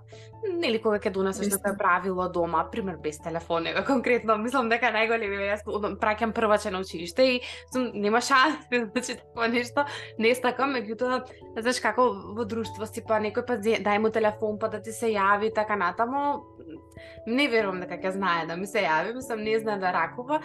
Нели 0.47 0.81
кога 0.83 0.99
ќе 0.99 1.13
донесеш 1.13 1.51
некое 1.51 1.75
правило 1.79 2.29
дома, 2.33 2.65
пример 2.71 2.97
без 3.03 3.19
телефон, 3.23 3.65
него 3.65 3.85
конкретно, 3.87 4.37
мислам 4.39 4.71
дека 4.71 4.93
најголеми 4.95 5.51
јас 5.51 5.65
праќам 6.01 6.33
прваче 6.35 6.71
на 6.71 6.83
училиште 6.83 7.27
и 7.35 7.41
сум 7.73 7.91
нема 7.95 8.21
шанс 8.21 8.67
значи 8.71 9.19
такво 9.19 9.49
нешто. 9.51 9.87
Не 10.19 10.35
стакам, 10.35 10.75
меѓутоа, 10.77 11.23
знаеш 11.59 11.81
како 11.83 12.09
во 12.37 12.45
друштво 12.45 12.87
си 12.87 13.05
па 13.07 13.21
некој 13.23 13.47
па 13.47 13.59
дај 13.59 13.99
му 13.99 14.11
телефон 14.11 14.59
па 14.59 14.69
да 14.69 14.83
ти 14.83 14.93
се 14.93 15.13
јави 15.13 15.53
така 15.55 15.77
натаму, 15.77 16.43
не 17.27 17.49
верувам 17.49 17.81
дека 17.81 17.99
ќе 18.01 18.14
знае 18.16 18.47
да 18.47 18.57
ми 18.57 18.66
се 18.66 18.85
јави, 18.85 19.14
мислам 19.14 19.43
не 19.45 19.59
знае 19.59 19.79
да 19.79 19.93
ракува, 19.93 20.41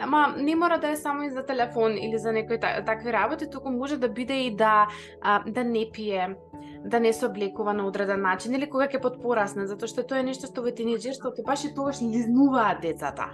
ама 0.00 0.34
не 0.36 0.54
мора 0.56 0.78
да 0.78 0.90
е 0.90 0.96
само 0.96 1.22
и 1.22 1.30
за 1.30 1.46
телефон 1.46 1.98
или 1.98 2.18
за 2.18 2.32
некои 2.32 2.60
такви 2.60 3.12
работи, 3.12 3.50
туку 3.50 3.70
може 3.70 3.96
да 3.96 4.08
биде 4.08 4.34
и 4.46 4.56
да 4.56 4.88
а, 5.22 5.42
да 5.46 5.64
не 5.64 5.86
пие, 5.92 6.36
да 6.84 7.00
не 7.00 7.12
се 7.12 7.26
облекува 7.26 7.74
на 7.74 7.86
одреден 7.86 8.22
начин 8.22 8.54
или 8.54 8.70
кога 8.70 8.88
ќе 8.88 9.02
подпорасне, 9.02 9.66
затоа 9.66 9.88
што 9.88 10.06
тоа 10.06 10.20
е 10.20 10.28
нешто 10.30 10.50
што 10.50 10.64
во 10.64 10.72
тинеџерството 10.72 11.44
баш 11.46 11.64
и 11.64 11.74
тогаш 11.74 12.00
лизнуваат 12.00 12.80
децата. 12.80 13.30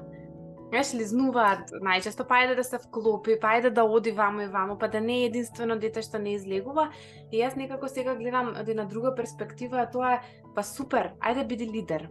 Знаеш, 0.66 0.88
лизнуваат 0.98 1.70
најчесто, 1.78 2.24
па 2.26 2.40
ајде 2.42 2.56
да 2.58 2.64
се 2.66 2.80
вклопи, 2.82 3.36
па 3.40 3.54
ајде 3.54 3.70
да 3.70 3.84
оди 3.86 4.10
вамо 4.10 4.42
и 4.42 4.50
вамо, 4.50 4.74
па 4.78 4.88
да 4.90 5.00
не 5.00 5.20
е 5.22 5.28
единствено 5.30 5.78
дете 5.78 6.02
што 6.02 6.18
не 6.18 6.34
излегува. 6.34 6.88
И 7.30 7.38
јас 7.38 7.54
некако 7.56 7.88
сега 7.88 8.16
гледам 8.18 8.50
од 8.58 8.68
една 8.68 8.84
друга 8.84 9.14
перспектива, 9.14 9.84
а 9.84 9.90
тоа 9.90 10.16
е, 10.18 10.22
па 10.56 10.66
супер, 10.66 11.14
ајде 11.22 11.46
биди 11.46 11.70
лидер 11.70 12.08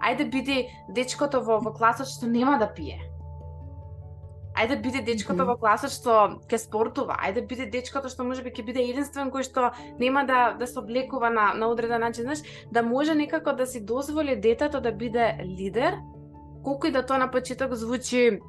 Ајде 0.00 0.30
биди 0.30 0.68
дечкото 0.88 1.40
во, 1.40 1.60
во 1.60 1.72
класот 1.72 2.08
што 2.08 2.26
нема 2.26 2.58
да 2.58 2.66
пие. 2.66 2.98
Ајде 4.56 4.80
биде 4.82 5.00
дечкото 5.02 5.42
mm 5.42 5.46
-hmm. 5.46 5.52
во 5.52 5.56
класот 5.56 5.90
што 5.90 6.10
ќе 6.48 6.58
спортува. 6.58 7.16
Ајде 7.24 7.46
биде 7.46 7.66
дечкото 7.66 8.08
што 8.08 8.24
можеби 8.24 8.50
ќе 8.50 8.64
биде 8.64 8.80
единствен 8.90 9.30
кој 9.30 9.42
што 9.42 9.70
нема 9.98 10.24
да 10.24 10.56
да 10.58 10.66
се 10.66 10.78
облекува 10.78 11.30
на 11.30 11.54
на 11.54 11.66
одреден 11.68 12.00
начин, 12.00 12.24
знаеш, 12.24 12.42
да 12.72 12.82
може 12.82 13.14
некако 13.14 13.52
да 13.52 13.66
си 13.66 13.80
дозволи 13.80 14.36
детето 14.36 14.80
да 14.80 14.92
биде 14.92 15.36
лидер 15.58 15.94
колку 16.66 16.86
и 16.86 16.90
да 16.90 17.06
тоа 17.06 17.18
на 17.18 17.30
почеток 17.30 17.74
звучи 17.74 18.40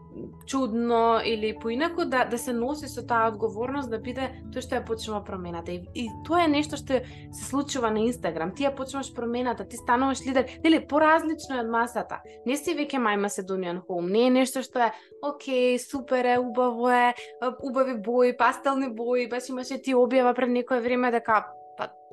чудно 0.47 1.20
или 1.26 1.55
поинаку, 1.61 2.05
да, 2.05 2.26
да 2.26 2.38
се 2.38 2.53
носи 2.53 2.88
со 2.89 3.03
таа 3.05 3.28
одговорност 3.30 3.91
да 3.93 3.99
биде 4.01 4.32
тоа 4.49 4.63
што 4.65 4.80
ја 4.80 4.86
почнува 4.88 5.22
промената. 5.22 5.70
И, 5.70 5.86
и 5.93 6.07
тоа 6.26 6.41
е 6.45 6.47
нешто 6.49 6.80
што 6.82 6.97
се 7.05 7.43
случува 7.45 7.91
на 7.93 8.01
Инстаграм. 8.09 8.49
Ти 8.57 8.65
ја 8.65 8.74
почнуваш 8.74 9.13
промената, 9.13 9.68
ти 9.70 9.78
стануваш 9.78 10.26
лидер, 10.26 10.49
нели 10.63 10.82
поразлично 10.82 11.59
е 11.59 11.61
од 11.61 11.70
масата. 11.70 12.18
Не 12.49 12.57
си 12.57 12.74
веќе 12.74 12.97
мај 12.97 13.22
Macedonian 13.22 13.84
Home, 13.86 14.09
не 14.09 14.26
е 14.28 14.34
нешто 14.41 14.65
што 14.65 14.89
е 14.89 14.91
окей, 15.22 15.78
супер 15.78 16.26
е, 16.26 16.39
убаво 16.41 16.89
е, 16.89 17.13
убави 17.61 18.01
бои, 18.01 18.34
пастелни 18.34 18.89
бои, 18.89 19.30
баш 19.30 19.53
имаше 19.53 19.78
ти 19.78 19.93
објава 19.93 20.34
пред 20.34 20.49
некое 20.49 20.82
време 20.82 21.13
дека 21.13 21.45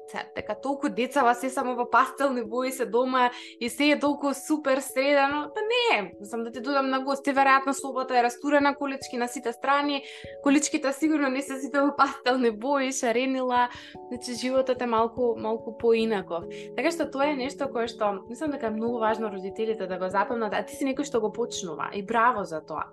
се, 0.09 0.19
дека 0.19 0.35
така 0.35 0.55
толку 0.55 0.89
децава 0.89 1.35
се 1.35 1.51
само 1.51 1.75
во 1.77 1.87
пастелни 1.91 2.43
бои 2.45 2.73
се 2.73 2.87
дома 2.87 3.31
и 3.61 3.69
се 3.69 3.91
е 3.91 3.99
толку 3.99 4.35
супер 4.35 4.81
средано, 4.81 5.51
па 5.55 5.61
не, 5.61 6.13
сам 6.25 6.45
да 6.45 6.53
ти 6.53 6.61
додам 6.61 6.91
на 6.91 7.01
гости, 7.01 7.35
веројатно 7.35 7.73
слобата 7.73 8.19
е 8.19 8.23
растурена 8.23 8.75
колички 8.75 9.17
на 9.17 9.29
сите 9.29 9.53
страни, 9.53 10.03
количките 10.43 10.93
сигурно 10.93 11.29
не 11.29 11.43
се 11.43 11.61
сите 11.61 11.81
во 11.81 11.97
пастелни 11.97 12.51
бои, 12.51 12.93
шаренила, 12.93 13.69
значи 14.09 14.35
животот 14.35 14.83
е 14.83 14.87
малку 14.87 15.35
малку 15.37 15.77
поинаков. 15.79 16.45
Така 16.77 16.91
што 16.91 17.09
тоа 17.11 17.33
е 17.33 17.37
нешто 17.37 17.69
кое 17.73 17.89
што 17.89 18.25
мислам 18.29 18.55
дека 18.55 18.67
е 18.67 18.77
многу 18.77 18.99
важно 18.99 19.33
родителите 19.33 19.87
да 19.87 19.99
го 19.99 20.09
запомнат, 20.09 20.55
а 20.55 20.63
ти 20.63 20.77
си 20.77 20.85
некој 20.85 21.09
што 21.09 21.21
го 21.21 21.33
почнува 21.33 21.91
и 21.95 22.03
браво 22.03 22.45
за 22.45 22.61
тоа. 22.61 22.91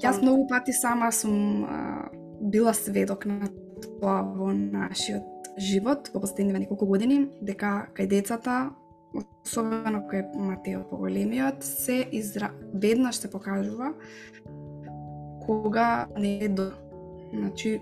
Јас 0.00 0.22
многу 0.22 0.46
пати 0.48 0.72
сама 0.72 1.12
сум 1.12 1.66
била 2.40 2.72
сведок 2.72 3.26
на 3.26 3.50
тоа 4.00 4.22
во 4.22 4.52
нашиот 4.54 5.39
живот 5.60 6.10
во 6.14 6.20
последниве 6.20 6.64
неколку 6.64 6.86
години, 6.86 7.28
дека 7.40 7.90
кај 7.94 8.08
децата, 8.08 8.70
особено 9.44 10.04
кај 10.10 10.34
Матео 10.34 10.82
поголемиот, 10.90 11.62
се 11.64 12.08
изра... 12.12 12.50
веднаш 12.74 13.16
се 13.16 13.30
покажува 13.30 13.94
кога 15.46 16.06
не 16.18 16.44
е 16.44 16.48
до... 16.48 16.70
Значи, 17.34 17.80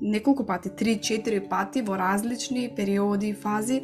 неколку 0.00 0.44
пати, 0.44 0.68
3-4 0.68 1.48
пати 1.48 1.82
во 1.82 1.96
различни 1.98 2.68
периоди, 2.76 3.32
фази, 3.32 3.82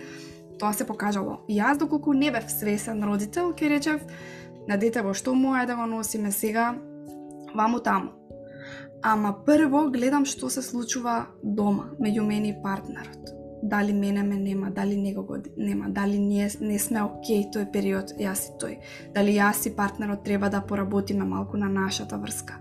тоа 0.58 0.72
се 0.72 0.84
покажало. 0.86 1.40
И 1.48 1.56
јас, 1.58 1.78
доколку 1.78 2.12
не 2.12 2.30
бев 2.30 2.50
свесен 2.50 3.02
родител, 3.04 3.52
ке 3.52 3.68
речев, 3.68 4.04
на 4.68 4.76
дете 4.76 5.02
во 5.02 5.14
што 5.14 5.34
му 5.34 5.56
е 5.56 5.66
да 5.66 5.76
го 5.76 5.86
носиме 5.86 6.32
сега, 6.32 6.74
ваму 7.54 7.80
таму. 7.80 8.12
Ама 9.02 9.32
прво 9.46 9.88
гледам 9.90 10.22
што 10.30 10.46
се 10.46 10.62
случува 10.62 11.26
дома, 11.42 11.88
меѓу 11.98 12.22
мене 12.22 12.52
и 12.52 12.58
партнерот. 12.62 13.32
Дали 13.62 13.92
мене 13.92 14.22
ме 14.22 14.36
нема, 14.36 14.70
дали 14.70 14.96
него 14.96 15.22
го 15.22 15.36
нема, 15.56 15.90
дали 15.90 16.18
ние 16.18 16.50
не 16.60 16.78
сме 16.78 17.02
окей 17.02 17.48
тој 17.50 17.66
период, 17.72 18.14
јас 18.18 18.46
и 18.46 18.54
тој. 18.62 18.78
Дали 19.14 19.34
јас 19.34 19.66
и 19.66 19.74
партнерот 19.74 20.22
треба 20.22 20.50
да 20.50 20.62
поработиме 20.62 21.24
малку 21.24 21.56
на 21.56 21.68
нашата 21.68 22.18
врска. 22.18 22.60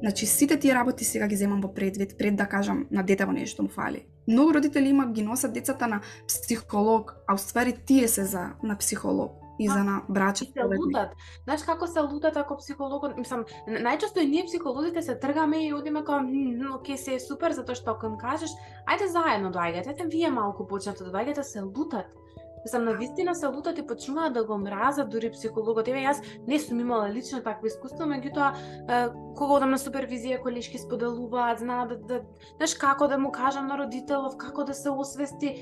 Значи, 0.00 0.26
сите 0.26 0.60
тие 0.60 0.74
работи 0.74 1.04
сега 1.04 1.26
ги 1.26 1.36
земам 1.36 1.60
во 1.60 1.72
предвид, 1.74 2.18
пред 2.18 2.36
да 2.36 2.46
кажам 2.46 2.86
на 2.90 3.02
детево 3.02 3.32
нешто 3.32 3.62
му 3.62 3.68
фали. 3.68 4.04
Многу 4.28 4.54
родители 4.54 4.88
има 4.88 5.12
ги 5.12 5.22
носат 5.22 5.52
децата 5.52 5.86
на 5.86 6.00
психолог, 6.28 7.16
а 7.28 7.34
уствари 7.34 7.74
тие 7.86 8.08
се 8.08 8.24
за 8.24 8.52
на 8.62 8.76
психолог 8.76 9.47
и 9.58 9.68
за 9.68 9.84
на 9.84 10.02
брача. 10.08 10.44
се 10.44 10.64
лутат. 10.64 11.10
Знаеш 11.44 11.62
како 11.62 11.86
се 11.86 12.00
лутат 12.00 12.36
ако 12.36 12.56
психологот, 12.56 13.16
мислам, 13.16 13.44
најчесто 13.68 14.22
и 14.22 14.26
ние 14.26 14.44
психолозите 14.44 15.02
се 15.02 15.18
тргаме 15.18 15.66
и 15.66 15.74
одиме 15.74 16.04
као, 16.04 16.20
окей, 16.74 16.96
се 16.96 17.14
е 17.14 17.20
супер 17.20 17.52
затоа 17.52 17.74
што 17.74 17.98
кога 17.98 18.16
кажеш, 18.16 18.50
ајде 18.86 19.10
заедно 19.10 19.52
доаѓате, 19.52 19.96
те 19.96 20.06
вие 20.06 20.30
малку 20.30 20.66
почнете 20.66 21.04
да 21.04 21.12
доаѓате, 21.12 21.42
се 21.42 21.60
лутат. 21.62 22.06
Мислам, 22.64 22.84
на 22.84 22.92
вистина 22.92 23.34
се 23.34 23.46
лутат 23.46 23.78
и 23.78 23.86
почнуваат 23.86 24.32
да 24.32 24.44
го 24.44 24.58
мразат 24.58 25.08
дури 25.10 25.30
психологот. 25.30 25.88
Еве 25.88 26.02
јас 26.04 26.22
не 26.46 26.58
сум 26.58 26.80
имала 26.80 27.08
лично 27.08 27.40
такво 27.42 27.66
искуство, 27.66 28.04
меѓутоа 28.04 29.14
кога 29.38 29.58
одам 29.58 29.70
на 29.70 29.78
супервизија, 29.78 30.42
колешки 30.42 30.78
споделуваат, 30.78 31.62
знаат 31.62 31.88
да, 31.88 31.96
да, 31.96 32.20
знаеш 32.56 32.74
како 32.74 33.08
да 33.08 33.18
му 33.18 33.30
кажам 33.32 33.66
на 33.66 33.78
родителов, 33.78 34.36
како 34.36 34.64
да 34.64 34.74
се 34.74 34.90
освести, 34.90 35.54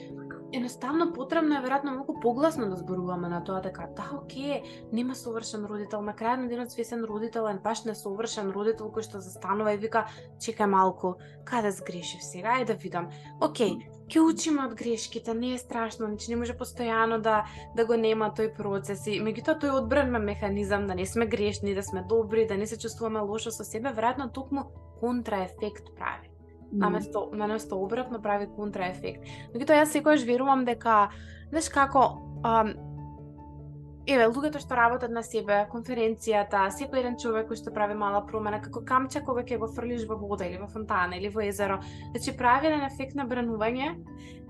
едноставно 0.53 1.12
потребно 1.12 1.57
е 1.57 1.62
веројатно 1.64 1.92
многу 1.94 2.14
погласно 2.20 2.68
да 2.70 2.76
зборуваме 2.76 3.28
на 3.28 3.42
тоа 3.44 3.61
дека 3.61 3.88
да, 3.97 4.07
оке, 4.14 4.62
нема 4.92 5.14
совршен 5.14 5.66
родител, 5.66 6.03
на 6.03 6.14
крај 6.14 6.36
на 6.42 6.49
денот 6.49 6.70
свесен 6.70 7.05
родител 7.05 7.49
е 7.51 7.59
баш 7.64 7.84
несовршен 7.84 8.53
родител 8.55 8.92
кој 8.94 9.03
што 9.03 9.20
застанува 9.20 9.74
и 9.74 9.80
вика, 9.82 10.07
чекај 10.38 10.70
малку, 10.70 11.16
каде 11.44 11.72
сгрешив 11.72 12.22
сега, 12.22 12.61
ајде 12.61 12.74
да 12.74 12.78
видам. 12.84 13.11
Океј, 13.42 13.74
ќе 14.07 14.22
учиме 14.22 14.66
од 14.66 14.76
грешките, 14.78 15.34
не 15.34 15.55
е 15.55 15.59
страшно, 15.59 16.07
значи 16.07 16.30
не 16.30 16.36
може 16.36 16.55
постојано 16.55 17.18
да 17.20 17.44
да 17.74 17.86
го 17.86 17.97
нема 17.97 18.30
тој 18.30 18.55
процес 18.57 19.07
и 19.07 19.18
меѓутоа 19.20 19.59
тој 19.61 19.82
одбранен 19.82 20.22
механизам 20.22 20.86
да 20.86 20.94
не 20.94 21.07
сме 21.07 21.26
грешни, 21.26 21.74
да 21.74 21.82
сме 21.82 22.07
добри, 22.09 22.47
да 22.47 22.57
не 22.57 22.66
се 22.66 22.78
чувствуваме 22.78 23.20
лошо 23.20 23.51
со 23.51 23.64
себе, 23.64 23.90
веројатно 23.90 24.32
токму 24.32 24.70
контраефект 25.01 25.94
прави 25.97 26.36
наместо 26.73 27.31
наместо 27.33 27.79
обратно 27.79 28.21
прави 28.23 28.49
контраефект. 28.57 29.25
Меѓутоа 29.55 29.83
јас 29.83 29.95
секогаш 29.95 30.27
верувам 30.27 30.64
дека 30.64 31.09
знаеш 31.51 31.69
како 31.73 32.07
а, 32.45 32.64
еве 34.07 34.27
луѓето 34.31 34.61
што 34.62 34.79
работат 34.79 35.11
на 35.11 35.23
себе, 35.27 35.64
конференцијата, 35.73 36.67
секој 36.75 37.03
еден 37.03 37.17
човек 37.19 37.49
кој 37.51 37.59
што 37.59 37.73
прави 37.75 37.97
мала 37.99 38.23
промена 38.27 38.61
како 38.62 38.85
камче 38.87 39.23
кога 39.27 39.43
ќе 39.43 39.59
го 39.62 39.69
фрлиш 39.75 40.07
во 40.07 40.19
вода 40.21 40.47
или 40.47 40.61
во 40.62 40.69
фонтана 40.71 41.19
или 41.19 41.31
во 41.33 41.43
езеро, 41.47 41.81
значи 42.12 42.37
прави 42.39 42.71
еден 42.71 42.87
ефект 42.87 43.17
на 43.19 43.27
бранување 43.27 43.95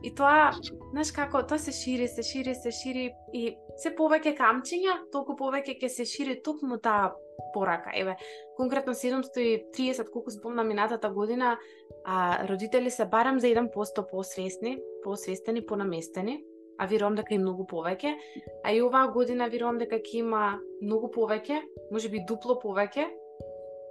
и 0.05 0.12
тоа, 0.14 0.53
знаеш 0.93 1.12
како, 1.17 1.43
тоа 1.43 1.59
се 1.59 1.73
шири, 1.73 2.09
се 2.09 2.23
шири, 2.23 2.55
се 2.55 2.73
шири 2.73 3.07
и 3.33 3.57
се 3.81 3.95
повеќе 3.97 4.37
камчиња, 4.37 4.99
толку 5.12 5.37
повеќе 5.41 5.79
ќе 5.81 5.89
се 5.89 6.05
шири 6.05 6.41
токму 6.45 6.77
таа 6.83 7.14
порака. 7.55 7.91
Еве, 7.95 8.16
конкретно 8.57 8.95
730, 8.95 10.11
колку 10.11 10.30
спомна 10.30 10.64
минатата 10.64 11.11
година, 11.11 11.59
а, 12.05 12.49
родители 12.49 12.91
се 12.91 13.05
барам 13.05 13.41
за 13.41 13.47
1% 13.47 14.11
посвесни, 14.11 14.78
посвестени, 15.03 15.66
понаместени, 15.66 16.45
а 16.78 16.87
верувам 16.87 17.14
дека 17.16 17.34
и 17.34 17.39
многу 17.39 17.64
повеќе. 17.64 18.16
А 18.64 18.72
и 18.72 18.82
оваа 18.82 19.09
година 19.12 19.49
верувам 19.49 19.78
дека 19.78 19.97
ќе 19.97 20.20
има 20.24 20.59
многу 20.82 21.09
повеќе, 21.09 21.62
можеби 21.93 22.24
дупло 22.28 22.59
повеќе. 22.61 23.09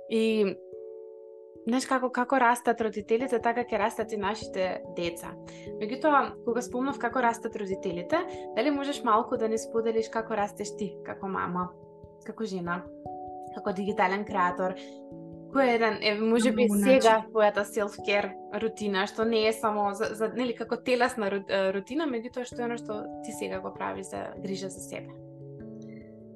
И 0.09 0.55
знаеш 1.65 1.87
како 1.89 2.11
како 2.13 2.39
растат 2.39 2.81
родителите, 2.81 3.39
така 3.41 3.65
ќе 3.65 3.79
растат 3.81 4.13
и 4.13 4.21
нашите 4.21 4.83
деца. 4.97 5.33
Меѓутоа, 5.81 6.35
кога 6.45 6.61
спомнав 6.61 6.99
како 7.01 7.23
растат 7.25 7.55
родителите, 7.57 8.21
дали 8.55 8.71
можеш 8.71 9.01
малку 9.03 9.37
да 9.37 9.49
ни 9.49 9.57
споделиш 9.57 10.09
како 10.13 10.37
растеш 10.37 10.75
ти 10.77 10.93
како 11.05 11.27
мама, 11.27 11.71
како 12.25 12.45
жена? 12.45 12.83
Како 13.55 13.73
дигитален 13.75 14.25
креатор, 14.27 14.75
кој 15.55 15.69
е 15.71 15.75
еден, 15.75 15.97
е, 16.01 16.13
може 16.19 16.51
би 16.51 16.67
сега 16.69 17.21
твојата 17.29 17.63
self-care 17.67 18.33
рутина, 18.61 19.05
што 19.07 19.25
не 19.25 19.45
е 19.47 19.53
само 19.53 19.93
за, 19.95 20.11
за 20.15 20.29
нели 20.35 20.55
како 20.55 20.77
телесна 20.77 21.29
рутина, 21.75 22.07
меѓутоа 22.11 22.47
што 22.47 22.61
е 22.61 22.67
оно 22.67 22.77
што 22.81 22.99
ти 23.25 23.35
сега 23.35 23.61
го 23.63 23.71
прави 23.73 24.03
за 24.03 24.27
грижа 24.43 24.69
за 24.69 24.83
себе. 24.83 25.15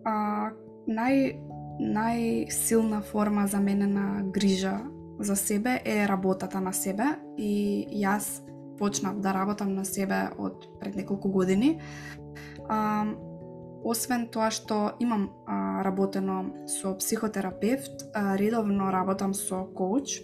А, 0.08 0.52
нај 0.88 1.36
најсилна 1.80 3.02
форма 3.02 3.48
за 3.48 3.60
мене 3.60 3.88
на 3.88 4.24
грижа 4.24 4.80
за 5.20 5.36
себе 5.36 5.82
е 5.86 6.08
работата 6.08 6.62
на 6.62 6.72
себе 6.74 7.16
и 7.38 7.88
јас 8.04 8.40
почнав 8.80 9.20
да 9.20 9.34
работам 9.36 9.76
на 9.76 9.84
себе 9.86 10.30
од 10.40 10.68
пред 10.80 10.96
неколку 10.96 11.30
години. 11.30 11.80
А, 12.70 13.06
Освен 13.84 14.28
тоа 14.28 14.50
што 14.52 14.96
имам 15.00 15.30
а, 15.48 15.84
работено 15.84 16.68
со 16.68 16.94
психотерапевт, 17.00 18.10
а, 18.14 18.36
редовно 18.38 18.92
работам 18.92 19.34
со 19.34 19.64
коуч, 19.76 20.20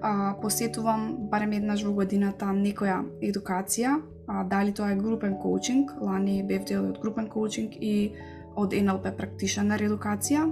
а, 0.00 0.34
посетувам 0.40 1.28
барем 1.30 1.52
еднаш 1.52 1.84
во 1.84 1.92
годината 1.92 2.46
некоја 2.46 3.02
едукација, 3.20 4.00
а, 4.26 4.44
дали 4.44 4.72
тоа 4.72 4.92
е 4.92 4.96
групен 4.96 5.36
коучинг, 5.42 5.92
лани 6.00 6.42
бев 6.42 6.64
дел 6.64 6.88
од 6.88 6.98
групен 6.98 7.28
коучинг 7.28 7.76
и 7.76 8.14
од 8.56 8.72
NLP 8.72 9.12
практишенер 9.16 9.84
едукација. 9.90 10.48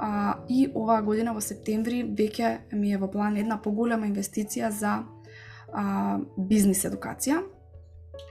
А, 0.00 0.40
и 0.48 0.66
оваа 0.74 1.02
година 1.02 1.34
во 1.36 1.44
септември 1.44 2.02
веќе 2.08 2.72
ми 2.72 2.92
е 2.92 2.98
во 2.98 3.10
план 3.12 3.36
една 3.36 3.60
поголема 3.60 4.08
инвестиција 4.08 4.70
за 4.72 5.02
а, 5.72 6.18
бизнис 6.36 6.86
едукација 6.88 7.42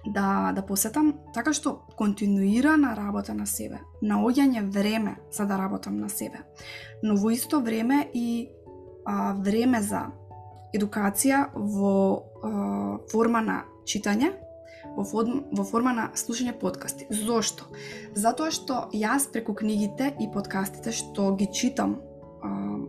да 0.06 0.52
да 0.56 0.62
посетам 0.66 1.14
така 1.34 1.54
што 1.54 1.80
континуирана 1.98 2.96
работа 2.98 3.34
на 3.34 3.46
себе, 3.46 3.82
наоѓање 4.04 4.64
време 4.70 5.18
за 5.32 5.46
да 5.46 5.58
работам 5.58 6.00
на 6.00 6.10
себе. 6.10 6.44
Но 7.04 7.16
во 7.16 7.32
исто 7.32 7.62
време 7.62 8.08
и 8.14 8.50
а, 9.06 9.34
време 9.34 9.82
за 9.82 10.10
едукација 10.74 11.50
во 11.54 11.94
а, 12.16 13.00
форма 13.12 13.42
на 13.42 13.64
читање, 13.86 14.34
во, 14.96 15.04
во 15.52 15.64
форма 15.64 15.94
на 15.94 16.10
слушање 16.16 16.54
подкасти. 16.60 17.08
Зошто? 17.10 17.70
Затоа 18.16 18.52
што 18.52 18.88
јас 18.94 19.30
преку 19.32 19.54
книгите 19.54 20.14
и 20.20 20.30
подкастите 20.32 20.94
што 20.96 21.34
ги 21.36 21.50
читам 21.52 22.00
а, 22.42 22.80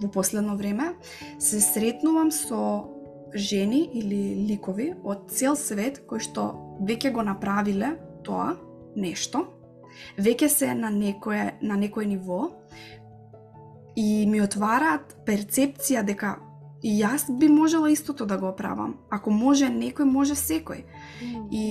во 0.00 0.08
последно 0.08 0.56
време, 0.56 0.94
се 1.38 1.60
сретнувам 1.60 2.30
со 2.32 2.88
жени 3.34 3.88
или 3.94 4.46
ликови 4.48 4.94
од 5.04 5.30
цел 5.30 5.56
свет 5.56 6.02
кои 6.06 6.20
што 6.20 6.50
веќе 6.82 7.12
го 7.14 7.22
направиле 7.22 7.94
тоа 8.26 8.56
нешто, 8.96 9.46
веќе 10.18 10.48
се 10.48 10.74
на 10.74 10.90
некое 10.90 11.56
на 11.62 11.78
некој 11.78 12.06
ниво 12.06 12.50
и 13.96 14.26
ми 14.26 14.40
отвараат 14.40 15.16
перцепција 15.26 16.02
дека 16.06 16.38
и 16.82 16.94
јас 17.02 17.26
би 17.28 17.48
можела 17.48 17.90
истото 17.90 18.26
да 18.26 18.38
го 18.38 18.54
правам. 18.56 18.96
Ако 19.10 19.30
може 19.30 19.68
некој, 19.68 20.04
може 20.04 20.34
секој. 20.34 20.84
Mm. 21.20 21.48
И 21.52 21.64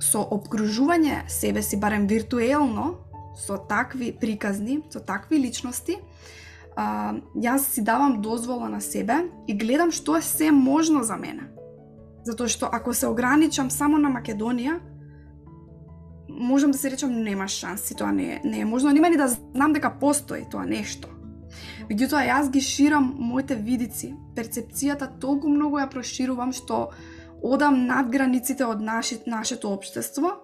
со 0.00 0.22
обкружување 0.22 1.26
себе 1.28 1.62
си, 1.62 1.76
барем 1.76 2.06
виртуелно, 2.06 3.04
со 3.36 3.58
такви 3.58 4.12
приказни, 4.12 4.80
со 4.90 5.00
такви 5.00 5.38
личности, 5.38 5.98
а, 6.78 7.14
јас 7.34 7.74
си 7.74 7.82
давам 7.82 8.20
дозвола 8.22 8.68
на 8.68 8.80
себе 8.80 9.24
и 9.48 9.54
гледам 9.58 9.90
што 9.90 10.16
е 10.16 10.22
се 10.22 10.50
можно 10.54 11.02
за 11.02 11.16
мене. 11.18 11.50
Затоа 12.24 12.46
што 12.48 12.68
ако 12.72 12.94
се 12.94 13.10
ограничам 13.10 13.70
само 13.70 13.98
на 13.98 14.12
Македонија, 14.14 14.78
можам 16.28 16.70
да 16.70 16.78
се 16.78 16.90
речам 16.90 17.10
нема 17.22 17.48
шанси, 17.48 17.96
тоа 17.98 18.12
не 18.12 18.34
е, 18.34 18.40
не 18.44 18.60
е 18.60 18.64
можно, 18.64 18.92
нема 18.94 19.10
ни 19.10 19.16
да 19.16 19.28
знам 19.28 19.72
дека 19.72 19.90
постои 19.98 20.46
тоа 20.50 20.66
нешто. 20.66 21.08
Меѓутоа 21.90 22.22
јас 22.28 22.50
ги 22.52 22.60
ширам 22.62 23.10
моите 23.18 23.56
видици, 23.56 24.14
перцепцијата 24.36 25.08
толку 25.18 25.48
многу 25.50 25.80
ја 25.82 25.90
проширувам 25.90 26.52
што 26.52 26.92
одам 27.42 27.86
над 27.86 28.12
границите 28.12 28.66
од 28.66 28.80
наши, 28.80 29.18
нашето 29.26 29.72
општество 29.72 30.36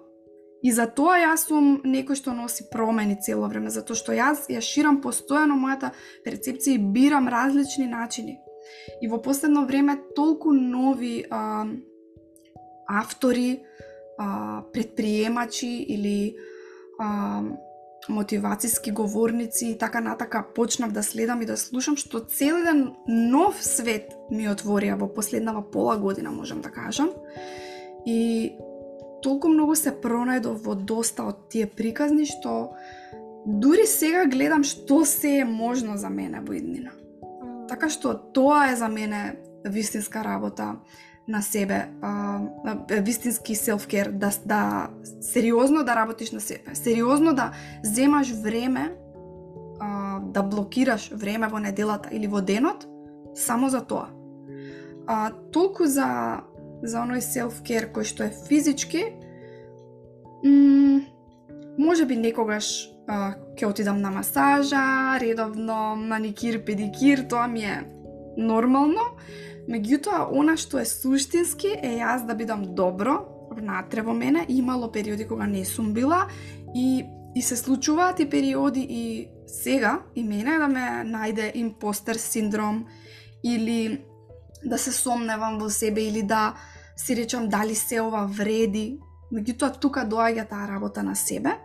И 0.63 0.71
за 0.71 0.87
тоа 0.87 1.17
јас 1.21 1.47
сум 1.49 1.81
некој 1.85 2.17
што 2.17 2.33
носи 2.33 2.65
промени 2.71 3.17
цело 3.21 3.47
време, 3.51 3.69
затоа 3.69 3.97
што 3.97 4.15
јас 4.15 4.47
ја 4.49 4.61
ширам 4.61 5.01
постојано 5.03 5.57
мојата 5.59 5.91
перцепција 6.25 6.75
и 6.75 6.91
бирам 6.95 7.27
различни 7.27 7.87
начини. 7.87 8.39
И 9.01 9.07
во 9.07 9.21
последно 9.21 9.65
време 9.65 9.97
толку 10.15 10.53
нови 10.53 11.25
а, 11.29 11.65
автори, 12.87 13.61
а, 14.17 14.63
предприемачи 14.73 15.83
или 15.83 16.35
а, 16.99 17.43
мотивацијски 18.09 18.91
говорници 18.93 19.71
и 19.71 19.77
така 19.77 20.01
натака 20.01 20.45
почнав 20.55 20.91
да 20.91 21.03
следам 21.03 21.41
и 21.41 21.45
да 21.45 21.57
слушам 21.57 21.97
што 21.97 22.19
цел 22.19 22.57
еден 22.61 22.93
нов 23.07 23.61
свет 23.61 24.13
ми 24.29 24.49
отворија 24.49 24.97
во 24.99 25.09
последнава 25.09 25.61
пола 25.61 25.97
година, 25.97 26.31
можам 26.31 26.61
да 26.61 26.69
кажам. 26.69 27.09
И 28.05 28.53
толку 29.25 29.49
многу 29.49 29.73
се 29.75 29.89
пронајдов 29.89 30.61
во 30.67 30.75
доста 30.75 31.25
од 31.25 31.47
тие 31.49 31.65
приказни 31.65 32.27
што 32.29 32.75
дури 33.45 33.87
сега 33.89 34.25
гледам 34.29 34.63
што 34.63 35.01
се 35.05 35.39
е 35.41 35.49
можно 35.49 35.97
за 35.97 36.09
мене 36.09 36.43
во 36.45 36.53
иднина. 36.53 36.93
Така 37.69 37.89
што 37.89 38.13
тоа 38.13 38.69
е 38.69 38.75
за 38.77 38.87
мене 38.87 39.39
вистинска 39.65 40.23
работа 40.23 40.75
на 41.27 41.41
себе, 41.41 41.89
а, 42.01 42.39
вистински 43.01 43.55
селфкер, 43.55 44.11
да, 44.11 44.29
да 44.45 44.89
сериозно 45.21 45.83
да 45.83 45.95
работиш 45.95 46.31
на 46.31 46.39
себе, 46.39 46.75
сериозно 46.75 47.33
да 47.33 47.51
земаш 47.83 48.31
време, 48.31 48.93
а, 49.79 50.19
да 50.19 50.43
блокираш 50.43 51.09
време 51.11 51.47
во 51.47 51.59
неделата 51.59 52.09
или 52.11 52.27
во 52.27 52.41
денот, 52.41 52.85
само 53.33 53.69
за 53.69 53.81
тоа. 53.81 54.07
А, 55.07 55.31
толку 55.51 55.85
за 55.85 56.41
за 56.83 57.03
оној 57.03 57.21
self-care 57.23 57.91
кој 57.93 58.03
што 58.03 58.25
е 58.27 58.33
физички, 58.47 59.03
може 61.77 62.05
би 62.05 62.15
некогаш 62.15 62.89
а, 63.07 63.35
ќе 63.55 63.69
отидам 63.69 64.01
на 64.01 64.11
масажа, 64.11 65.17
редовно 65.21 65.95
маникир, 65.95 66.63
педикир, 66.65 67.25
тоа 67.29 67.47
ми 67.47 67.65
е 67.65 67.83
нормално. 68.37 69.15
Меѓутоа, 69.69 70.27
она 70.29 70.57
што 70.57 70.79
е 70.79 70.85
суштински 70.85 71.73
е 71.81 71.97
јас 71.99 72.25
да 72.27 72.35
бидам 72.37 72.75
добро 72.75 73.23
внатре 73.55 74.01
во 74.01 74.13
мене, 74.13 74.45
имало 74.49 74.91
периоди 74.91 75.27
кога 75.27 75.45
не 75.47 75.65
сум 75.65 75.93
била 75.93 76.27
и 76.75 77.05
и 77.35 77.41
се 77.41 77.55
случуваат 77.55 78.19
и 78.19 78.29
периоди 78.29 78.87
и 78.89 79.27
сега 79.47 79.99
и 80.15 80.23
мене 80.23 80.57
да 80.57 80.67
ме 80.67 80.85
најде 81.03 81.51
импостер 81.55 82.15
синдром 82.15 82.85
или 83.43 84.05
да 84.65 84.77
се 84.77 84.91
сомневам 84.91 85.59
во 85.59 85.69
себе 85.69 86.01
или 86.01 86.23
да 86.23 86.55
си 86.97 87.15
речам 87.15 87.49
дали 87.49 87.75
се 87.75 88.01
ова 88.01 88.25
вреди. 88.27 88.99
Меѓутоа 89.33 89.79
тука 89.79 90.05
доаѓа 90.05 90.47
таа 90.49 90.67
работа 90.69 91.03
на 91.03 91.15
себе, 91.15 91.57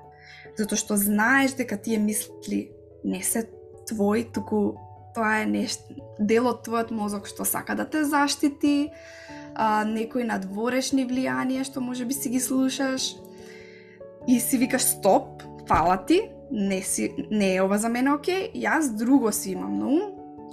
затоа 0.58 0.78
што 0.80 0.96
знаеш 0.96 1.54
дека 1.58 1.76
тие 1.76 1.98
мисли 1.98 2.70
не 3.04 3.22
се 3.22 3.46
твои, 3.86 4.24
туку 4.24 4.76
тоа 5.14 5.42
е 5.42 5.46
нешто 5.46 5.94
дел 6.18 6.48
од 6.50 6.64
твојот 6.66 6.90
мозок 6.94 7.28
што 7.28 7.44
сака 7.44 7.76
да 7.76 7.84
те 7.84 8.04
заштити, 8.04 8.90
а, 9.54 9.84
некои 9.84 10.24
надворешни 10.24 11.06
влијанија 11.06 11.64
што 11.68 11.80
може 11.84 12.04
би 12.04 12.14
си 12.14 12.32
ги 12.32 12.40
слушаш 12.40 13.14
и 14.28 14.40
си 14.40 14.58
викаш 14.58 14.82
стоп, 14.96 15.42
фала 15.68 15.96
ти, 16.06 16.22
не, 16.50 16.82
си, 16.82 17.14
не 17.30 17.54
е 17.56 17.62
ова 17.62 17.78
за 17.78 17.88
мене 17.88 18.14
окей, 18.14 18.50
јас 18.54 18.90
друго 18.96 19.32
си 19.32 19.52
имам 19.52 19.78
на 19.78 19.86
ум, 19.86 20.02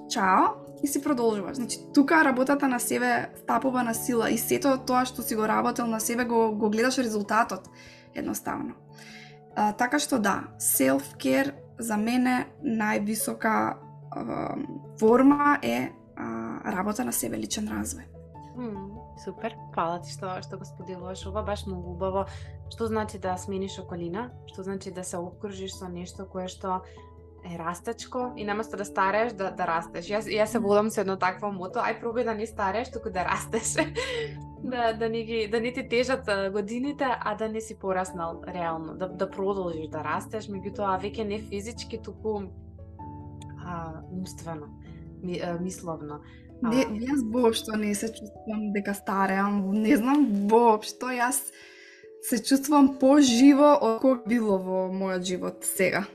чао, 0.10 0.66
и 0.84 0.88
си 0.88 1.03
продолжуваш. 1.03 1.55
Значи, 1.55 1.80
тука 1.93 2.25
работата 2.25 2.67
на 2.67 2.80
себе 2.80 3.30
стапува 3.36 3.84
на 3.84 3.93
сила 3.93 4.30
и 4.30 4.38
сето 4.38 4.78
тоа 4.78 5.05
што 5.05 5.21
си 5.21 5.36
го 5.36 5.47
работел 5.47 5.88
на 5.88 5.99
себе 5.99 6.25
го, 6.25 6.51
го 6.55 6.69
гледаш 6.69 6.97
резултатот, 6.97 7.69
едноставно. 8.15 8.73
А, 9.55 9.73
така 9.73 9.99
што 9.99 10.19
да, 10.19 10.53
self-care 10.59 11.53
за 11.80 11.97
мене 11.97 12.47
највисока 12.63 13.73
а, 14.11 14.55
форма 14.99 15.59
е 15.61 15.91
а, 16.15 16.71
работа 16.71 17.05
на 17.05 17.11
себе, 17.13 17.38
личен 17.38 17.69
развој. 17.69 18.05
Mm, 18.57 18.97
супер, 19.21 19.53
фала 19.73 19.99
ти 20.01 20.09
што, 20.13 20.38
што 20.41 20.57
го 20.57 20.65
споделуваш 20.65 21.25
ова, 21.30 21.43
баш 21.45 21.65
многу 21.65 21.93
убаво. 21.93 22.25
Што 22.73 22.88
значи 22.88 23.19
да 23.21 23.38
смениш 23.38 23.78
околина? 23.80 24.32
Што 24.49 24.63
значи 24.63 24.91
да 24.91 25.03
се 25.03 25.17
обкружиш 25.17 25.78
со 25.78 25.89
нешто 25.89 26.25
кое 26.25 26.47
што 26.47 26.82
е 27.45 27.57
растечко 27.57 28.33
и 28.35 28.45
наместо 28.45 28.77
да 28.77 28.85
стареш 28.85 29.33
да 29.33 29.51
да 29.51 29.67
растеш. 29.67 30.09
Јас 30.09 30.27
јас 30.27 30.45
се 30.45 30.59
водам 30.59 30.89
со 30.89 31.01
едно 31.01 31.17
такво 31.17 31.51
мото, 31.51 31.79
ај 31.79 31.99
пробај 32.01 32.25
да 32.25 32.33
не 32.33 32.47
стареш, 32.47 32.91
туку 32.91 33.09
да 33.09 33.25
растеш. 33.25 33.85
да 34.63 34.93
да 34.93 35.09
не 35.09 35.23
ги 35.23 35.47
да 35.51 35.61
не 35.61 35.73
ти 35.73 35.88
тежат 35.89 36.25
годините, 36.51 37.05
а 37.19 37.35
да 37.35 37.49
не 37.49 37.61
си 37.61 37.79
пораснал 37.79 38.41
реално, 38.47 38.97
да 38.97 39.09
да 39.09 39.29
продолжиш 39.29 39.88
да 39.88 40.03
растеш, 40.03 40.49
меѓутоа 40.49 40.97
веќе 41.01 41.23
не 41.23 41.39
физички, 41.39 42.01
туку 42.01 42.41
а, 43.65 44.01
умствено, 44.11 44.67
ми, 45.23 45.39
а, 45.39 45.59
мисловно. 45.59 46.21
А... 46.63 46.69
Не, 46.69 46.85
јас 47.05 47.21
воопшто 47.31 47.77
не 47.77 47.95
се 47.95 48.07
чувствувам 48.07 48.71
дека 48.73 48.93
стареам, 48.93 49.71
не 49.71 49.95
знам 49.95 50.27
воопшто, 50.49 51.13
јас 51.13 51.51
се 52.21 52.43
чувствувам 52.43 52.97
поживо 52.99 53.77
од 53.77 54.01
кога 54.01 54.23
било 54.27 54.57
во 54.57 54.88
мојот 54.91 55.23
живот 55.23 55.63
сега. 55.63 56.07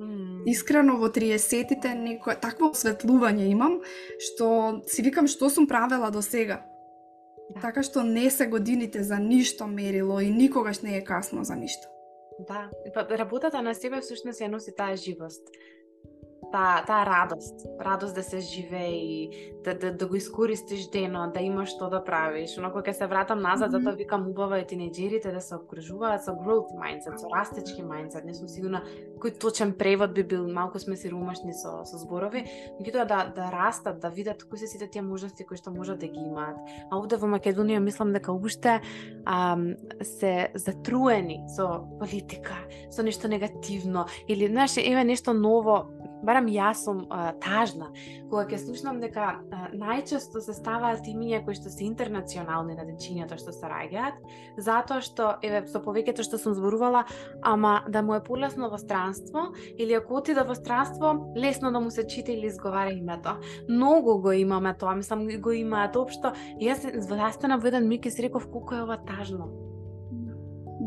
Mm. 0.00 0.48
Искрено 0.48 0.96
во 0.96 1.10
30-тите 1.12 1.92
некој 1.92 2.38
такво 2.40 2.70
осветлување 2.72 3.50
имам 3.52 3.80
што 4.16 4.80
си 4.88 5.04
викам 5.04 5.28
што 5.28 5.50
сум 5.52 5.66
правела 5.68 6.08
до 6.10 6.22
сега. 6.24 6.62
Да. 7.50 7.60
Така 7.60 7.82
што 7.82 8.02
не 8.06 8.30
се 8.30 8.46
годините 8.46 9.02
за 9.02 9.18
ништо 9.18 9.66
мерило 9.66 10.20
и 10.20 10.30
никогаш 10.30 10.80
не 10.80 10.96
е 10.96 11.04
касно 11.04 11.44
за 11.44 11.56
ништо. 11.56 11.88
Да, 12.48 12.70
па 12.94 13.04
работата 13.18 13.60
на 13.62 13.74
себе 13.74 14.00
всушност 14.00 14.40
ја 14.40 14.48
носи 14.48 14.72
таа 14.76 14.96
живост 14.96 15.44
таа 16.52 16.84
таа 16.86 17.06
радост, 17.06 17.66
радост 17.80 18.14
да 18.14 18.22
се 18.22 18.40
живее 18.40 18.92
и 18.92 19.52
да, 19.64 19.74
да, 19.74 19.92
да 19.92 20.06
го 20.06 20.16
искористиш 20.16 20.90
денот, 20.90 21.34
да 21.34 21.40
имаш 21.40 21.74
што 21.76 21.90
да 21.90 22.00
правиш. 22.04 22.56
Но 22.56 22.72
кога 22.72 22.92
се 22.92 23.06
вратам 23.06 23.40
назад, 23.40 23.70
mm 23.70 23.74
-hmm. 23.74 23.82
затоа 23.84 23.96
викам 23.96 24.28
убаво 24.28 24.54
е 24.54 24.64
тинеџерите 24.64 25.32
да 25.32 25.40
се 25.40 25.54
обкружуваат 25.54 26.24
со 26.24 26.32
growth 26.32 26.72
mindset, 26.74 27.16
со 27.16 27.26
растечки 27.36 27.82
mindset. 27.82 28.24
Не 28.24 28.34
сум 28.34 28.48
сигурна 28.48 28.82
кој 29.18 29.38
точен 29.40 29.72
превод 29.72 30.14
би 30.14 30.22
бил, 30.22 30.48
малку 30.48 30.78
сме 30.78 30.96
сиромашни 30.96 31.52
со 31.52 31.84
со 31.84 31.98
зборови, 31.98 32.44
меѓутоа 32.80 33.04
да 33.06 33.32
да 33.36 33.50
растат, 33.52 34.00
да 34.00 34.08
видат 34.10 34.44
кои 34.44 34.58
се 34.58 34.66
сите 34.66 34.86
тие 34.90 35.02
можности 35.02 35.44
кои 35.44 35.56
што 35.56 35.70
можат 35.70 35.98
да 35.98 36.06
ги 36.06 36.20
имаат. 36.20 36.56
А 36.90 36.96
овде 36.96 37.16
во 37.16 37.26
Македонија 37.26 37.78
мислам 37.78 38.12
дека 38.12 38.32
уште 38.32 38.80
ам, 39.26 39.76
се 40.02 40.50
затруени 40.54 41.44
со 41.48 41.84
политика, 41.98 42.56
со 42.90 43.02
нешто 43.02 43.28
негативно 43.28 44.06
или 44.28 44.46
знаеш, 44.46 44.76
еве 44.76 45.04
нешто 45.04 45.32
ново 45.32 45.99
барам 46.22 46.48
јас 46.50 46.84
сум 46.84 47.04
а, 47.08 47.32
тажна, 47.40 47.90
кога 48.30 48.44
ќе 48.48 48.58
слушнам 48.62 49.00
дека 49.02 49.26
а, 49.40 49.68
најчесто 49.76 50.42
се 50.44 50.54
ставаат 50.56 51.08
имиња 51.10 51.42
кои 51.44 51.56
што 51.58 51.72
се 51.72 51.84
интернационални 51.86 52.76
на 52.78 52.86
дечињата 52.88 53.38
што 53.40 53.54
се 53.56 53.70
раѓаат, 53.70 54.20
затоа 54.60 55.00
што, 55.04 55.30
еве, 55.46 55.62
со 55.70 55.82
повеќето 55.84 56.26
што 56.26 56.40
сум 56.40 56.56
зборувала, 56.58 57.04
ама 57.42 57.80
да 57.88 58.02
му 58.02 58.16
е 58.18 58.24
полесно 58.24 58.70
во 58.70 58.78
странство, 58.80 59.48
или 59.78 59.96
ако 59.98 60.20
отиде 60.20 60.44
во 60.46 60.54
странство, 60.58 61.14
лесно 61.36 61.72
да 61.72 61.80
му 61.80 61.90
се 61.90 62.06
чита 62.06 62.32
или 62.32 62.46
изговара 62.46 62.92
името. 62.92 63.36
Многу 63.68 64.18
го 64.20 64.32
имаме 64.32 64.74
тоа, 64.74 64.94
мислам, 64.96 65.26
го 65.40 65.52
имаат 65.52 65.96
општо. 65.96 66.34
Јас 66.60 66.86
застана 67.08 67.58
во 67.58 67.68
еден 67.72 67.88
миг 67.88 68.06
и 68.06 68.10
си 68.10 68.22
реков 68.22 68.48
колку 68.50 68.74
е 68.74 68.84
ова 68.84 69.00
тажно. 69.06 69.50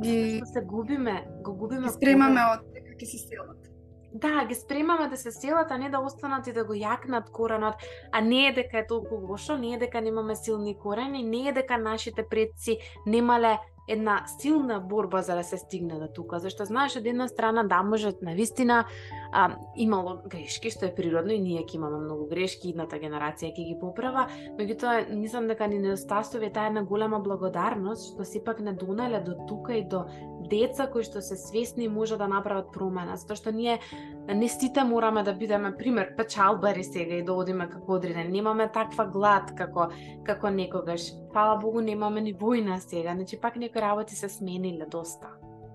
Ги... 0.02 0.42
се 0.46 0.62
губиме, 0.62 1.28
го 1.44 1.54
губиме. 1.54 1.92
Спремаме 1.94 2.42
од 2.54 2.66
дека 2.74 2.98
ќе 2.98 3.06
се 3.06 3.22
селат 3.28 3.73
да, 4.14 4.46
ги 4.46 4.56
спремаме 4.56 5.08
да 5.08 5.18
се 5.18 5.32
селат, 5.32 5.72
а 5.72 5.78
не 5.78 5.90
да 5.90 6.00
останат 6.00 6.48
и 6.48 6.54
да 6.54 6.66
го 6.66 6.74
јакнат 6.74 7.30
коренот, 7.32 7.76
а 8.12 8.22
не 8.22 8.48
е 8.48 8.54
дека 8.54 8.80
е 8.80 8.88
толку 8.88 9.16
лошо, 9.16 9.58
не 9.58 9.74
е 9.74 9.78
дека 9.78 10.02
немаме 10.02 10.36
силни 10.36 10.78
корени, 10.78 11.24
не 11.24 11.50
е 11.50 11.54
дека 11.54 11.78
нашите 11.78 12.28
предци 12.30 12.78
немале 13.06 13.58
една 13.88 14.24
силна 14.40 14.80
борба 14.80 15.22
за 15.22 15.36
да 15.36 15.44
се 15.44 15.58
стигне 15.58 16.00
до 16.00 16.08
тука, 16.08 16.40
зашто 16.40 16.66
знаеш 16.66 16.96
од 16.96 17.06
една 17.06 17.28
страна 17.28 17.64
да 17.64 17.84
може 17.84 18.14
на 18.22 18.34
вистина 18.34 18.86
а, 19.32 19.56
имало 19.76 20.22
грешки 20.30 20.72
што 20.72 20.88
е 20.88 20.96
природно 20.96 21.34
и 21.36 21.40
ние 21.40 21.66
ќе 21.66 21.76
имаме 21.76 22.00
многу 22.00 22.30
грешки, 22.32 22.72
идната 22.72 22.96
генерација 22.96 23.52
ќе 23.52 23.66
ги 23.68 23.76
поправа, 23.80 24.30
меѓутоа 24.60 25.10
мислам 25.12 25.48
дека 25.52 25.68
ни 25.68 25.82
недостасува 25.84 26.52
таа 26.54 26.72
една 26.72 26.86
голема 26.88 27.20
благодарност 27.20 28.14
што 28.14 28.24
сепак 28.24 28.64
не 28.64 28.74
донале 28.74 29.20
до 29.20 29.36
тука 29.48 29.76
и 29.76 29.84
до 29.84 30.06
деца 30.50 30.88
кои 30.92 31.04
што 31.04 31.22
се 31.22 31.38
свесни 31.38 31.88
може 31.88 32.18
да 32.18 32.28
направат 32.28 32.72
промена, 32.74 33.18
затоа 33.18 33.38
што 33.40 33.52
ние 33.52 33.80
не 34.28 34.50
сите 34.50 34.84
мораме 34.84 35.24
да 35.24 35.34
бидеме 35.34 35.74
пример 35.78 36.16
печалбари 36.18 36.84
сега 36.84 37.16
и 37.16 37.24
да 37.24 37.34
одиме 37.34 37.70
како 37.70 37.98
одреден. 37.98 38.32
Немаме 38.32 38.70
таква 38.74 39.06
глад 39.06 39.56
како 39.58 39.90
како 40.24 40.50
некогаш. 40.50 41.12
Фала 41.34 41.58
Богу 41.58 41.82
немаме 41.82 42.22
ни 42.22 42.36
војна 42.36 42.78
сега, 42.80 43.16
значи 43.16 43.40
пак 43.42 43.56
некои 43.56 43.82
работи 43.82 44.16
се 44.16 44.30
смениле 44.30 44.86
доста. 44.86 45.28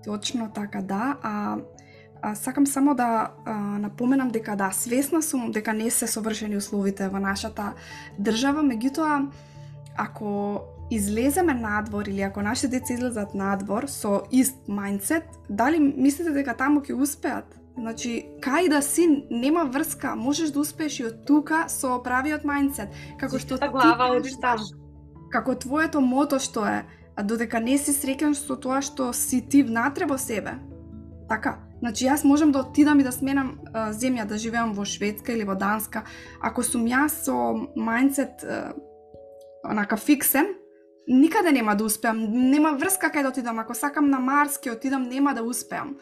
Точно 0.05 0.51
така, 0.53 0.81
да. 0.81 1.17
А, 1.21 1.57
а 2.21 2.35
сакам 2.35 2.67
само 2.67 2.95
да 2.95 3.31
а, 3.45 3.53
напоменам 3.53 4.29
дека 4.29 4.55
да, 4.55 4.71
свесна 4.71 5.21
сум 5.21 5.51
дека 5.51 5.73
не 5.73 5.89
се 5.89 6.07
совршени 6.07 6.57
условите 6.57 7.09
во 7.09 7.19
нашата 7.19 7.73
држава, 8.19 8.63
меѓутоа 8.63 9.27
ако 9.97 10.61
излеземе 10.91 11.53
надвор 11.53 12.07
или 12.07 12.21
ако 12.21 12.41
нашите 12.41 12.67
деца 12.67 12.93
излезат 12.93 13.33
надвор 13.33 13.87
со 13.87 14.23
ист 14.31 14.55
мајндсет, 14.67 15.23
дали 15.49 15.79
мислите 15.79 16.33
дека 16.33 16.55
таму 16.57 16.81
ќе 16.81 16.97
успеат? 16.97 17.45
Значи, 17.77 18.25
кај 18.41 18.69
да 18.69 18.81
си 18.81 19.25
нема 19.31 19.63
врска, 19.65 20.15
можеш 20.15 20.51
да 20.51 20.59
успееш 20.59 20.99
и 20.99 21.05
од 21.05 21.23
тука 21.25 21.67
со 21.69 22.01
правиот 22.03 22.43
мајндсет, 22.43 22.91
како 23.19 23.39
што 23.39 23.57
ти 23.57 23.69
глава 23.71 24.19
таму. 24.41 24.65
Како 25.31 25.55
твоето 25.55 26.01
мото 26.01 26.39
што 26.39 26.65
е, 26.65 26.83
додека 27.23 27.59
не 27.59 27.77
си 27.77 27.93
среќен 27.93 28.33
со 28.33 28.57
тоа 28.57 28.81
што 28.81 29.13
си 29.13 29.41
ти 29.41 29.63
внатре 29.63 30.05
во 30.05 30.17
себе. 30.17 30.57
Така, 31.29 31.59
Значи 31.79 32.09
јас 32.09 32.25
можам 32.27 32.51
да 32.51 32.59
отидам 32.59 32.99
и 32.99 33.03
да 33.03 33.11
сменам 33.15 33.53
а, 33.71 33.93
земја, 33.95 34.25
да 34.27 34.37
живеам 34.37 34.73
во 34.75 34.83
Шведска 34.83 35.31
или 35.31 35.45
во 35.47 35.55
Данска. 35.55 36.03
Ако 36.43 36.63
сум 36.63 36.83
јас 36.83 37.23
со 37.23 37.55
мајндсет 37.79 38.43
онака 39.63 39.95
фиксен, 39.95 40.58
никаде 41.09 41.51
нема 41.51 41.75
да 41.75 41.83
успеам. 41.83 42.21
Нема 42.31 42.77
врска 42.77 43.09
кај 43.09 43.23
да 43.23 43.29
отидам. 43.29 43.59
Ако 43.59 43.73
сакам 43.73 44.09
на 44.09 44.19
Марс, 44.19 44.59
ќе 44.61 44.77
отидам, 44.77 45.09
нема 45.09 45.33
да 45.33 45.43
успеам 45.43 45.97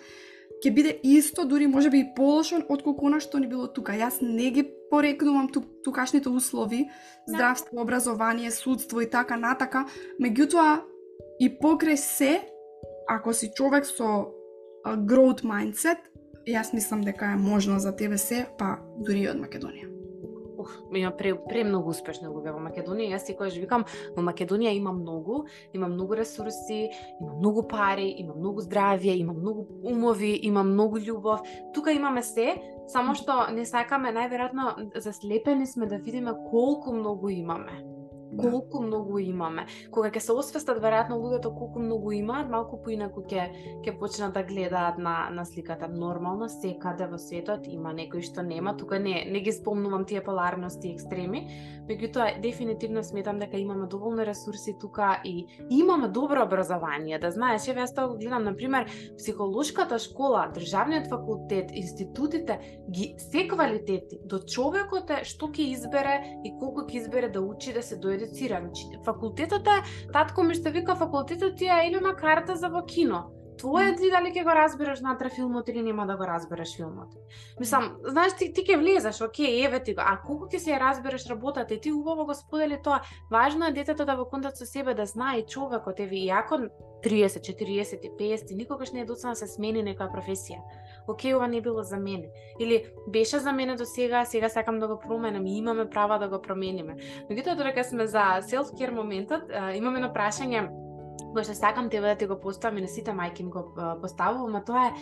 ќе 0.64 0.74
биде 0.74 0.94
исто, 1.04 1.46
дури 1.46 1.68
може 1.68 1.90
би 1.94 2.02
и 2.02 2.10
полошен 2.16 2.66
од 2.70 2.84
колку 2.84 3.12
што 3.20 3.40
ни 3.40 3.48
било 3.48 3.68
тука. 3.68 3.94
Јас 3.94 4.22
не 4.22 4.52
ги 4.52 4.64
порекнувам 4.92 5.50
ту, 5.50 5.62
тукашните 5.84 6.30
услови, 6.30 6.88
да. 7.28 7.34
здравство, 7.34 7.82
образование, 7.82 8.52
судство 8.52 9.02
и 9.02 9.10
така 9.10 9.38
натака, 9.38 9.86
меѓутоа 10.22 10.82
и 11.40 11.50
покрај 11.50 11.96
се, 11.96 12.42
ако 13.10 13.34
си 13.34 13.52
човек 13.56 13.86
со 13.86 14.32
growth 14.86 15.44
mindset, 15.44 16.00
јас 16.48 16.74
мислам 16.74 17.02
дека 17.02 17.34
е 17.34 17.36
можно 17.36 17.80
за 17.80 17.96
тебе 17.96 18.18
се, 18.18 18.48
па 18.58 18.80
дури 18.98 19.28
и 19.28 19.30
од 19.30 19.38
Македонија 19.38 19.97
има 20.94 21.12
пре, 21.12 21.34
премногу 21.50 21.92
успешни 21.94 22.28
луѓе 22.28 22.54
во 22.56 22.62
Македонија. 22.64 23.16
Јас 23.16 23.28
секогаш 23.30 23.58
викам, 23.60 23.86
во 24.16 24.24
Македонија 24.26 24.74
има 24.78 24.94
многу, 24.96 25.46
има 25.74 25.88
многу 25.88 26.18
ресурси, 26.18 26.90
има 27.22 27.36
многу 27.42 27.64
пари, 27.68 28.10
има 28.24 28.36
многу 28.36 28.62
здравје, 28.62 29.18
има 29.18 29.34
многу 29.34 29.68
умови, 29.84 30.34
има 30.44 30.64
многу 30.64 31.00
љубов. 31.00 31.44
Тука 31.74 31.92
имаме 31.92 32.24
се, 32.24 32.56
само 32.88 33.16
што 33.16 33.48
не 33.52 33.66
сакаме 33.66 34.14
најверојатно 34.16 35.00
заслепени 35.02 35.68
сме 35.68 35.88
да 35.88 35.98
видиме 35.98 36.34
колку 36.50 36.94
многу 36.94 37.30
имаме. 37.30 37.97
Да. 38.32 38.52
Колку 38.52 38.82
многу 38.84 39.20
имаме. 39.20 39.66
Кога 39.92 40.10
ќе 40.12 40.20
се 40.20 40.34
освестат 40.36 40.82
веројатно 40.84 41.16
луѓето 41.16 41.54
колку 41.56 41.80
многу 41.80 42.12
имаат, 42.12 42.50
малку 42.52 42.80
поинаку 42.84 43.24
ќе 43.24 43.48
ќе 43.86 43.94
почнат 44.00 44.34
да 44.36 44.44
гледаат 44.44 44.98
на 44.98 45.30
на 45.32 45.46
сликата. 45.46 45.88
Нормално 45.88 46.50
секаде 46.50 47.08
во 47.08 47.18
светот 47.18 47.68
има 47.68 47.94
некои 47.94 48.22
што 48.22 48.44
нема, 48.44 48.76
тука 48.78 49.00
не 49.00 49.24
не 49.32 49.40
ги 49.42 49.52
спомнувам 49.52 50.06
тие 50.06 50.24
поларности 50.24 50.92
екстреми, 50.92 51.48
меѓутоа 51.88 52.42
дефинитивно 52.42 53.04
сметам 53.04 53.40
дека 53.40 53.58
имаме 53.58 53.88
доволно 53.88 54.26
ресурси 54.26 54.76
тука 54.80 55.22
и 55.24 55.48
имаме 55.70 56.08
добро 56.08 56.44
образование. 56.44 57.20
Да 57.20 57.32
знаеш, 57.32 57.68
еве 57.68 57.86
јас 57.86 57.96
тоа 57.96 58.18
гледам 58.18 58.44
на 58.44 58.56
пример 58.56 58.92
психолошката 59.18 60.00
школа, 60.00 60.52
државниот 60.54 61.08
факултет, 61.08 61.72
институтите 61.72 62.82
ги 62.92 63.16
се 63.18 63.48
квалитети 63.48 64.20
до 64.26 64.40
човекот 64.40 65.10
е 65.10 65.24
што 65.24 65.48
ќе 65.48 65.72
избере 65.72 66.20
и 66.44 66.52
колку 66.60 66.84
ќе 66.84 67.02
избере 67.02 67.30
да 67.30 67.42
учи 67.42 67.74
да 67.74 67.82
се 67.82 67.96
дојде 67.96 68.17
едуциран. 68.18 68.68
Значи, 68.68 69.00
факултетот 69.06 69.68
е, 69.68 69.80
татко 70.14 70.44
ми 70.44 70.58
што 70.58 70.74
вика, 70.74 70.96
факултетот 70.96 71.58
ти 71.58 71.66
е 71.66 71.88
или 71.88 72.00
на 72.04 72.16
карта 72.16 72.56
за 72.56 72.70
во 72.70 72.86
кино. 72.86 73.28
Твое 73.58 73.96
ти 73.98 74.10
дали 74.14 74.30
ќе 74.30 74.44
го 74.46 74.54
разбереш 74.54 75.02
натре 75.02 75.32
филмот 75.34 75.70
или 75.70 75.82
нема 75.82 76.06
да 76.06 76.16
го 76.18 76.28
разбереш 76.30 76.76
филмот. 76.78 77.16
Мислам, 77.60 77.96
знаеш 78.06 78.36
ти 78.38 78.52
ти 78.54 78.62
ќе 78.62 78.78
влезеш, 78.78 79.22
окей, 79.22 79.66
еве 79.66 79.80
ти 79.84 79.96
го. 79.98 80.04
А 80.06 80.20
колку 80.22 80.46
ќе 80.46 80.62
се 80.62 80.76
ја 80.76 80.80
разбереш 80.84 81.26
работата 81.30 81.74
и 81.74 81.82
ти 81.82 81.92
убаво 81.92 82.26
го 82.26 82.36
сподели 82.38 82.78
тоа. 82.84 83.02
Важно 83.32 83.66
е 83.66 83.74
детето 83.74 84.06
да 84.06 84.16
во 84.16 84.28
контакт 84.30 84.58
со 84.58 84.66
себе 84.66 84.94
да 84.94 85.06
знае 85.06 85.46
човекот, 85.46 86.00
еве 86.00 86.22
иако 86.30 86.70
30, 87.02 87.42
40 87.42 88.06
и 88.06 88.12
50, 88.20 88.56
никогаш 88.56 88.92
не 88.92 89.02
е 89.02 89.06
доцна 89.06 89.34
да 89.34 89.42
се 89.42 89.48
смени 89.48 89.82
некоја 89.82 90.14
професија 90.14 90.62
окей, 91.08 91.36
ова 91.36 91.48
не 91.48 91.62
било 91.62 91.84
за 91.84 91.98
мене. 91.98 92.30
Или 92.60 92.86
беше 93.08 93.40
за 93.40 93.52
мене 93.52 93.76
до 93.76 93.86
сега, 93.86 94.26
сега 94.26 94.50
сакам 94.50 94.80
да 94.80 94.88
го 94.88 95.00
променам 95.00 95.46
и 95.46 95.58
имаме 95.58 95.90
права 95.90 96.20
да 96.20 96.28
го 96.30 96.42
промениме. 96.42 96.96
Меѓутоа, 97.30 97.56
додека 97.56 97.84
сме 97.84 98.08
за 98.08 98.42
self-care 98.42 98.92
моментот, 98.92 99.48
имаме 99.76 100.00
на 100.00 100.14
прашање 100.14 100.68
кој 101.34 101.44
што 101.44 101.54
сакам 101.54 101.90
тебе 101.90 102.08
да 102.08 102.16
ти 102.16 102.26
го 102.26 102.40
поставам 102.40 102.78
и 102.78 102.82
на 102.82 102.88
сите 102.88 103.12
мајки 103.12 103.46
го 103.50 103.74
поставувам, 104.02 104.56
а 104.56 104.64
тоа 104.66 104.88
е 104.88 104.94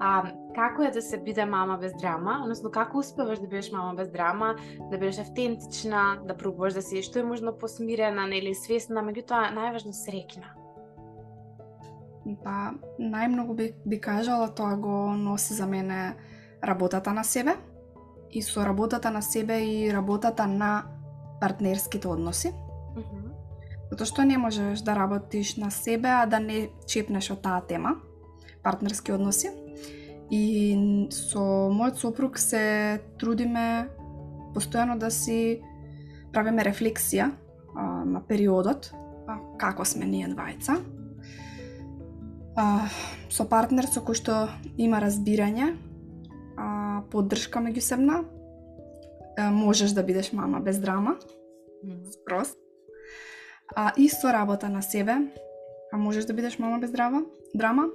а, 0.00 0.32
како 0.54 0.82
е 0.82 0.90
да 0.90 1.02
се 1.02 1.18
биде 1.22 1.44
мама 1.44 1.78
без 1.78 1.94
драма, 2.00 2.40
односно 2.42 2.70
како 2.70 2.98
успеваш 2.98 3.38
да 3.38 3.46
бидеш 3.46 3.70
мама 3.72 3.94
без 3.94 4.10
драма, 4.10 4.54
да 4.90 4.98
бидеш 4.98 5.18
автентична, 5.18 6.18
да 6.26 6.36
пробуваш 6.36 6.74
да 6.74 6.82
си 6.82 7.02
што 7.02 7.22
е 7.22 7.30
можно 7.30 7.54
посмирена, 7.54 8.26
нели 8.26 8.54
свесна, 8.54 9.04
меѓутоа 9.06 9.54
најважно 9.54 9.94
среќна. 9.94 10.63
Па, 12.44 12.72
најмногу 12.98 13.54
би, 13.54 13.72
би 13.84 14.00
кажала 14.00 14.48
тоа 14.48 14.76
го 14.80 15.12
носи 15.16 15.54
за 15.54 15.66
мене 15.66 16.16
работата 16.64 17.12
на 17.12 17.24
себе 17.24 17.56
и 18.30 18.42
со 18.42 18.64
работата 18.64 19.10
на 19.10 19.22
себе 19.22 19.60
и 19.64 19.92
работата 19.92 20.46
на 20.46 20.84
партнерските 21.40 22.08
односи. 22.08 22.48
Mm 22.48 23.02
-hmm. 23.02 23.24
Затоа 23.90 24.06
што 24.06 24.24
не 24.24 24.38
можеш 24.38 24.80
да 24.80 24.96
работиш 24.96 25.56
на 25.56 25.70
себе, 25.70 26.08
а 26.08 26.26
да 26.26 26.40
не 26.40 26.70
чепнеш 26.86 27.30
од 27.30 27.42
таа 27.42 27.60
тема, 27.60 27.96
партнерски 28.62 29.12
односи. 29.12 29.50
И 30.30 30.74
со 31.12 31.70
мојот 31.70 32.00
сопруг 32.00 32.38
се 32.38 33.00
трудиме 33.20 33.88
постојано 34.54 34.98
да 34.98 35.10
си 35.10 35.60
правиме 36.32 36.64
рефлексија 36.64 37.30
а, 37.30 38.04
на 38.04 38.22
периодот, 38.26 38.90
а, 39.28 39.38
како 39.58 39.84
сме 39.84 40.06
ние 40.06 40.28
двајца, 40.32 40.80
а, 42.56 42.88
со 43.30 43.46
партнер 43.48 43.86
со 43.90 44.00
кој 44.00 44.18
што 44.18 44.34
има 44.76 45.00
разбирање, 45.02 45.74
а, 46.56 47.02
поддршка 47.10 47.62
меѓусебна, 47.64 48.24
а, 48.24 49.50
можеш 49.50 49.92
да 49.92 50.02
бидеш 50.02 50.32
мама 50.32 50.60
без 50.60 50.78
драма, 50.78 51.16
спрост. 52.12 52.58
А, 53.76 53.92
исто 53.96 54.32
работа 54.32 54.68
на 54.68 54.82
себе, 54.82 55.16
а 55.92 55.96
можеш 55.96 56.24
да 56.24 56.34
бидеш 56.34 56.58
мама 56.58 56.78
без 56.78 56.90
драма, 56.90 57.24
драма. 57.54 57.88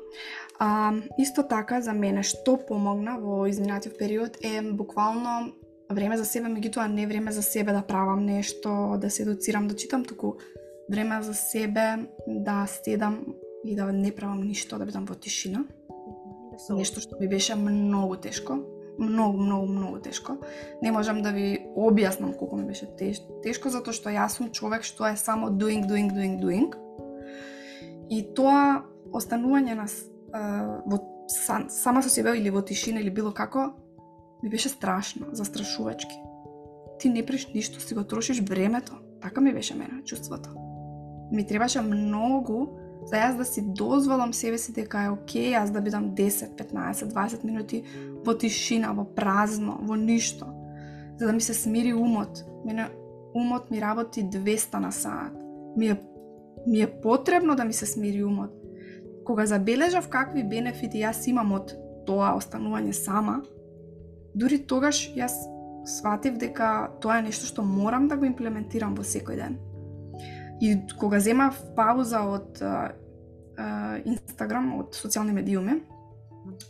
А, 0.59 0.93
исто 1.17 1.43
така 1.43 1.81
за 1.81 1.93
мене 1.93 2.23
што 2.23 2.57
помогна 2.57 3.19
во 3.19 3.45
изминатиот 3.47 3.97
период 3.97 4.37
е 4.43 4.61
буквално 4.61 5.53
време 5.89 6.17
за 6.17 6.25
себе, 6.25 6.47
меѓутоа 6.47 6.87
не 6.87 7.07
време 7.07 7.31
за 7.31 7.41
себе 7.41 7.71
да 7.73 7.81
правам 7.81 8.25
нешто, 8.25 8.97
да 8.97 9.09
се 9.09 9.23
едуцирам, 9.23 9.67
да 9.67 9.75
читам, 9.75 10.05
туку 10.05 10.33
време 10.89 11.21
за 11.21 11.33
себе 11.33 12.07
да 12.27 12.65
седам 12.67 13.25
и 13.65 13.75
да 13.75 13.91
не 13.91 14.11
правам 14.15 14.43
ништо, 14.43 14.77
да 14.77 14.85
бидам 14.85 15.05
во 15.05 15.15
тишина. 15.15 15.65
Нешто 16.69 17.01
што 17.01 17.19
ми 17.19 17.27
беше 17.27 17.55
многу 17.55 18.15
тешко. 18.15 18.59
Многу, 18.99 19.37
многу, 19.37 19.67
многу 19.67 19.99
тешко. 19.99 20.37
Не 20.83 20.91
можам 20.91 21.21
да 21.21 21.31
ви 21.31 21.59
објаснам 21.75 22.35
колку 22.35 22.57
ми 22.57 22.65
беше 22.67 22.89
теш, 22.99 23.21
тешко, 23.43 23.69
затоа 23.71 23.95
што 23.95 24.11
јас 24.11 24.35
сум 24.35 24.51
човек 24.51 24.83
што 24.83 25.07
е 25.07 25.15
само 25.15 25.51
doing, 25.55 25.87
doing, 25.87 26.11
doing, 26.11 26.39
doing. 26.41 26.75
И 28.09 28.25
тоа 28.35 28.83
останување 29.15 29.75
на 29.79 29.87
uh, 29.87 30.81
во 30.83 30.99
сам, 31.29 31.69
сама 31.69 32.03
со 32.03 32.09
себе 32.09 32.35
или 32.37 32.49
во 32.49 32.61
тишина 32.61 32.99
или 32.99 33.09
било 33.09 33.31
како 33.31 33.71
ми 34.43 34.49
беше 34.49 34.69
страшно, 34.69 35.27
застрашувачки. 35.31 36.15
Ти 36.99 37.09
не 37.09 37.25
преш 37.25 37.47
ништо, 37.53 37.79
си 37.79 37.95
го 37.95 38.03
трошиш 38.03 38.41
времето. 38.41 38.93
Така 39.21 39.41
ми 39.41 39.53
беше 39.53 39.75
мене 39.75 40.03
чувството. 40.03 40.49
Ми 41.31 41.47
требаше 41.47 41.81
многу 41.81 42.67
за 43.09 43.17
јас 43.17 43.37
да 43.37 43.45
си 43.45 43.63
дозволам 43.65 44.33
себе 44.33 44.57
си 44.57 44.73
дека 44.73 45.03
е 45.03 45.09
окей, 45.09 45.53
јас 45.55 45.71
да 45.73 45.81
бидам 45.81 46.11
10, 46.15 46.55
15, 46.57 47.09
20 47.09 47.43
минути 47.43 47.83
во 48.25 48.33
тишина, 48.37 48.93
во 48.93 49.03
празно, 49.03 49.79
во 49.81 49.95
ништо, 49.95 50.45
за 51.17 51.25
да 51.25 51.33
ми 51.33 51.41
се 51.41 51.53
смири 51.53 51.93
умот. 51.93 52.45
Мене 52.65 52.89
умот 53.33 53.71
ми 53.71 53.81
работи 53.81 54.23
200 54.23 54.79
на 54.79 54.91
саат. 54.91 55.33
Ми 55.77 55.89
е, 55.89 56.01
ми 56.67 56.81
е 56.81 57.01
потребно 57.01 57.55
да 57.55 57.65
ми 57.65 57.73
се 57.73 57.85
смири 57.85 58.23
умот. 58.23 58.51
Кога 59.25 59.45
забележав 59.45 60.09
какви 60.09 60.43
бенефити 60.43 61.01
јас 61.01 61.27
имам 61.29 61.51
од 61.53 61.73
тоа 62.05 62.35
останување 62.37 62.93
сама, 62.93 63.41
дури 64.35 64.57
тогаш 64.57 65.09
јас 65.15 65.33
сватив 65.85 66.37
дека 66.37 66.89
тоа 67.01 67.19
е 67.19 67.29
нешто 67.29 67.45
што 67.45 67.65
морам 67.65 68.07
да 68.07 68.17
го 68.17 68.25
имплементирам 68.25 68.95
во 68.95 69.03
секој 69.03 69.35
ден. 69.35 69.57
И 70.61 70.75
кога 70.99 71.19
земав 71.19 71.57
пауза 71.75 72.21
од 72.27 72.59
Инстаграм, 74.05 74.71
од 74.79 74.95
социјални 74.97 75.33
медиуми, 75.35 75.79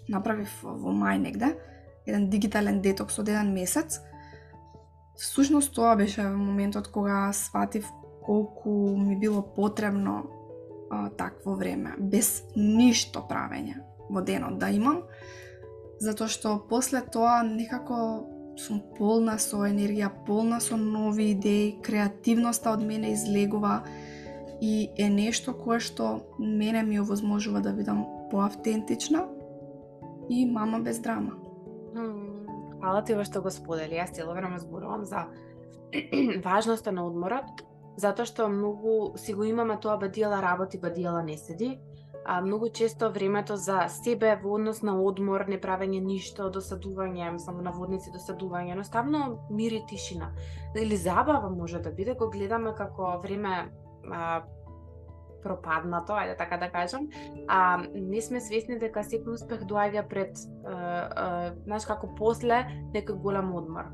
направив 0.09 0.51
во 0.63 0.93
мај 0.95 1.19
негде, 1.21 1.53
еден 2.07 2.29
дигитален 2.29 2.81
детокс 2.81 3.19
од 3.21 3.29
еден 3.29 3.53
месец. 3.53 3.99
Всушност 5.19 5.73
тоа 5.75 5.95
беше 5.99 6.23
моментот 6.23 6.87
кога 6.87 7.33
сватив 7.33 7.85
колку 8.25 8.97
ми 8.97 9.19
било 9.19 9.41
потребно 9.41 10.23
а, 10.89 11.09
такво 11.09 11.55
време, 11.55 11.95
без 11.97 12.43
ништо 12.55 13.23
правење 13.29 13.79
во 14.09 14.21
денот 14.21 14.57
да 14.59 14.69
имам, 14.73 15.03
затоа 16.01 16.29
што 16.29 16.57
после 16.69 17.01
тоа 17.01 17.41
некако 17.43 18.25
сум 18.59 18.81
полна 18.97 19.37
со 19.39 19.63
енергија, 19.67 20.09
полна 20.27 20.59
со 20.59 20.77
нови 20.77 21.31
идеи, 21.31 21.77
креативноста 21.81 22.73
од 22.75 22.83
мене 22.85 23.13
излегува 23.13 23.83
и 24.61 24.89
е 24.97 25.09
нешто 25.09 25.53
кое 25.53 25.79
што 25.79 26.25
мене 26.39 26.83
ми 26.83 26.99
овозможува 26.99 27.61
да 27.61 27.73
бидам 27.73 28.05
поавтентична 28.31 29.27
и 30.29 30.45
мама 30.45 30.79
без 30.79 30.99
драма. 30.99 31.37
Хвала 32.79 33.03
ти 33.03 33.15
што 33.23 33.41
го 33.41 33.51
сподели. 33.51 33.99
Јас 33.99 34.13
цело 34.15 34.33
време 34.33 34.59
зборувам 34.59 35.05
за 35.05 35.27
важноста 36.43 36.91
на 36.91 37.05
одморот, 37.07 37.63
затоа 37.97 38.25
што 38.25 38.47
многу 38.47 39.17
си 39.17 39.33
го 39.33 39.43
имаме 39.43 39.77
тоа 39.77 39.97
бадијала 39.97 40.41
работи, 40.41 40.79
бадијала 40.79 41.23
не 41.23 41.37
седи 41.37 41.79
а, 42.25 42.41
многу 42.41 42.69
често 42.69 43.11
времето 43.11 43.57
за 43.57 43.87
себе 43.89 44.39
во 44.43 44.53
однос 44.53 44.81
на 44.81 44.93
одмор, 45.01 45.47
не 45.47 45.57
правење 45.57 45.97
ништо, 46.03 46.49
досадување, 46.53 47.31
само 47.41 47.63
наводници 47.65 48.11
досадување, 48.13 48.75
едноставно 48.75 49.39
мир 49.49 49.73
и 49.73 49.81
тишина. 49.89 50.31
Или 50.75 50.97
забава 50.97 51.49
може 51.49 51.79
да 51.79 51.91
биде, 51.91 52.13
го 52.13 52.29
гледаме 52.29 52.75
како 52.77 53.17
време 53.23 53.71
а, 54.11 54.41
пропаднато, 55.43 56.13
ајде 56.13 56.35
така 56.37 56.57
да 56.57 56.69
кажам, 56.71 57.07
а 57.47 57.83
не 57.93 58.21
сме 58.21 58.41
свесни 58.43 58.79
дека 58.79 59.05
секој 59.07 59.39
успех 59.39 59.63
доаѓа 59.63 60.07
пред, 60.09 60.35
а, 60.65 60.73
а, 60.73 61.55
знаеш 61.63 61.87
како 61.87 62.11
после 62.15 62.65
некој 62.93 63.21
голем 63.23 63.55
одмор 63.55 63.93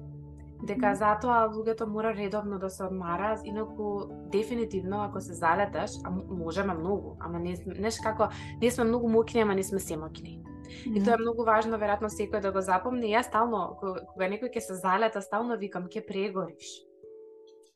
дека 0.64 0.94
затоа 0.96 1.46
луѓето 1.52 1.86
мора 1.90 2.14
редовно 2.16 2.60
да 2.60 2.70
се 2.70 2.84
одмара, 2.86 3.36
инаку 3.44 4.08
дефинитивно 4.32 5.04
ако 5.04 5.22
се 5.22 5.34
залеташ, 5.34 5.92
а 6.04 6.10
можеме 6.10 6.74
многу, 6.74 7.18
ама 7.20 7.40
не 7.40 7.56
неш 7.66 8.00
како 8.04 8.30
не 8.62 8.72
сме 8.72 8.88
многу 8.90 9.10
моќни, 9.12 9.44
ама 9.44 9.56
не 9.56 9.64
сме 9.64 9.80
се 9.80 9.98
моќни. 10.00 10.40
И 10.86 11.04
тоа 11.04 11.16
е 11.16 11.22
многу 11.22 11.46
важно 11.46 11.78
веројатно 11.78 12.10
секој 12.10 12.42
да 12.42 12.52
го 12.52 12.62
запомни. 12.62 13.14
Јас 13.14 13.30
стално 13.30 13.78
кога 13.80 14.30
некој 14.32 14.50
ќе 14.56 14.64
се 14.66 14.80
залета, 14.82 15.22
стално 15.22 15.58
викам 15.62 15.90
ќе 15.92 16.06
прегориш. 16.08 16.85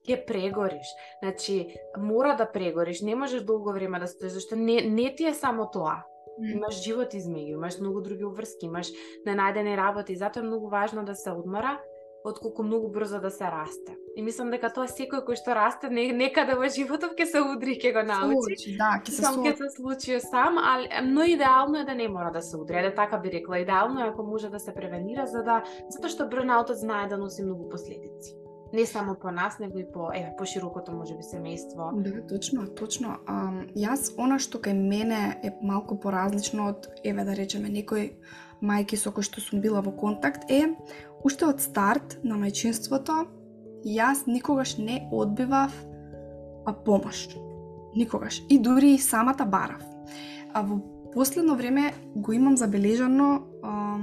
Ќе 0.08 0.26
прегориш. 0.26 0.88
Значи, 1.24 1.76
мора 1.98 2.36
да 2.40 2.48
прегориш, 2.52 3.02
не 3.02 3.16
можеш 3.16 3.44
долго 3.44 3.74
време 3.74 4.00
да 4.00 4.08
стоиш, 4.08 4.32
зашто 4.32 4.56
не 4.56 4.82
не 4.82 5.16
ти 5.16 5.26
е 5.26 5.34
само 5.34 5.70
тоа. 5.72 6.04
Имаш 6.40 6.84
живот 6.84 7.14
измеѓу, 7.14 7.60
имаш 7.60 7.80
многу 7.80 8.02
други 8.02 8.24
обврски, 8.24 8.66
имаш 8.72 8.92
ненајдени 9.28 9.76
работи, 9.76 10.16
затоа 10.16 10.40
е 10.40 10.48
многу 10.48 10.70
важно 10.70 11.04
да 11.04 11.16
се 11.16 11.32
одмора 11.32 11.80
отколку 12.24 12.64
многу 12.64 12.90
брзо 12.90 13.20
да 13.20 13.32
се 13.32 13.44
расте. 13.44 13.96
И 14.16 14.22
мислам 14.22 14.52
дека 14.52 14.70
тоа 14.74 14.88
секој 14.92 15.24
кој 15.24 15.38
што 15.40 15.56
расте 15.56 15.90
не, 15.90 16.10
некаде 16.16 16.56
во 16.60 16.68
животот 16.68 17.16
ќе 17.16 17.26
се 17.30 17.42
удри, 17.42 17.78
ќе 17.80 17.94
го 17.96 18.04
научи. 18.08 18.56
Случи, 18.56 18.76
да, 18.80 18.90
ќе 19.00 19.12
се 19.16 19.32
ќе 19.46 19.54
се 19.62 19.70
случи 19.76 20.20
сам, 20.24 20.60
али 20.60 20.90
но 21.08 21.24
идеално 21.24 21.80
е 21.80 21.88
да 21.88 21.96
не 21.96 22.10
мора 22.10 22.32
да 22.36 22.42
се 22.42 22.58
удри. 22.58 22.82
Ајде 22.82 22.96
така 22.96 23.18
би 23.18 23.32
рекла, 23.32 23.60
идеално 23.60 24.04
е 24.04 24.10
ако 24.10 24.24
може 24.24 24.50
да 24.50 24.60
се 24.60 24.76
превенира 24.76 25.28
за 25.28 25.44
да 25.44 25.64
затоа 25.90 26.12
што 26.12 26.28
брнаутот 26.28 26.78
знае 26.78 27.08
да 27.08 27.18
носи 27.18 27.44
многу 27.44 27.70
последици. 27.70 28.36
Не 28.74 28.86
само 28.86 29.16
по 29.16 29.32
нас, 29.32 29.60
него 29.60 29.80
и 29.80 29.86
по 29.92 30.12
еве 30.14 30.34
по 30.38 30.46
широкото 30.46 30.92
можеби 30.92 31.24
семејство. 31.24 31.90
Да, 31.94 32.22
точно, 32.28 32.68
точно. 32.68 33.18
А, 33.26 33.66
јас 33.74 34.14
она 34.18 34.38
што 34.38 34.62
кај 34.62 34.78
мене 34.78 35.40
е 35.44 35.56
малку 35.62 35.98
поразлично 35.98 36.70
од 36.70 36.86
еве 37.04 37.26
да 37.26 37.34
речеме 37.34 37.70
некој 37.74 38.14
мајки 38.62 38.96
со 38.96 39.10
кој 39.10 39.26
што 39.26 39.42
сум 39.42 39.62
била 39.62 39.82
во 39.82 39.92
контакт 39.92 40.46
е 40.52 40.76
уште 41.26 41.50
од 41.50 41.62
старт 41.66 42.20
на 42.24 42.38
мајчинството 42.38 43.26
јас 43.86 44.28
никогаш 44.28 44.78
не 44.78 45.10
одбивав 45.12 45.74
а, 46.66 46.74
помош. 46.74 47.30
Никогаш. 47.96 48.44
И 48.50 48.60
дури 48.60 48.94
и 48.94 49.02
самата 49.02 49.46
барав. 49.46 49.82
А 50.54 50.62
во 50.62 50.78
последно 51.14 51.56
време 51.56 51.94
го 52.16 52.34
имам 52.34 52.58
забележано 52.58 53.42
а, 53.64 53.98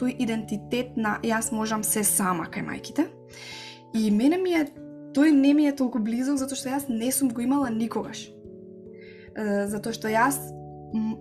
тој 0.00 0.16
идентитет 0.24 0.96
на 0.96 1.18
јас 1.22 1.52
можам 1.52 1.84
се 1.84 2.04
сама 2.04 2.48
кај 2.48 2.64
мајките. 2.64 3.08
И 3.94 4.10
мене 4.10 4.36
ми 4.36 4.52
е 4.52 4.66
тој 5.16 5.30
не 5.32 5.54
ми 5.54 5.66
е 5.66 5.76
толку 5.76 5.98
близок 5.98 6.36
затоа 6.36 6.58
што 6.58 6.68
јас 6.68 6.88
не 6.88 7.12
сум 7.12 7.30
го 7.32 7.40
имала 7.40 7.70
никогаш. 7.70 8.28
Затоа 9.36 9.92
што 9.92 10.08
јас 10.12 10.36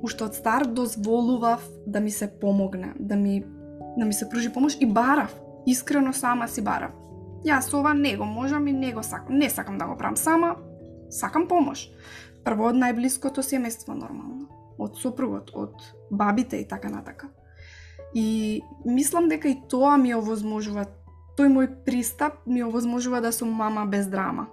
уште 0.03 0.26
од 0.26 0.36
стар 0.36 0.68
дозволував 0.68 1.63
да 1.88 1.99
ми 1.99 2.11
се 2.11 2.28
помогне, 2.28 2.93
да 2.99 3.16
ми 3.16 3.43
да 3.97 4.05
ми 4.05 4.13
се 4.13 4.30
пружи 4.30 4.53
помош 4.53 4.78
и 4.80 4.86
барав. 4.86 5.36
Искрено 5.68 6.13
сама 6.13 6.47
си 6.47 6.61
барав. 6.61 6.91
Јас 7.45 7.74
ова 7.74 7.93
не 7.93 8.18
го 8.18 8.26
можам 8.26 8.68
и 8.68 8.74
не 8.74 8.91
го 8.93 9.03
сакам. 9.03 9.38
Не 9.38 9.49
сакам 9.49 9.78
да 9.78 9.86
го 9.86 9.97
правам 9.97 10.18
сама, 10.18 10.55
сакам 11.09 11.47
помош. 11.47 11.89
Прво 12.43 12.70
од 12.70 12.78
најблиското 12.78 13.41
семејство 13.41 13.95
нормално, 13.97 14.49
од 14.78 14.97
сопругот, 15.01 15.49
од 15.53 15.74
бабите 16.11 16.59
и 16.61 16.68
така 16.68 16.89
натака. 16.89 17.32
И 18.13 18.61
мислам 18.86 19.30
дека 19.30 19.49
и 19.49 19.61
тоа 19.70 19.97
ми 19.97 20.13
овозможува, 20.16 20.86
тој 21.38 21.52
мој 21.52 21.68
пристап 21.86 22.46
ми 22.46 22.64
овозможува 22.64 23.22
да 23.22 23.32
сум 23.32 23.52
мама 23.52 23.86
без 23.86 24.08
драма. 24.08 24.48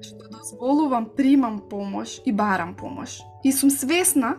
Што 0.00 0.28
дозволувам, 0.30 1.10
примам 1.16 1.60
помош 1.70 2.20
и 2.24 2.32
барам 2.32 2.74
помош. 2.76 3.18
И 3.44 3.52
сум 3.52 3.70
свесна 3.70 4.36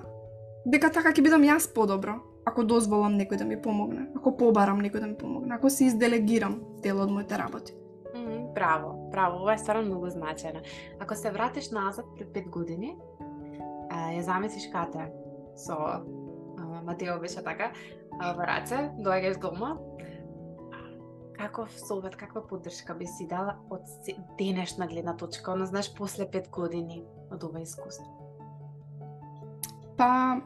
дека 0.66 0.90
така 0.90 1.14
ќе 1.14 1.24
бидам 1.24 1.46
јас 1.46 1.70
подобро, 1.74 2.20
ако 2.46 2.64
дозволам 2.64 3.18
некој 3.20 3.38
да 3.38 3.46
ми 3.46 3.60
помогне, 3.62 4.08
ако 4.16 4.36
побарам 4.38 4.82
некој 4.82 5.04
да 5.04 5.08
ми 5.08 5.18
помогне, 5.18 5.56
ако 5.56 5.70
се 5.70 5.86
изделегирам 5.86 6.60
дел 6.84 7.02
од 7.02 7.12
моите 7.12 7.38
работи. 7.38 7.76
Mm, 8.16 8.54
браво, 8.54 9.10
браво, 9.12 9.44
ова 9.44 9.54
е 9.54 9.58
стварно 9.58 9.86
многу 9.86 10.10
значено. 10.10 10.60
Ако 11.00 11.16
се 11.16 11.32
вратиш 11.32 11.70
назад 11.72 12.06
пред 12.18 12.34
пет 12.34 12.50
години, 12.50 12.96
ја 13.92 14.22
замислиш 14.22 14.70
кате 14.72 15.12
со 15.56 16.02
Матео 16.86 17.20
беше 17.20 17.44
така, 17.44 17.72
во 18.18 18.46
раце, 18.46 18.90
доаѓаш 18.98 19.40
дома, 19.42 19.76
каков 21.40 21.70
совет, 21.88 22.16
каква 22.16 22.48
поддршка 22.48 22.94
би 22.96 23.08
си 23.08 23.28
дала 23.28 23.56
од 23.70 23.88
денешна 24.38 24.88
гледна 24.88 25.16
точка, 25.16 25.52
оно 25.52 25.66
знаеш 25.66 25.94
после 25.96 26.28
пет 26.28 26.50
години 26.52 27.04
од 27.32 27.44
ова 27.44 27.62
искуство? 27.64 28.04
Па, 29.96 30.42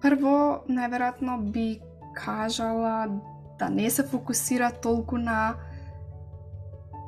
прво, 0.00 0.64
најверојатно 0.68 1.36
би 1.52 1.80
кажала 2.16 3.20
да 3.58 3.68
не 3.68 3.90
се 3.90 4.02
фокусира 4.02 4.70
толку 4.72 5.18
на 5.18 5.54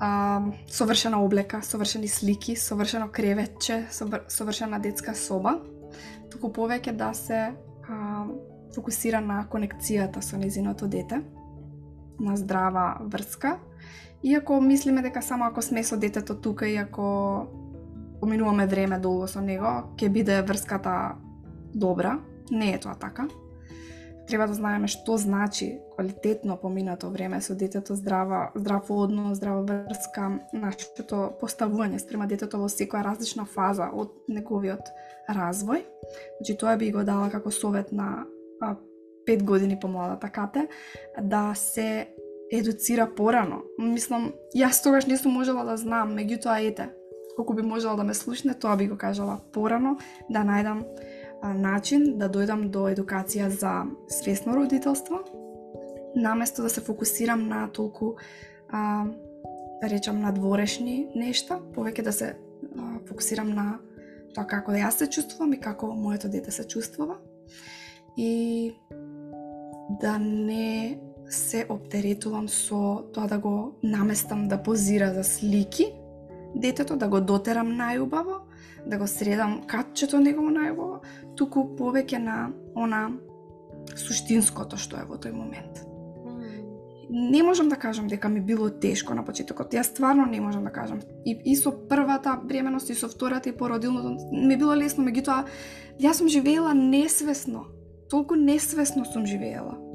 а, 0.00 0.42
совршена 0.68 1.24
облека, 1.24 1.62
совршени 1.62 2.08
слики, 2.08 2.56
совршено 2.56 3.08
креветче, 3.08 3.86
совршена 4.28 4.80
детска 4.80 5.14
соба, 5.14 5.60
туку 6.30 6.52
повеќе 6.52 6.92
да 6.92 7.14
се 7.14 7.42
а, 7.88 8.26
фокусира 8.74 9.20
на 9.20 9.46
конекцијата 9.48 10.20
со 10.20 10.36
незиното 10.36 10.88
дете, 10.88 11.24
на 12.20 12.36
здрава 12.36 12.98
врска. 13.00 13.58
Иако 14.22 14.60
мислиме 14.60 15.02
дека 15.02 15.22
само 15.22 15.44
ако 15.44 15.62
сме 15.62 15.84
со 15.84 15.96
детето 15.96 16.34
тука 16.34 16.68
и 16.68 16.76
ако 16.76 17.46
поминуваме 18.20 18.66
време 18.66 18.98
долго 18.98 19.28
со 19.28 19.40
него, 19.40 19.90
ќе 19.96 20.08
биде 20.08 20.42
врската 20.42 21.16
добра. 21.74 22.18
Не 22.50 22.74
е 22.74 22.80
тоа 22.80 22.94
така 22.94 23.28
треба 24.30 24.46
да 24.46 24.54
знаеме 24.54 24.88
што 24.88 25.16
значи 25.18 25.80
квалитетно 25.94 26.56
поминато 26.56 27.10
време 27.10 27.40
со 27.42 27.54
детето, 27.54 27.94
здрава, 27.94 28.50
здрав 28.54 28.90
однос, 28.90 29.38
здрава 29.38 29.62
врска, 29.90 30.30
нашето 30.54 31.34
поставување 31.42 31.98
спрема 31.98 32.28
детето 32.30 32.60
во 32.62 32.70
секоја 32.70 33.02
различна 33.10 33.44
фаза 33.44 33.90
од 33.90 34.14
неговиот 34.30 34.92
развој. 35.28 35.82
Значи 36.38 36.56
тоа 36.56 36.76
би 36.76 36.92
го 36.94 37.02
дала 37.04 37.30
како 37.30 37.50
совет 37.50 37.92
на 37.92 38.26
5 39.30 39.42
години 39.44 39.78
помладата 39.80 40.28
Кате, 40.28 40.68
да 41.22 41.52
се 41.54 42.08
едуцира 42.50 43.06
порано. 43.16 43.62
Мислам, 43.78 44.32
јас 44.56 44.82
тогаш 44.82 45.06
не 45.06 45.16
сум 45.16 45.38
можела 45.38 45.64
да 45.64 45.76
знам, 45.78 46.16
меѓутоа 46.18 46.58
ете, 46.66 46.90
колку 47.36 47.54
би 47.54 47.62
можела 47.62 47.96
да 47.96 48.04
ме 48.04 48.14
слушне, 48.14 48.54
тоа 48.54 48.76
би 48.76 48.88
го 48.90 48.98
кажала 48.98 49.38
порано, 49.52 49.96
да 50.30 50.42
најдам 50.42 50.82
начин 51.42 52.18
да 52.18 52.28
дојдам 52.28 52.68
до 52.68 52.88
едукација 52.90 53.48
за 53.48 53.86
свесно 54.08 54.56
родителство, 54.56 55.22
наместо 56.16 56.62
да 56.62 56.70
се 56.70 56.80
фокусирам 56.80 57.48
на 57.48 57.68
толку 57.68 58.16
а, 58.68 59.06
да 59.82 59.88
речам 59.88 60.20
на 60.20 60.32
дворешни 60.32 61.08
нешта, 61.14 61.60
повеќе 61.74 62.02
да 62.02 62.12
се 62.12 62.34
а, 62.34 62.98
фокусирам 63.06 63.54
на 63.54 63.78
тоа 64.34 64.46
како 64.46 64.72
да 64.72 64.82
јас 64.82 64.98
се 64.98 65.06
чувствувам 65.06 65.54
и 65.54 65.60
како 65.60 65.94
моето 65.94 66.28
дете 66.28 66.50
се 66.50 66.66
чувствува. 66.66 67.16
И 68.16 68.72
да 70.00 70.18
не 70.18 70.98
се 71.28 71.66
оптеретувам 71.68 72.48
со 72.48 73.04
тоа 73.14 73.26
да 73.26 73.38
го 73.38 73.78
наместам 73.82 74.48
да 74.48 74.62
позира 74.62 75.14
за 75.14 75.24
слики, 75.24 75.92
детето 76.54 76.96
да 76.96 77.08
го 77.08 77.20
дотерам 77.20 77.76
најубаво, 77.78 78.40
да 78.86 78.98
го 78.98 79.06
средам 79.06 79.60
катчето 79.66 80.18
негово 80.20 80.50
најубаво, 80.50 81.00
туку 81.36 81.68
повеќе 81.78 82.18
на 82.18 82.50
она 82.74 83.10
суштинското 83.96 84.76
што 84.76 84.98
е 84.98 85.06
во 85.06 85.20
тој 85.20 85.32
момент. 85.32 85.86
Не 87.10 87.42
можам 87.42 87.68
да 87.68 87.76
кажам 87.76 88.06
дека 88.06 88.28
ми 88.28 88.40
било 88.40 88.68
тешко 88.70 89.14
на 89.14 89.24
почетокот. 89.26 89.74
Јас 89.74 89.90
стварно 89.90 90.26
не 90.30 90.40
можам 90.40 90.64
да 90.64 90.70
кажам. 90.70 91.00
И, 91.26 91.34
и 91.44 91.56
со 91.56 91.72
првата 91.72 92.38
бременост 92.44 92.90
и 92.90 92.94
со 92.94 93.08
втората 93.08 93.48
и 93.48 93.56
породилното 93.56 94.30
ми 94.32 94.56
било 94.56 94.76
лесно, 94.78 95.04
меѓутоа 95.04 95.44
јас 95.98 96.22
сум 96.22 96.28
живеела 96.28 96.74
несвесно. 96.74 97.66
Толку 98.10 98.34
несвесно 98.34 99.04
сум 99.04 99.26
живеела. 99.26 99.89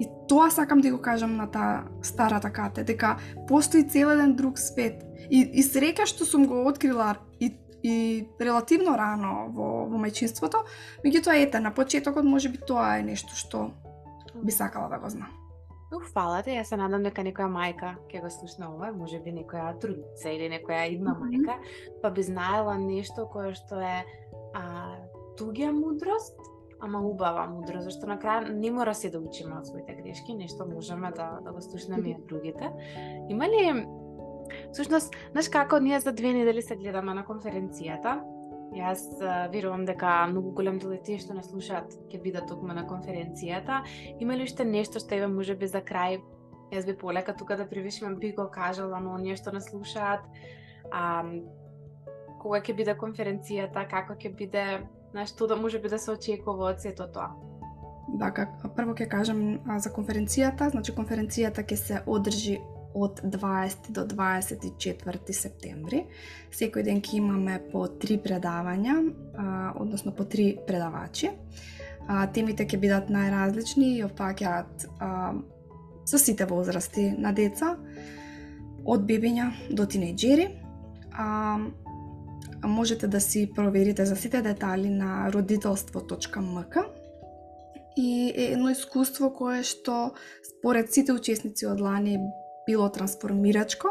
И 0.00 0.08
тоа 0.28 0.50
сакам 0.50 0.80
да 0.80 0.90
го 0.90 1.00
кажам 1.02 1.36
на 1.36 1.50
таа 1.50 1.84
старата 2.02 2.50
кате, 2.50 2.84
дека 2.84 3.16
постои 3.48 3.88
цел 3.88 4.10
еден 4.10 4.34
друг 4.36 4.58
свет. 4.58 5.04
И, 5.30 5.40
и 5.40 5.62
среќа 5.62 6.06
што 6.06 6.24
сум 6.24 6.46
го 6.46 6.66
открила 6.68 7.16
и 7.40 7.52
и 7.84 8.28
релативно 8.40 8.96
рано 8.96 9.50
во, 9.52 9.84
во 9.84 9.98
мајчинството, 10.00 10.62
меѓутоа 11.04 11.36
ете, 11.36 11.60
на 11.60 11.68
почетокот 11.70 12.24
може 12.24 12.48
би 12.48 12.56
тоа 12.56 12.96
е 12.98 13.02
нешто 13.04 13.36
што 13.36 13.66
би 14.40 14.52
сакала 14.52 14.88
да 14.88 14.98
го 14.98 15.10
знам. 15.12 15.28
Фала 16.14 16.40
те, 16.42 16.56
јас 16.56 16.72
се 16.72 16.78
надам 16.80 17.04
дека 17.04 17.22
некоја 17.22 17.46
мајка 17.52 17.92
ќе 18.10 18.22
го 18.24 18.30
слушна 18.32 18.70
ова, 18.72 18.88
може 18.96 19.20
би 19.22 19.34
некоја 19.36 19.76
трудница 19.80 20.32
или 20.32 20.48
некоја 20.50 20.88
идна 20.90 21.12
mm 21.12 21.20
-hmm. 21.20 21.44
мајка, 21.44 21.54
па 22.02 22.10
би 22.10 22.22
знаела 22.22 22.74
нешто 22.78 23.26
кое 23.26 23.54
што 23.54 23.80
е 23.80 24.04
а, 24.54 24.96
туѓа 25.38 25.70
мудрост, 25.72 26.34
ама 26.84 27.00
убава 27.00 27.46
мудро, 27.48 27.80
зашто 27.80 28.06
на 28.06 28.18
крај 28.20 28.52
не 28.52 28.70
мора 28.70 28.94
се 28.94 29.10
да 29.10 29.20
учиме 29.20 29.56
од 29.58 29.68
своите 29.68 29.96
грешки, 29.96 30.36
нешто 30.36 30.66
можеме 30.68 31.10
да, 31.16 31.38
да 31.44 31.52
го 31.52 31.60
слушнеме 31.64 32.10
и 32.10 32.16
од 32.18 32.26
другите. 32.28 32.70
Има 33.32 33.48
ли 33.48 33.86
всушност, 34.72 35.16
знаеш 35.32 35.48
како 35.48 35.80
ние 35.80 36.00
за 36.00 36.12
две 36.12 36.32
недели 36.32 36.62
се 36.62 36.76
гледаме 36.76 37.14
на 37.14 37.24
конференцијата. 37.24 38.20
Јас 38.74 39.02
верувам 39.52 39.84
дека 39.86 40.26
многу 40.28 40.50
голем 40.52 40.78
дел 40.82 40.96
тие 40.98 41.20
што 41.22 41.34
не 41.34 41.42
слушаат 41.46 41.94
ќе 42.10 42.20
бидат 42.22 42.48
токму 42.50 42.74
на 42.74 42.84
конференцијата. 42.86 43.84
Има 44.20 44.36
ли 44.36 44.44
уште 44.44 44.64
нешто 44.64 45.00
што 45.00 45.14
еве 45.14 45.30
можеби 45.30 45.70
за 45.70 45.80
крај 45.80 46.20
јас 46.74 46.86
би 46.86 46.96
полека 46.98 47.36
тука 47.36 47.56
да 47.56 47.68
привишувам 47.70 48.18
би 48.18 48.32
го 48.32 48.48
кажала 48.50 49.00
на 49.00 49.14
оние 49.14 49.36
што 49.36 49.52
не 49.52 49.60
слушаат. 49.60 50.26
А, 50.90 51.22
кога 52.42 52.60
ќе 52.60 52.74
биде 52.76 52.94
конференцијата, 52.98 53.86
како 53.88 54.18
ќе 54.18 54.34
биде, 54.36 54.64
знаеш, 55.14 55.30
што 55.30 55.46
да 55.46 55.56
може 55.56 55.78
би 55.78 55.88
да 55.88 55.98
се 55.98 56.10
очекува 56.10 56.72
од 56.72 56.82
сето 56.82 57.06
тоа. 57.06 57.30
Така, 58.18 58.18
да, 58.18 58.30
как, 58.34 58.74
прво 58.76 58.94
ќе 58.94 59.06
кажам 59.10 59.42
а, 59.66 59.78
за 59.78 59.90
конференцијата, 59.94 60.70
значи 60.74 60.94
конференцијата 60.94 61.62
ќе 61.62 61.76
се 61.78 62.00
одржи 62.06 62.58
од 62.94 63.22
20 63.26 63.90
до 63.94 64.04
24 64.10 65.34
септември. 65.34 66.04
Секој 66.54 66.86
ден 66.86 67.02
ќе 67.02 67.18
имаме 67.18 67.60
по 67.72 67.86
три 67.88 68.18
предавања, 68.22 68.98
а, 69.34 69.46
односно 69.80 70.14
по 70.14 70.26
три 70.26 70.56
предавачи. 70.66 71.30
А, 72.06 72.26
темите 72.26 72.66
ќе 72.66 72.78
бидат 72.82 73.10
најразлични 73.10 73.94
и 73.96 74.04
опаќаат 74.04 74.86
со 76.04 76.18
сите 76.18 76.44
возрасти 76.44 77.12
на 77.18 77.32
деца. 77.32 77.76
од 78.84 79.00
бебиња 79.08 79.46
до 79.70 79.86
тинејџери. 79.88 80.44
А, 81.16 81.56
можете 82.66 83.06
да 83.06 83.20
си 83.20 83.50
проверите 83.54 84.06
за 84.06 84.16
сите 84.16 84.42
детали 84.42 84.88
на 84.88 85.32
родителство.мк 85.32 86.76
и 87.96 88.32
е 88.36 88.44
едно 88.52 88.70
искуство 88.70 89.30
кое 89.30 89.62
што 89.62 90.14
според 90.42 90.92
сите 90.92 91.12
учесници 91.12 91.66
од 91.66 91.80
лани 91.80 92.18
било 92.66 92.88
трансформирачко 92.90 93.88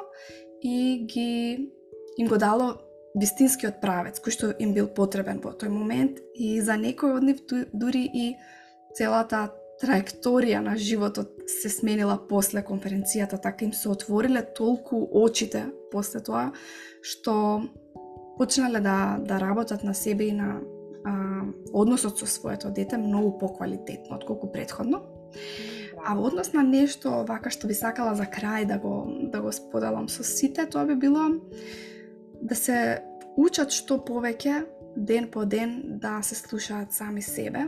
и 0.64 1.06
ги 1.08 1.72
им 2.18 2.28
го 2.28 2.38
дало 2.38 2.76
вистинскиот 3.16 3.80
правец 3.82 4.20
кој 4.20 4.36
што 4.36 4.52
им 4.60 4.74
бил 4.74 4.88
потребен 4.88 5.40
во 5.44 5.54
тој 5.54 5.70
момент. 5.70 6.20
И 6.36 6.60
за 6.62 6.78
некој 6.80 7.18
од 7.18 7.24
нив 7.24 7.44
дури 7.74 8.04
и 8.10 8.34
целата 8.98 9.52
траекторија 9.82 10.62
на 10.64 10.76
животот 10.78 11.44
се 11.50 11.70
сменила 11.70 12.18
после 12.30 12.64
конференцијата, 12.64 13.42
така 13.42 13.66
им 13.66 13.74
се 13.74 13.90
отвориле 13.90 14.44
толку 14.56 15.08
очите 15.12 15.66
после 15.92 16.22
тоа, 16.24 16.52
што 17.02 17.64
почнале 18.38 18.80
да, 18.80 19.18
да 19.20 19.40
работат 19.40 19.84
на 19.84 19.94
себе 19.94 20.24
и 20.24 20.32
на 20.32 20.60
а, 21.06 21.42
односот 21.74 22.20
со 22.20 22.28
своето 22.28 22.72
дете 22.72 22.98
многу 22.98 23.38
поквалитетно 23.38 24.16
отколку 24.16 24.52
предходно. 24.52 25.02
А 26.06 26.16
во 26.16 26.28
однос 26.28 26.54
на 26.54 26.64
нешто 26.64 27.24
вака 27.28 27.50
што 27.50 27.68
би 27.68 27.74
сакала 27.74 28.16
за 28.16 28.26
крај 28.28 28.66
да 28.68 28.78
го 28.78 29.08
да 29.32 29.42
го 29.42 29.52
споделам 29.52 30.10
со 30.10 30.24
сите, 30.24 30.66
тоа 30.66 30.86
би 30.86 30.96
било 30.96 31.40
да 32.42 32.56
се 32.56 33.04
учат 33.38 33.72
што 33.72 34.04
повеќе 34.04 34.66
ден 34.98 35.30
по 35.32 35.46
ден 35.46 36.00
да 36.00 36.22
се 36.22 36.36
слушаат 36.36 36.94
сами 36.94 37.22
себе, 37.22 37.66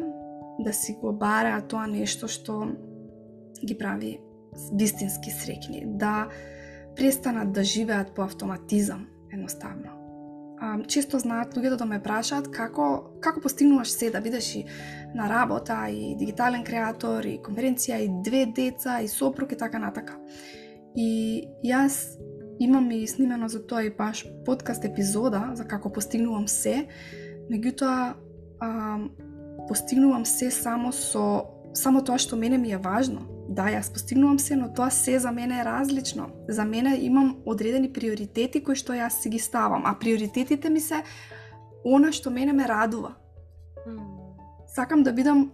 да 0.60 0.74
си 0.74 0.98
го 1.02 1.14
бараат 1.14 1.68
тоа 1.68 1.88
нешто 1.88 2.28
што 2.28 2.76
ги 3.64 3.78
прави 3.78 4.20
вистински 4.74 5.32
среќни, 5.32 5.86
да 5.98 6.28
престанат 6.96 7.52
да 7.52 7.64
живеат 7.64 8.16
по 8.16 8.24
автоматизам, 8.24 9.08
едноставно. 9.32 9.95
А, 10.60 10.78
често 10.88 11.20
знаат 11.20 11.56
луѓето 11.56 11.78
да 11.78 11.86
ме 11.86 12.00
прашаат 12.04 12.48
како 12.52 13.12
како 13.22 13.42
постигнуваш 13.44 13.92
се 13.92 14.10
да 14.12 14.22
бидеш 14.22 14.56
и 14.56 14.66
на 15.16 15.28
работа 15.30 15.76
и 15.92 16.16
дигитален 16.16 16.64
креатор 16.64 17.26
и 17.28 17.40
конференција 17.44 18.00
и 18.00 18.12
две 18.24 18.46
деца 18.46 19.02
и 19.02 19.08
сопруг 19.08 19.52
и 19.52 19.58
така 19.58 19.80
натака. 19.80 20.16
И 20.96 21.44
јас 21.64 22.16
имам 22.60 22.92
и 22.92 23.08
снимено 23.08 23.50
за 23.50 23.60
тоа 23.68 23.84
и 23.84 23.90
баш 23.90 24.26
подкаст 24.46 24.86
епизода 24.86 25.52
за 25.54 25.68
како 25.68 25.92
постигнувам 25.92 26.48
се, 26.48 26.88
меѓутоа 27.52 28.16
постигнувам 29.68 30.26
се 30.26 30.52
само 30.52 30.92
со 30.92 31.52
само 31.76 32.02
тоа 32.02 32.18
што 32.18 32.40
мене 32.40 32.58
ми 32.58 32.72
е 32.72 32.78
важно. 32.78 33.28
Да, 33.50 33.68
јас 33.70 33.92
постигнувам 33.94 34.40
се, 34.40 34.56
но 34.56 34.72
тоа 34.74 34.90
се 34.90 35.20
за 35.20 35.32
мене 35.32 35.60
е 35.62 35.66
различно. 35.66 36.30
За 36.50 36.66
мене 36.66 36.98
имам 37.02 37.38
одредени 37.46 37.92
приоритети 37.94 38.64
кои 38.64 38.76
што 38.76 38.94
јас 38.98 39.22
си 39.22 39.30
ги 39.30 39.40
ставам, 39.40 39.86
а 39.86 39.94
приоритетите 40.00 40.70
ми 40.70 40.80
се 40.80 41.04
она 41.86 42.12
што 42.12 42.32
мене 42.34 42.54
ме 42.54 42.66
радува. 42.68 43.14
Сакам 44.76 45.04
да 45.04 45.14
бидам 45.14 45.52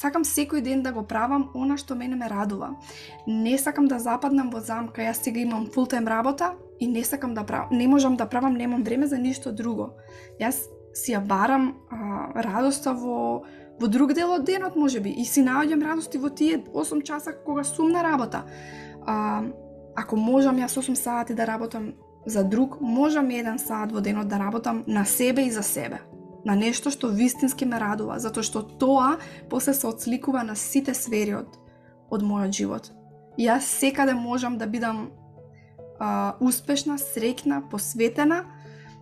сакам 0.00 0.24
секој 0.24 0.60
ден 0.60 0.82
да 0.82 0.92
го 0.92 1.02
правам 1.08 1.48
она 1.54 1.76
што 1.80 1.96
мене 1.96 2.16
ме 2.16 2.28
радува. 2.28 2.74
Не 3.26 3.56
сакам 3.58 3.88
да 3.88 3.98
западнам 3.98 4.50
во 4.52 4.60
замка, 4.60 5.00
јас 5.00 5.24
сега 5.24 5.40
имам 5.40 5.66
фултайм 5.72 6.08
работа 6.08 6.52
и 6.80 6.86
не 6.86 7.04
сакам 7.04 7.34
да 7.34 7.44
правам, 7.44 7.72
не 7.72 7.88
можам 7.88 8.16
да 8.16 8.26
правам, 8.26 8.54
немам 8.54 8.84
време 8.84 9.06
за 9.06 9.18
ништо 9.18 9.52
друго. 9.52 9.94
Јас 10.40 10.68
си 10.94 11.16
ја 11.16 11.24
барам 11.24 11.74
а, 11.90 12.42
радоста 12.42 12.92
во 12.92 13.44
во 13.80 13.88
друг 13.88 14.14
дел 14.14 14.32
од 14.32 14.44
денот 14.44 14.76
можеби 14.76 15.10
и 15.10 15.24
си 15.24 15.42
наоѓам 15.42 15.82
радости 15.82 16.18
во 16.18 16.30
тие 16.30 16.58
8 16.62 17.02
часа 17.02 17.32
кога 17.32 17.64
сум 17.64 17.90
на 17.92 18.02
работа. 18.02 18.44
А, 19.06 19.42
ако 19.96 20.16
можам 20.16 20.56
јас 20.56 20.78
8 20.78 20.94
сати 20.94 21.34
да 21.34 21.46
работам 21.46 21.94
за 22.26 22.44
друг, 22.44 22.80
можам 22.80 23.30
еден 23.30 23.58
сат 23.58 23.92
во 23.92 24.00
денот 24.00 24.28
да 24.28 24.38
работам 24.38 24.84
на 24.86 25.04
себе 25.04 25.46
и 25.46 25.50
за 25.50 25.62
себе. 25.62 26.00
На 26.44 26.54
нешто 26.54 26.90
што 26.90 27.08
вистински 27.08 27.64
ме 27.64 27.80
радува, 27.80 28.18
затоа 28.20 28.44
што 28.44 28.62
тоа 28.62 29.16
после 29.50 29.74
се 29.74 29.86
отсликува 29.86 30.44
на 30.44 30.56
сите 30.56 30.94
сфери 30.94 31.34
од, 31.34 31.48
од 32.10 32.22
мојот 32.22 32.52
живот. 32.52 32.92
И 33.36 33.48
јас 33.48 33.66
секаде 33.80 34.14
можам 34.14 34.58
да 34.58 34.66
бидам 34.66 35.10
а, 35.98 36.36
успешна, 36.40 36.98
среќна, 36.98 37.64
посветена, 37.70 38.44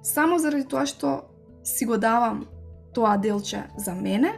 само 0.02 0.38
заради 0.38 0.64
тоа 0.64 0.86
што 0.86 1.28
си 1.62 1.84
го 1.84 1.96
давам 1.96 2.46
тоа 2.94 3.16
делче 3.16 3.66
за 3.76 3.94
мене, 3.94 4.32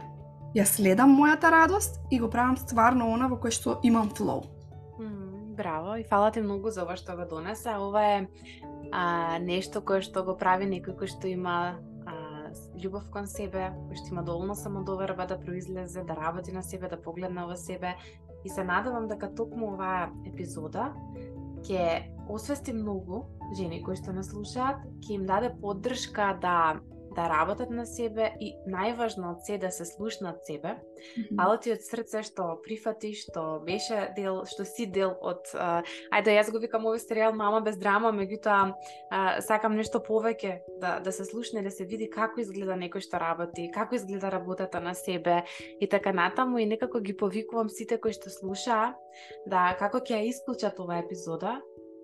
ја 0.55 0.65
следам 0.65 1.17
мојата 1.17 1.51
радост 1.51 1.99
и 2.11 2.19
го 2.19 2.29
правам 2.29 2.57
стварно 2.57 3.11
она 3.13 3.27
во 3.27 3.37
кое 3.37 3.51
што 3.51 3.79
имам 3.83 4.09
флоу. 4.09 4.43
браво 5.55 5.95
и 5.95 6.03
фала 6.03 6.31
ти 6.31 6.41
многу 6.41 6.69
за 6.69 6.83
ова 6.83 6.97
што 6.99 7.15
го 7.15 7.25
донеса. 7.25 7.79
Ова 7.79 8.03
е 8.03 8.27
а, 8.91 9.39
нешто 9.39 9.81
кое 9.81 10.01
што 10.01 10.23
го 10.23 10.35
прави 10.35 10.67
некој 10.67 10.95
кој 10.99 11.07
што 11.07 11.27
има 11.27 11.79
љубов 12.75 13.07
кон 13.11 13.27
себе, 13.27 13.71
кој 13.89 13.99
што 13.99 14.13
има 14.13 14.23
доволно 14.23 14.55
самодоверба 14.55 15.27
да 15.27 15.39
произлезе, 15.39 16.03
да 16.03 16.15
работи 16.15 16.51
на 16.51 16.63
себе, 16.63 16.89
да 16.89 17.01
погледне 17.01 17.45
во 17.45 17.55
себе. 17.55 17.95
И 18.43 18.49
се 18.49 18.63
надевам 18.63 19.07
дека 19.07 19.31
токму 19.33 19.73
оваа 19.73 20.11
епизода 20.25 20.93
ќе 21.65 22.11
освести 22.29 22.73
многу 22.73 23.25
жени 23.57 23.81
кои 23.83 23.97
што 23.97 24.13
не 24.13 24.23
слушаат, 24.23 24.83
ќе 25.01 25.17
им 25.17 25.25
даде 25.25 25.49
поддршка 25.61 26.35
да 26.41 26.79
да 27.15 27.29
работат 27.29 27.69
на 27.69 27.85
себе 27.85 28.33
и 28.39 28.53
најважно 28.67 29.31
од 29.31 29.45
се 29.45 29.57
да 29.57 29.71
се 29.71 29.85
слушнат 29.85 30.45
себе. 30.45 30.75
Mm 31.17 31.37
-hmm. 31.37 31.59
ти 31.61 31.71
од 31.71 31.81
срце 31.81 32.23
што 32.23 32.61
прифати, 32.63 33.13
што 33.13 33.61
беше 33.65 34.13
дел, 34.15 34.45
што 34.45 34.65
си 34.65 34.85
дел 34.85 35.15
од 35.21 35.43
ајде 36.11 36.31
јас 36.37 36.51
го 36.51 36.59
викам 36.59 36.85
овој 36.85 36.99
серијал 36.99 37.33
Мама 37.35 37.61
без 37.61 37.77
драма, 37.77 38.11
меѓутоа 38.11 38.73
сакам 39.41 39.75
нешто 39.75 39.99
повеќе 39.99 40.59
да 40.81 40.99
да 40.99 41.11
се 41.11 41.25
слушне, 41.25 41.61
да 41.61 41.71
се 41.71 41.85
види 41.85 42.09
како 42.09 42.41
изгледа 42.41 42.73
некој 42.73 42.99
што 42.99 43.19
работи, 43.19 43.71
како 43.73 43.95
изгледа 43.95 44.31
работата 44.31 44.79
на 44.79 44.93
себе 44.93 45.43
и 45.79 45.87
така 45.87 46.13
натаму 46.13 46.57
и 46.57 46.65
некако 46.65 46.99
ги 46.99 47.17
повикувам 47.17 47.69
сите 47.69 47.97
кои 47.97 48.13
што 48.13 48.29
слушаа 48.29 48.95
да 49.47 49.75
како 49.79 49.97
ќе 49.97 50.19
ја 50.19 50.27
исклучат 50.29 50.79
оваа 50.79 50.99
епизода 50.99 51.61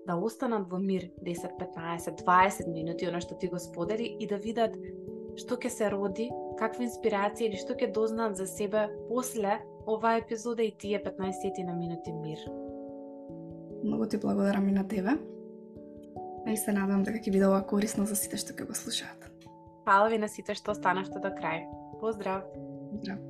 да 0.08 0.16
останат 0.16 0.68
во 0.70 0.80
мир 0.80 1.10
10, 1.24 1.58
15, 1.60 2.24
20 2.26 2.68
минути, 2.74 3.08
оно 3.08 3.22
што 3.22 3.38
ти 3.38 3.47
го 3.47 3.60
сподели 3.60 4.18
и 4.20 4.28
да 4.28 4.38
видат 4.38 4.78
што 5.38 5.56
ќе 5.56 5.70
се 5.70 5.89
роди, 5.91 6.30
каква 6.60 6.86
инспирација 6.86 7.49
или 7.49 7.60
што 7.60 7.76
ќе 7.78 7.91
дознаат 7.93 8.38
за 8.38 8.47
себе 8.47 8.88
после 9.10 9.60
оваа 9.88 10.20
епизода 10.20 10.64
и 10.64 10.72
тие 10.72 11.02
15 11.04 11.64
на 11.66 11.74
минути 11.74 12.12
мир. 12.12 12.39
Многу 13.84 14.06
ти 14.06 14.18
благодарам 14.18 14.70
и 14.70 14.72
на 14.72 14.88
тебе. 14.88 15.18
И 16.47 16.58
се 16.58 16.74
надам 16.74 17.04
дека 17.04 17.22
ќе 17.22 17.32
биде 17.32 17.47
ова 17.47 17.62
корисно 17.62 18.06
за 18.06 18.16
сите 18.18 18.38
што 18.38 18.54
ќе 18.54 18.68
го 18.68 18.74
слушаат. 18.74 19.30
Фала 19.86 20.10
ви 20.10 20.18
на 20.18 20.30
сите 20.30 20.58
што 20.58 20.74
останавте 20.74 21.22
до 21.22 21.34
крај. 21.34 21.66
Поздрав! 22.02 22.45
Поздрав! 22.91 23.22